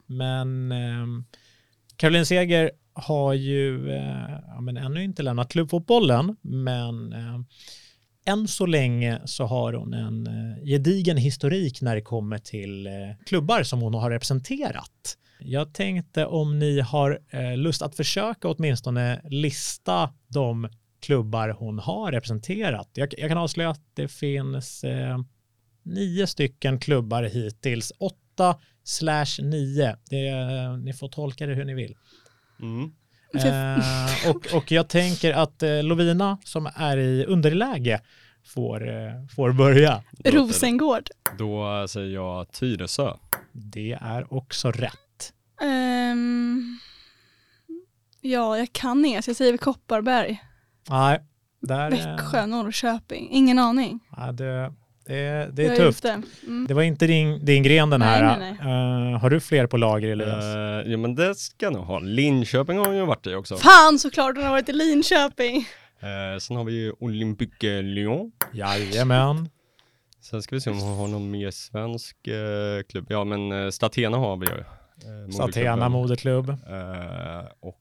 Men 0.05 0.71
eh, 0.71 1.05
Caroline 1.97 2.25
Seger 2.25 2.71
har 2.93 3.33
ju 3.33 3.91
eh, 3.91 4.29
ja, 4.47 4.61
men 4.61 4.77
ännu 4.77 5.03
inte 5.03 5.23
lämnat 5.23 5.51
klubbfotbollen, 5.51 6.35
men 6.41 7.13
eh, 7.13 7.39
än 8.25 8.47
så 8.47 8.65
länge 8.65 9.21
så 9.25 9.45
har 9.45 9.73
hon 9.73 9.93
en 9.93 10.27
eh, 10.27 10.63
gedigen 10.65 11.17
historik 11.17 11.81
när 11.81 11.95
det 11.95 12.01
kommer 12.01 12.37
till 12.37 12.87
eh, 12.87 12.93
klubbar 13.25 13.63
som 13.63 13.81
hon 13.81 13.93
har 13.93 14.09
representerat. 14.09 15.17
Jag 15.39 15.73
tänkte 15.73 16.25
om 16.25 16.59
ni 16.59 16.79
har 16.79 17.19
eh, 17.29 17.57
lust 17.57 17.81
att 17.81 17.95
försöka 17.95 18.47
åtminstone 18.47 19.21
lista 19.23 20.13
de 20.27 20.69
klubbar 20.99 21.49
hon 21.49 21.79
har 21.79 22.11
representerat. 22.11 22.89
Jag, 22.93 23.13
jag 23.17 23.29
kan 23.29 23.37
avslöja 23.37 23.69
att 23.69 23.85
det 23.93 24.07
finns 24.07 24.83
eh, 24.83 25.17
nio 25.83 26.27
stycken 26.27 26.79
klubbar 26.79 27.23
hittills. 27.23 27.93
Åtta 27.99 28.59
slash 28.83 29.41
nio. 29.41 29.95
Det, 30.09 30.77
ni 30.83 30.93
får 30.93 31.07
tolka 31.07 31.45
det 31.45 31.53
hur 31.53 31.65
ni 31.65 31.73
vill. 31.73 31.95
Mm. 32.61 32.91
Eh, 33.33 34.29
och, 34.29 34.47
och 34.53 34.71
jag 34.71 34.87
tänker 34.87 35.33
att 35.33 35.63
eh, 35.63 35.83
Lovina 35.83 36.37
som 36.43 36.69
är 36.75 36.97
i 36.97 37.25
underläge 37.25 38.01
får, 38.45 38.89
eh, 38.89 39.11
får 39.35 39.51
börja. 39.51 40.03
Rosengård. 40.25 41.09
Då 41.37 41.85
säger 41.87 42.13
jag 42.13 42.51
Tyresö. 42.51 43.13
Det 43.51 43.97
är 44.01 44.33
också 44.33 44.71
rätt. 44.71 45.33
Ehm, 45.61 46.79
ja, 48.21 48.57
jag 48.57 48.73
kan 48.73 49.05
inget. 49.05 49.25
så 49.25 49.29
Jag 49.29 49.37
säger 49.37 49.57
Kopparberg. 49.57 50.43
Nej, 50.89 51.19
där, 51.61 51.91
Växjö, 51.91 52.45
Norrköping. 52.45 53.27
Ingen 53.31 53.59
aning. 53.59 53.99
ja, 54.17 54.31
det, 54.31 54.73
det, 55.05 55.49
det 55.53 55.63
Jag 55.63 55.73
är 55.73 55.77
tufft. 55.77 56.05
ute. 56.05 56.21
Mm. 56.47 56.67
Det 56.67 56.73
var 56.73 56.81
inte 56.83 57.07
din, 57.07 57.45
din 57.45 57.63
gren 57.63 57.89
den 57.89 57.99
Nej, 57.99 58.09
här. 58.23 58.39
nej, 58.39 58.55
Eh, 59.13 59.19
har 59.19 59.29
du 59.29 59.39
fler 59.39 59.67
på 59.67 59.77
lager 59.77 60.09
Elias? 60.09 60.43
Uh, 60.55 60.91
ja 60.91 60.97
men 60.97 61.15
det 61.15 61.35
ska 61.35 61.65
jag 61.65 61.73
nog 61.73 61.83
ha. 61.83 61.99
Linköping 61.99 62.77
har 62.77 62.93
ju 62.93 63.05
varit 63.05 63.27
i 63.27 63.33
också. 63.35 63.57
Fan 63.57 63.99
såklart, 63.99 64.35
hon 64.35 64.43
har 64.45 64.51
varit 64.51 64.69
i 64.69 64.73
Linköping. 64.73 65.57
Eh, 65.99 66.39
sen 66.39 66.55
har 66.55 66.63
vi 66.63 66.73
ju 66.73 66.93
Olympique 66.99 67.81
Lyon. 67.81 68.31
Jajamän. 68.53 69.49
Sen 70.21 70.41
ska 70.41 70.55
vi 70.55 70.61
se 70.61 70.69
om 70.69 70.79
hon 70.79 70.97
har 70.97 71.07
någon 71.07 71.31
mer 71.31 71.51
svensk 71.51 72.27
eh, 72.27 72.81
klubb. 72.89 73.05
Ja 73.09 73.23
men 73.23 73.51
uh, 73.51 73.69
Statena 73.69 74.17
har 74.17 74.37
vi 74.37 74.45
ju. 74.45 74.53
Uh, 74.53 75.31
Satena 75.31 75.89
moderklubb. 75.89 76.49
Eh, 76.49 77.45
och 77.59 77.80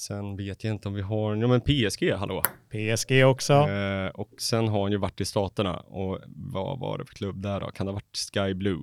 sen 0.00 0.36
vet 0.36 0.64
jag 0.64 0.74
inte 0.74 0.88
om 0.88 0.94
vi 0.94 1.02
har, 1.02 1.36
ja 1.36 1.46
men 1.46 1.60
PSG, 1.60 2.12
hallå. 2.12 2.42
PSG 2.70 3.24
också. 3.24 3.52
Eh, 3.52 4.06
och 4.08 4.30
sen 4.38 4.68
har 4.68 4.78
hon 4.80 4.92
ju 4.92 4.98
varit 4.98 5.20
i 5.20 5.24
Staterna 5.24 5.76
och 5.76 6.18
vad 6.26 6.78
var 6.78 6.98
det 6.98 7.04
för 7.04 7.14
klubb 7.14 7.42
där 7.42 7.60
då? 7.60 7.70
Kan 7.70 7.86
det 7.86 7.92
ha 7.92 7.94
varit 7.94 8.16
Sky 8.34 8.54
Blue? 8.54 8.80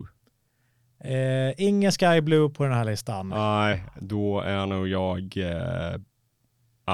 Eh, 1.03 1.53
ingen 1.57 1.91
Sky 1.91 2.21
Blue 2.21 2.49
på 2.49 2.63
den 2.63 2.73
här 2.73 2.85
listan. 2.85 3.29
Nej, 3.29 3.83
då 4.01 4.39
är 4.41 4.65
nog 4.65 4.87
jag 4.87 5.37
eh, 5.37 5.95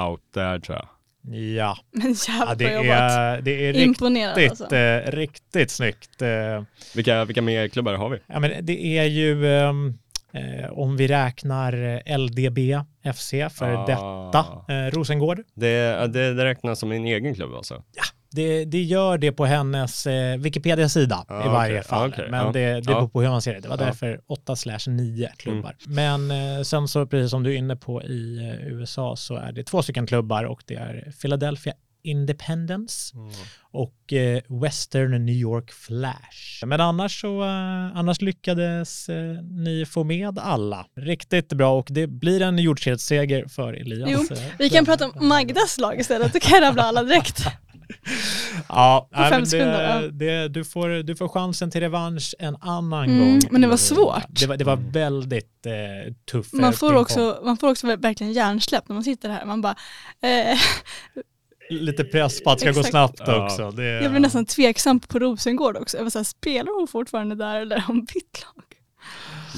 out 0.06 0.22
där 0.34 0.58
tror 0.58 0.78
jag. 0.78 0.88
Ja, 1.56 1.78
Men 1.90 2.14
ja 2.28 2.54
det, 2.54 2.74
är, 2.74 3.42
det 3.42 3.68
är 3.68 3.72
riktigt, 4.34 4.50
alltså. 4.50 4.76
eh, 4.76 5.10
riktigt 5.12 5.70
snyggt. 5.70 6.22
Eh, 6.22 6.62
Vilka, 6.94 7.24
vilka 7.24 7.42
mer 7.42 7.68
klubbar 7.68 7.94
har 7.94 8.08
vi? 8.10 8.18
ja, 8.26 8.40
men 8.40 8.66
det 8.66 8.98
är 8.98 9.04
ju, 9.04 9.46
ehm, 9.56 9.94
eh, 10.34 10.70
om 10.72 10.96
vi 10.96 11.06
räknar 11.06 12.00
eh, 12.06 12.18
LDB 12.18 12.58
FC 13.14 13.30
för 13.30 13.74
Ah. 13.74 13.86
detta, 13.86 14.74
eh, 14.74 14.90
Rosengård. 14.90 15.40
Det, 15.54 16.06
det, 16.12 16.34
det 16.34 16.44
räknas 16.44 16.78
som 16.78 16.92
en 16.92 17.04
egen 17.04 17.34
klubb 17.34 17.54
alltså? 17.54 17.82
Det, 18.30 18.64
det 18.64 18.82
gör 18.82 19.18
det 19.18 19.32
på 19.32 19.44
hennes 19.46 20.06
eh, 20.06 20.36
Wikipedia-sida 20.38 21.24
Ah, 21.28 21.44
i 21.44 21.48
varje 21.48 21.72
okej. 21.78 21.88
fall. 21.88 22.02
Ah, 22.02 22.08
okej. 22.14 22.30
Men 22.30 22.46
Ja. 22.46 22.52
det, 22.52 22.60
det 22.60 22.82
Ja. 22.90 22.94
beror 22.94 23.08
på 23.08 23.22
hur 23.22 23.28
man 23.28 23.42
ser 23.42 23.54
det. 23.54 23.60
Det 23.60 23.68
var 23.68 23.76
Ja. 23.76 23.82
Mm. 23.82 23.86
därför 23.90 24.20
8 24.26 24.56
slash 24.56 24.78
9 24.88 25.28
klubbar. 25.36 25.76
Men 25.86 26.30
eh, 26.30 26.62
sen 26.62 26.88
så, 26.88 27.06
precis 27.06 27.30
som 27.30 27.42
du 27.42 27.52
är 27.52 27.56
inne 27.56 27.76
på 27.76 28.02
i 28.02 28.36
eh, 28.38 28.66
USA, 28.72 29.16
så 29.16 29.34
är 29.36 29.52
det 29.52 29.64
två 29.64 29.82
stycken 29.82 30.06
klubbar 30.06 30.44
och 30.44 30.62
det 30.66 30.74
är 30.74 31.12
Philadelphia 31.22 31.72
Independence 32.04 33.14
och 33.72 34.12
eh, 34.12 34.40
Western 34.62 35.24
New 35.26 35.34
York 35.34 35.72
Flash. 35.72 36.66
Men 36.66 36.80
annars 36.80 37.20
så 37.20 37.42
eh, 37.42 37.96
annars 37.96 38.20
lyckades 38.20 39.08
eh, 39.08 39.42
ni 39.42 39.86
få 39.86 40.04
med 40.04 40.38
alla. 40.38 40.86
Riktigt 40.96 41.48
bra 41.52 41.78
och 41.78 41.86
det 41.90 42.06
blir 42.06 42.42
en 42.42 42.58
jordskredsseger 42.58 43.46
för 43.48 43.72
Elias. 43.72 44.10
Jo, 44.12 44.36
eh, 44.36 44.42
Vi 44.58 44.70
kan 44.70 44.84
prata 44.84 45.08
om 45.08 45.28
Magdas 45.28 45.78
lag 45.78 46.00
istället, 46.00 46.32
då 46.32 46.40
kan 46.40 46.54
jag 46.58 46.62
rabbla 46.68 46.82
alla 46.82 47.02
direkt. 47.02 47.44
Ja, 48.68 49.08
fem 49.12 49.30
men 49.30 49.44
det, 49.50 50.10
det, 50.12 50.48
du, 50.48 50.64
får, 50.64 50.88
du 51.02 51.16
får 51.16 51.28
chansen 51.28 51.70
till 51.70 51.80
revansch 51.80 52.34
en 52.38 52.56
annan 52.60 53.04
Mm, 53.04 53.18
gång. 53.18 53.40
men 53.50 53.60
det 53.60 53.66
var 53.68 53.76
svårt. 53.76 54.22
Det 54.28 54.46
var, 54.46 54.56
det 54.56 54.64
var 54.64 54.76
väldigt 54.76 55.66
eh, 55.66 56.12
tuff 56.30 56.52
Man 56.52 56.72
får, 56.72 56.86
pingpong. 56.88 57.02
också, 57.02 57.40
man 57.44 57.56
får 57.56 57.70
också 57.70 57.96
verkligen 57.96 58.32
hjärnsläpp 58.32 58.88
när 58.88 58.94
man 58.94 59.04
sitter 59.04 59.28
här. 59.28 59.44
Man 59.44 59.60
bara, 59.62 59.74
eh, 60.22 60.58
Lite 61.70 62.04
press 62.04 62.42
på 62.44 62.50
att 62.50 62.58
det 62.58 62.72
ska 62.72 62.80
gå 62.82 62.84
snabbt 62.88 63.20
Ja. 63.26 63.44
också. 63.44 63.70
Det, 63.70 63.84
jag 63.84 64.10
blev 64.10 64.22
nästan 64.22 64.46
tveksam 64.46 65.00
på 65.00 65.18
Rosengård 65.18 65.76
också. 65.76 65.96
Jag 65.96 66.04
var 66.04 66.10
så 66.10 66.18
här, 66.18 66.24
spelar 66.24 66.78
hon 66.78 66.88
fortfarande 66.88 67.34
där 67.34 67.60
eller 67.60 67.76
har 67.78 67.86
hon 67.86 68.04
bytt 68.04 68.42
lag? 68.56 68.64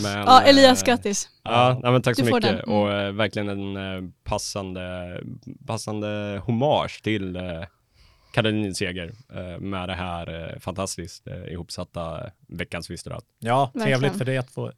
Men, 0.02 0.18
Ja, 0.18 0.40
Elias, 0.42 0.82
eh, 0.82 0.86
grattis. 0.86 1.28
Ja, 1.44 1.80
nej, 1.82 1.92
men 1.92 2.02
tack 2.02 2.16
så 2.16 2.22
Du 2.22 2.28
får 2.28 2.36
mycket. 2.40 2.64
Mm. 2.64 2.74
och 2.74 2.92
eh, 2.92 3.12
verkligen 3.12 3.48
en 3.48 3.76
eh, 3.76 4.10
passande, 4.24 5.20
passande 5.66 6.42
hommage 6.44 7.00
till 7.02 7.36
eh, 7.36 7.42
Karolins 8.32 8.78
seger 8.78 9.12
eh, 9.34 9.60
med 9.60 9.88
det 9.88 9.94
här 9.94 10.50
eh, 10.54 10.58
fantastiskt 10.60 11.26
ihopsatta 11.50 12.20
veckans 12.48 12.90
Visterat. 12.90 13.24
Ja, 13.38 13.70
trevligt 13.72 13.92
Verkligen. 13.92 14.14
för 14.18 14.24
dig 14.24 14.36
att 14.38 14.50
få 14.50 14.72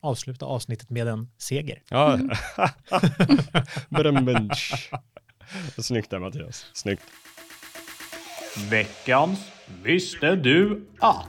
avsluta 0.00 0.46
avsnittet 0.46 0.90
med 0.90 1.08
en 1.08 1.30
seger. 1.38 1.82
Ja, 1.88 2.14
Mm. 2.14 2.30
Snyggt 5.78 6.10
där 6.10 6.18
Mattias, 6.18 6.66
snyggt. 6.72 7.02
Veckans 8.70 9.52
Visste 9.82 10.36
du 10.36 10.86
att? 10.98 11.28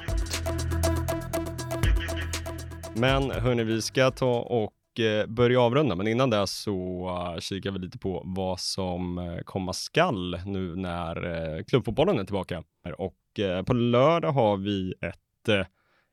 Men 2.95 3.32
hörni, 3.32 3.64
vi 3.64 3.82
ska 3.82 4.11
ta 4.11 4.39
och 4.39 4.99
eh, 4.99 5.26
börja 5.28 5.61
avrunda, 5.61 5.95
men 5.95 6.07
innan 6.07 6.30
det 6.30 6.47
så 6.47 7.09
uh, 7.36 7.39
kikar 7.39 7.72
vi 7.72 7.80
lite 7.80 7.97
på 7.97 8.22
vad 8.26 8.59
som 8.59 9.18
uh, 9.18 9.41
komma 9.41 9.74
skall 9.74 10.39
nu 10.45 10.76
när 10.76 11.64
klubbfotbollen 11.64 12.20
är 12.20 12.24
tillbaka. 12.24 12.64
Och 12.97 13.39
eh, 13.39 13.64
på 13.64 13.74
lördag 13.74 14.32
har 14.32 14.57
vi 14.57 14.93
ett 15.01 15.68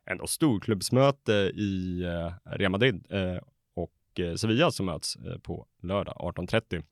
ändå 0.07 0.27
storklubbsmöte 0.27 1.33
i 1.55 2.05
Real 2.45 2.71
Madrid 2.71 3.07
eh, 3.11 3.43
och 3.75 4.21
Sevilla 4.37 4.71
som 4.71 4.87
möts 4.87 5.17
på 5.43 5.67
lördag 5.83 6.17
18.30. 6.19 6.83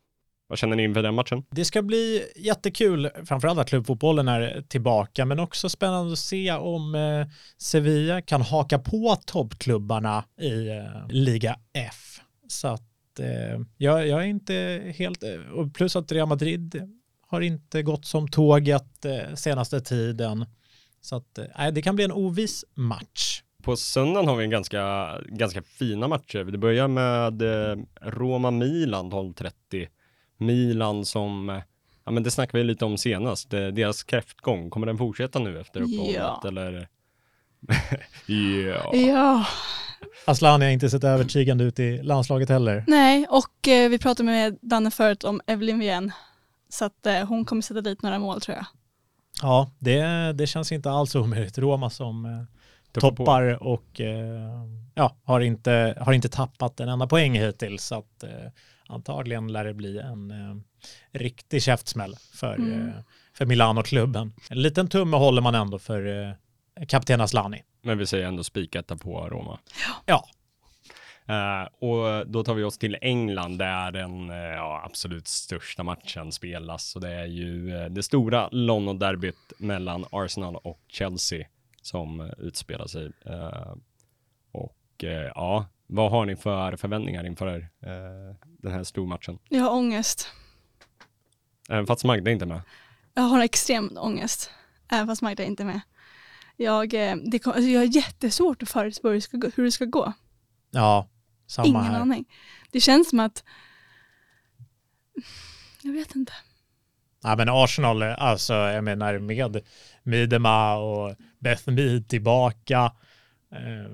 Vad 0.48 0.58
känner 0.58 0.76
ni 0.76 0.82
inför 0.82 1.02
den 1.02 1.14
matchen? 1.14 1.44
Det 1.50 1.64
ska 1.64 1.82
bli 1.82 2.24
jättekul, 2.36 3.10
framförallt 3.24 3.58
att 3.58 3.68
klubbfotbollen 3.68 4.28
är 4.28 4.62
tillbaka, 4.68 5.24
men 5.24 5.38
också 5.40 5.68
spännande 5.68 6.12
att 6.12 6.18
se 6.18 6.52
om 6.52 6.94
eh, 6.94 7.26
Sevilla 7.58 8.22
kan 8.22 8.42
haka 8.42 8.78
på 8.78 9.16
toppklubbarna 9.26 10.24
i 10.40 10.68
eh, 10.68 11.08
Liga 11.08 11.58
F. 11.72 12.20
Så 12.48 12.68
att 12.68 13.18
eh, 13.20 13.60
jag, 13.76 14.08
jag 14.08 14.22
är 14.22 14.26
inte 14.26 14.82
helt, 14.96 15.22
och 15.54 15.74
plus 15.74 15.96
att 15.96 16.12
Real 16.12 16.28
Madrid 16.28 16.94
har 17.26 17.40
inte 17.40 17.82
gått 17.82 18.04
som 18.04 18.28
tåget 18.28 19.06
senaste 19.34 19.80
tiden. 19.80 20.46
Så 21.00 21.16
att 21.16 21.38
eh, 21.38 21.68
det 21.72 21.82
kan 21.82 21.94
bli 21.96 22.04
en 22.04 22.12
oviss 22.12 22.64
match. 22.74 23.42
På 23.62 23.76
söndagen 23.76 24.28
har 24.28 24.36
vi 24.36 24.44
en 24.44 24.50
ganska, 24.50 25.14
ganska 25.26 25.62
fina 25.62 26.08
matcher. 26.08 26.44
Det 26.44 26.58
börjar 26.58 26.88
med 26.88 27.42
Roma-Milan 28.00 29.12
12.30. 29.12 29.88
Milan 30.38 31.04
som, 31.04 31.50
eh, 31.50 31.58
ja 32.04 32.10
men 32.12 32.22
det 32.22 32.30
snackade 32.30 32.58
vi 32.58 32.64
lite 32.64 32.84
om 32.84 32.98
senast, 32.98 33.50
deras 33.50 34.02
kräftgång, 34.02 34.70
kommer 34.70 34.86
den 34.86 34.98
fortsätta 34.98 35.38
nu 35.38 35.60
efter 35.60 35.80
uppehållet 35.80 36.14
Ja. 36.16 36.42
eller? 36.46 36.88
ja. 38.26 38.94
Ja, 38.94 39.46
Asllani 40.24 40.64
har 40.64 40.72
inte 40.72 40.90
sett 40.90 41.04
övertygande 41.04 41.64
ut 41.64 41.78
i 41.78 42.02
landslaget 42.02 42.48
heller. 42.48 42.84
nej, 42.86 43.26
och 43.30 43.68
eh, 43.68 43.90
vi 43.90 43.98
pratade 43.98 44.22
med 44.26 44.58
Danne 44.62 44.90
förut 44.90 45.24
om 45.24 45.40
Evelyn 45.46 45.78
Wien. 45.78 46.12
Så 46.68 46.84
att 46.84 47.06
eh, 47.06 47.24
hon 47.28 47.44
kommer 47.44 47.62
sätta 47.62 47.80
dit 47.80 48.02
några 48.02 48.18
mål 48.18 48.40
tror 48.40 48.56
jag. 48.56 48.66
Ja, 49.42 49.70
det, 49.78 50.02
det 50.32 50.46
känns 50.46 50.72
inte 50.72 50.90
alls 50.90 51.14
omöjligt. 51.14 51.58
Roma 51.58 51.90
som 51.90 52.24
eh, 52.24 52.30
Tuffar 52.92 53.10
på. 53.10 53.16
toppar 53.16 53.62
och 53.62 54.00
eh, 54.00 54.64
ja, 54.94 55.16
har, 55.24 55.40
inte, 55.40 55.94
har 56.00 56.12
inte 56.12 56.28
tappat 56.28 56.80
en 56.80 56.88
enda 56.88 57.06
poäng 57.06 57.38
hittills. 57.38 57.84
Så 57.84 57.94
att, 57.98 58.22
eh, 58.22 58.30
antagligen 58.88 59.52
lär 59.52 59.64
det 59.64 59.74
bli 59.74 59.98
en 59.98 60.30
eh, 60.30 60.56
riktig 61.12 61.62
käftsmäll 61.62 62.16
för, 62.34 62.54
Mm. 62.54 62.88
eh, 62.88 62.94
för 63.34 63.46
Milano-klubben. 63.46 64.32
En 64.50 64.62
liten 64.62 64.88
tumme 64.88 65.16
håller 65.16 65.42
man 65.42 65.54
ändå 65.54 65.78
för 65.78 66.28
eh, 66.80 66.86
kapten 66.86 67.20
Aslani. 67.20 67.62
Men 67.82 67.98
vi 67.98 68.06
säger 68.06 68.26
ändå 68.26 68.44
spiketta 68.44 68.96
på 68.96 69.28
Roma. 69.28 69.58
Ja, 70.06 70.24
Eh, 71.30 71.62
och 71.88 72.26
då 72.26 72.44
tar 72.44 72.54
vi 72.54 72.64
oss 72.64 72.78
till 72.78 72.96
England 73.00 73.58
där 73.58 73.90
den 73.92 74.30
eh, 74.30 74.36
ja, 74.36 74.82
absolut 74.84 75.28
största 75.28 75.82
matchen 75.82 76.32
spelas. 76.32 76.94
Och 76.96 77.00
det 77.02 77.10
är 77.14 77.24
ju 77.26 77.76
eh, 77.76 77.86
det 77.90 78.02
stora 78.02 78.48
London-derbyt 78.52 79.52
mellan 79.58 80.04
Arsenal 80.12 80.56
och 80.56 80.80
Chelsea 80.88 81.46
som 81.82 82.30
utspelar 82.38 82.86
sig. 82.86 83.10
Och 84.52 85.04
ja, 85.34 85.66
vad 85.88 86.10
har 86.10 86.26
ni 86.26 86.36
för 86.36 86.76
förväntningar 86.76 87.26
inför 87.26 87.58
eh, 87.58 88.36
den 88.62 88.72
här 88.72 88.84
stormatchen? 88.84 89.38
Jag 89.48 89.62
har 89.62 89.70
ångest. 89.70 90.28
Även 91.68 91.86
fast 91.86 92.04
Magda 92.04 92.30
inte 92.30 92.44
är 92.44 92.46
med. 92.46 92.60
Jag 93.14 93.22
har 93.22 93.40
extrem 93.40 93.98
ångest, 94.00 94.50
även 94.90 95.06
fast 95.06 95.22
Magda 95.22 95.44
inte 95.44 95.62
är 95.62 95.64
med. 95.64 95.80
Jag, 96.56 96.94
eh, 96.94 97.16
det 97.16 97.38
kom, 97.38 97.52
alltså 97.52 97.68
jag 97.68 97.80
har 97.80 97.96
jättesvårt 97.96 98.62
att 98.62 98.70
förutspå 98.70 99.08
hur 99.08 99.14
det 99.14 99.20
ska 99.20 99.36
gå. 99.36 99.50
Hur 99.56 99.64
det 99.64 99.72
ska 99.72 99.84
gå. 99.84 100.12
ja 100.70 101.08
samma 101.46 101.68
Ingen 101.68 101.82
här. 101.82 102.00
aning. 102.00 102.24
Det 102.70 102.80
känns 102.80 103.10
som 103.10 103.20
att, 103.20 103.44
jag 105.82 105.92
vet 105.92 106.14
inte. 106.14 106.32
Ja, 107.22 107.36
men 107.36 107.48
Arsenal, 107.48 108.02
alltså 108.02 108.54
jag 108.54 108.84
menar 108.84 109.18
med 109.18 109.62
Midema 110.02 110.76
och 110.76 111.16
Beth 111.38 111.70
Mead 111.70 112.08
tillbaka. 112.08 112.92
Eh, 113.52 113.90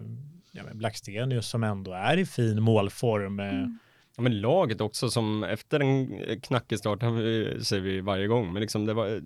ja, 0.55 0.63
men 0.65 0.79
Blackstenius 0.79 1.49
som 1.49 1.65
ändå 1.65 1.93
är 1.93 2.17
i 2.17 2.27
fin 2.27 2.63
målform. 2.63 3.41
eh, 3.41 3.49
Mm. 3.49 3.79
Ja, 4.17 4.23
men 4.23 4.41
laget 4.41 4.81
också 4.81 5.11
som 5.11 5.45
efter 5.45 5.81
en 5.81 6.21
eh, 6.21 6.41
knackig 6.41 6.79
start, 6.79 7.03
vi- 7.03 7.65
säger 7.65 7.83
vi 7.83 8.01
varje 8.01 8.27
gång, 8.27 8.53
men 8.53 8.61
liksom 8.63 8.87
det 8.87 8.95
var, 8.95 9.23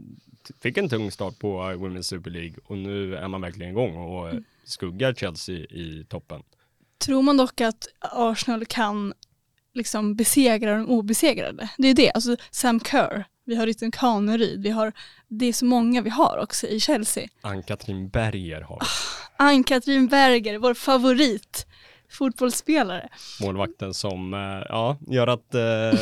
fick 0.62 0.76
en 0.76 0.89
tung 0.89 1.11
start 1.11 1.39
på 1.39 1.49
eh, 1.62 1.76
Women's 1.79 2.03
Super 2.03 2.31
League 2.31 2.55
och 2.64 2.79
nu 2.79 3.16
är 3.16 3.29
man 3.29 3.41
verkligen 3.41 3.70
igång 3.72 3.97
och 3.97 4.29
eh, 4.29 4.35
skuggar 4.64 5.14
Chelsea 5.14 5.57
i 5.57 6.07
toppen. 6.09 6.43
Tror 6.99 7.22
man 7.22 7.37
dock 7.37 7.61
att 7.61 7.87
Arsenal 8.01 8.64
kan 8.66 9.12
liksom 9.74 10.14
besegra 10.14 10.76
de 10.76 10.87
obesegrade? 10.89 11.68
Det 11.79 11.89
är 11.89 11.95
det, 11.95 12.11
alltså 12.12 12.37
Sam 12.51 12.81
Kerr, 12.81 13.24
vi 13.49 13.57
har 13.57 13.66
Rytten 13.66 13.90
Kaneryd, 13.90 14.62
vi 14.62 14.70
har, 14.70 14.92
det 15.28 15.46
är 15.46 15.53
så 15.53 15.64
många 15.64 16.03
vi 16.03 16.11
har 16.11 16.38
också 16.38 16.66
i 16.66 16.80
Chelsea. 16.80 17.28
Ann-Katrin 17.40 18.09
Berger 18.09 18.61
har 18.61 18.78
vi, 18.80 18.86
Ann-Katrin 19.44 20.09
Berger, 20.09 20.59
vår 20.59 20.74
favorit 20.74 21.66
fotbollsspelare. 22.11 23.09
målvakten 23.40 23.94
som, 23.94 24.34
eh, 24.34 24.66
ja, 24.68 24.96
gör 25.09 25.26
att, 25.26 25.55
eh, 25.55 26.01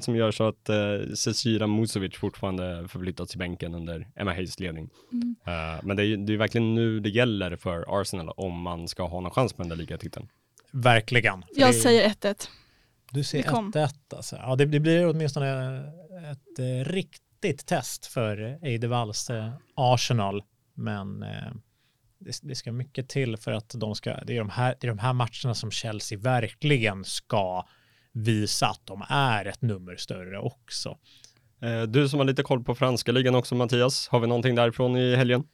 som 0.00 0.16
gör 0.16 0.30
så 0.30 0.48
att 0.48 0.68
eh, 0.68 1.14
Cecilia 1.14 1.66
Musovic 1.66 2.16
fortfarande 2.16 2.88
förflyttats 2.88 3.30
till 3.30 3.38
bänken 3.38 3.74
under 3.74 4.08
Emma 4.16 4.32
Hayes 4.32 4.60
ledning. 4.60 4.90
Mm. 5.12 5.36
Men 5.82 5.96
det 5.96 6.02
är 6.02 6.06
ju 6.06 6.16
det 6.16 6.32
är 6.32 6.36
verkligen 6.36 6.74
nu 6.74 7.00
det 7.00 7.08
gäller 7.08 7.56
för 7.56 8.00
Arsenal 8.00 8.28
om 8.36 8.60
man 8.60 8.88
ska 8.88 9.08
ha 9.08 9.20
någon 9.20 9.30
chans 9.30 9.52
på 9.52 9.62
den 9.62 9.68
där 9.68 9.76
ligatiteln. 9.76 10.28
Verkligen. 10.70 11.44
Jag 11.54 11.68
det- 11.68 11.72
säger 11.72 12.08
1-1. 12.08 12.48
Du 13.10 13.24
ser 13.24 13.42
det 13.42 13.48
kom. 13.48 13.72
1-1 13.72 13.94
alltså. 14.16 14.36
Ja, 14.36 14.56
det, 14.56 14.64
det 14.64 14.80
blir 14.80 15.06
åtminstone 15.06 15.82
ett 16.24 16.58
eh, 16.58 16.90
riktigt 16.92 17.66
test 17.66 18.06
för 18.06 18.58
Eidevalls 18.62 19.30
eh, 19.30 19.52
Arsenal. 19.74 20.42
Men 20.74 21.22
eh, 21.22 21.52
det, 22.42 22.54
ska 22.54 22.72
mycket 22.72 23.08
till 23.08 23.36
för 23.36 23.52
att 23.52 23.74
de 23.76 23.94
ska, 23.94 24.24
det 24.24 24.36
är 24.36 24.38
de 24.38 24.50
här, 24.50 24.74
det 24.80 24.86
är 24.86 24.88
de 24.88 24.98
här 24.98 25.12
matcherna 25.12 25.54
som 25.54 25.70
Chelsea 25.70 26.18
verkligen 26.18 27.04
ska 27.04 27.66
visa 28.12 28.66
att 28.66 28.86
de 28.86 29.04
är 29.08 29.44
ett 29.44 29.62
nummer 29.62 29.96
större 29.96 30.38
också. 30.38 30.98
Du 31.88 32.08
som 32.08 32.18
har 32.18 32.26
lite 32.26 32.42
koll 32.42 32.64
på 32.64 32.74
franska 32.74 33.12
ligan 33.12 33.34
också 33.34 33.54
Mattias, 33.54 34.08
har 34.08 34.20
vi 34.20 34.26
någonting 34.26 34.54
därifrån 34.54 34.96
i 34.96 35.16
helgen? 35.16 35.44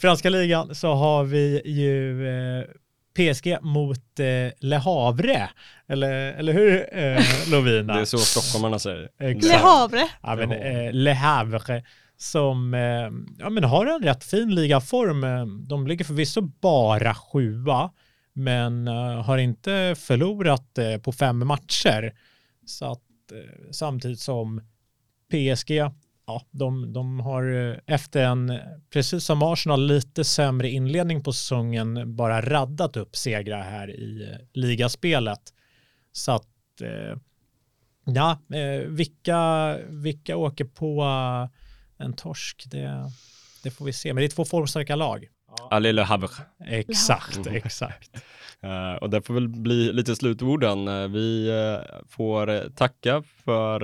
Franska 0.00 0.30
ligan 0.30 0.74
så 0.74 0.94
har 0.94 1.24
vi 1.24 1.62
ju 1.64 2.22
PSG 3.16 3.56
mot 3.62 4.20
eh, 4.20 4.52
Le 4.60 4.76
Havre, 4.76 5.50
eller, 5.88 6.12
eller 6.32 6.52
hur 6.52 6.98
eh, 6.98 7.24
Lovina? 7.50 7.94
Det 7.94 8.00
är 8.00 8.04
så 8.04 8.18
stockholmarna 8.18 8.78
säger. 8.78 9.08
Exakt. 9.20 9.44
Le 9.52 9.56
Havre. 9.58 10.08
Ja, 10.22 10.36
men, 10.36 10.48
Le 10.48 10.54
Havre. 10.56 10.86
eh, 10.86 10.92
Le 10.92 11.12
Havre 11.12 11.82
som 12.16 12.74
eh, 12.74 13.10
ja, 13.38 13.50
men 13.50 13.64
har 13.64 13.86
en 13.86 14.02
rätt 14.02 14.24
fin 14.24 14.54
ligaform. 14.54 15.24
Eh, 15.24 15.46
De 15.46 15.86
ligger 15.86 16.04
förvisso 16.04 16.40
bara 16.40 17.14
sjua, 17.14 17.90
men 18.32 18.88
eh, 18.88 19.22
har 19.22 19.38
inte 19.38 19.94
förlorat 19.98 20.78
eh, 20.78 20.96
på 20.96 21.12
fem 21.12 21.46
matcher. 21.46 22.12
Så 22.66 22.92
att 22.92 23.32
eh, 23.32 23.70
samtidigt 23.70 24.20
som 24.20 24.60
PSG, 25.32 25.70
ja, 26.30 26.42
de, 26.50 26.92
de 26.92 27.20
har 27.20 27.70
eh, 27.70 27.76
efter 27.86 28.24
en, 28.24 28.58
precis 28.92 29.24
som 29.24 29.42
Arsenal, 29.42 29.86
lite 29.86 30.24
sämre 30.24 30.68
inledning 30.68 31.22
på 31.22 31.32
säsongen 31.32 32.16
bara 32.16 32.40
raddat 32.40 32.96
upp 32.96 33.16
segrar 33.16 33.62
här 33.62 33.90
i 33.90 34.28
eh, 34.30 34.46
ligaspelet. 34.52 35.54
Så 36.12 36.32
att 36.32 36.80
eh, 36.80 37.18
Ja, 38.04 38.38
eh, 38.56 38.86
vilka, 38.86 39.78
vilka 39.88 40.36
åker 40.36 40.64
på 40.64 41.02
en 41.98 42.12
torsk, 42.12 42.64
det, 42.66 43.10
det 43.62 43.70
får 43.70 43.84
vi 43.84 43.92
se. 43.92 44.14
Men 44.14 44.20
det 44.20 44.26
är 44.26 44.28
två 44.28 44.44
formstarka 44.44 44.96
lag. 44.96 45.28
Allez 45.70 45.94
le 45.94 46.02
Havre. 46.02 46.28
Exakt, 46.66 47.46
exakt. 47.46 48.10
Eh, 48.62 48.94
och 48.94 49.10
det 49.10 49.22
får 49.22 49.34
väl 49.34 49.48
bli 49.48 49.92
lite 49.92 50.16
slutorden. 50.16 50.88
Eh, 50.88 51.08
vi 51.08 51.48
eh, 51.48 51.78
får 52.08 52.70
tacka 52.70 53.22
för 53.22 53.80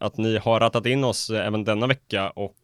att 0.00 0.16
ni 0.16 0.38
har 0.38 0.60
rattat 0.60 0.86
in 0.86 1.04
oss 1.04 1.30
även 1.30 1.64
denna 1.64 1.86
vecka 1.86 2.30
och 2.30 2.56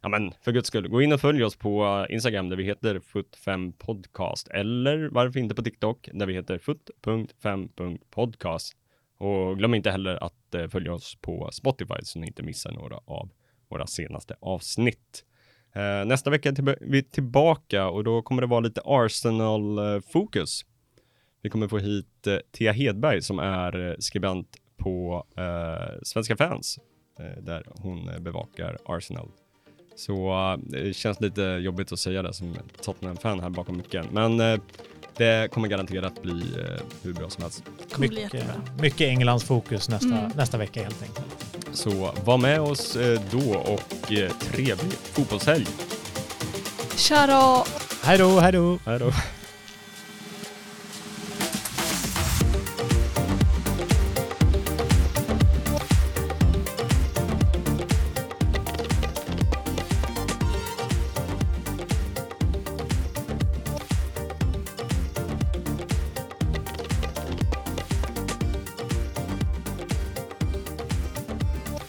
ja 0.00 0.08
men 0.08 0.32
för 0.40 0.52
guds 0.52 0.68
skull, 0.68 0.88
gå 0.88 1.02
in 1.02 1.12
och 1.12 1.20
följ 1.20 1.44
oss 1.44 1.56
på 1.56 2.06
Instagram 2.10 2.48
där 2.48 2.56
vi 2.56 2.64
heter 2.64 2.98
foot5podcast 2.98 4.50
eller 4.50 5.08
varför 5.12 5.40
inte 5.40 5.54
på 5.54 5.62
TikTok 5.62 6.08
där 6.12 6.26
vi 6.26 6.34
heter 6.34 6.58
foot.5.podcast. 6.58 8.76
Och 9.18 9.58
glöm 9.58 9.74
inte 9.74 9.90
heller 9.90 10.24
att 10.24 10.54
följa 10.70 10.92
oss 10.92 11.16
på 11.20 11.48
Spotify 11.52 11.94
så 12.02 12.18
ni 12.18 12.26
inte 12.26 12.42
missar 12.42 12.72
några 12.72 13.00
av 13.04 13.30
våra 13.68 13.86
senaste 13.86 14.36
avsnitt. 14.40 15.24
Eh, 15.74 16.04
nästa 16.04 16.30
vecka 16.30 16.48
är 16.48 16.76
vi 16.80 17.02
tillbaka 17.02 17.88
och 17.88 18.04
då 18.04 18.22
kommer 18.22 18.42
det 18.42 18.48
vara 18.48 18.60
lite 18.60 18.80
Arsenal-fokus. 18.84 20.60
Vi 21.42 21.50
kommer 21.50 21.68
få 21.68 21.78
hit 21.78 22.26
eh, 22.26 22.36
Thea 22.52 22.72
Hedberg 22.72 23.22
som 23.22 23.38
är 23.38 23.90
eh, 23.90 23.94
skribent 23.98 24.56
på 24.76 25.26
eh, 25.36 25.98
Svenska 26.02 26.36
fans 26.36 26.78
eh, 27.18 27.42
där 27.42 27.66
hon 27.70 28.08
eh, 28.08 28.18
bevakar 28.18 28.78
Arsenal. 28.84 29.28
Så 29.96 30.32
eh, 30.52 30.58
det 30.82 30.94
känns 30.96 31.20
lite 31.20 31.42
jobbigt 31.42 31.92
att 31.92 31.98
säga 31.98 32.22
det 32.22 32.32
som 32.34 32.56
Tottenham-fan 32.82 33.40
här 33.40 33.50
bakom 33.50 33.76
micken, 33.76 34.06
men 34.12 34.40
eh, 34.40 34.60
det 35.16 35.52
kommer 35.52 35.68
garanterat 35.68 36.22
bli 36.22 36.32
eh, 36.58 36.82
hur 37.02 37.12
bra 37.12 37.30
som 37.30 37.42
helst. 37.42 37.64
Mycket, 37.98 38.32
mycket 38.80 39.00
Englands 39.08 39.44
fokus 39.44 39.88
nästa, 39.88 40.06
Mm. 40.18 40.30
nästa 40.36 40.58
vecka 40.58 40.82
helt 40.82 41.02
enkelt. 41.02 41.26
Så 41.72 42.12
var 42.24 42.38
med 42.38 42.60
oss 42.60 42.96
då 43.30 43.54
och 43.54 44.12
trevlig 44.40 44.92
fotbollshelg. 44.92 45.66
Tja 46.96 47.26
då! 47.26 47.64
Hej 48.02 48.18
då, 48.18 48.40
hej 48.40 48.52
då! 48.52 48.78
Hej 48.86 48.98
då. 48.98 49.12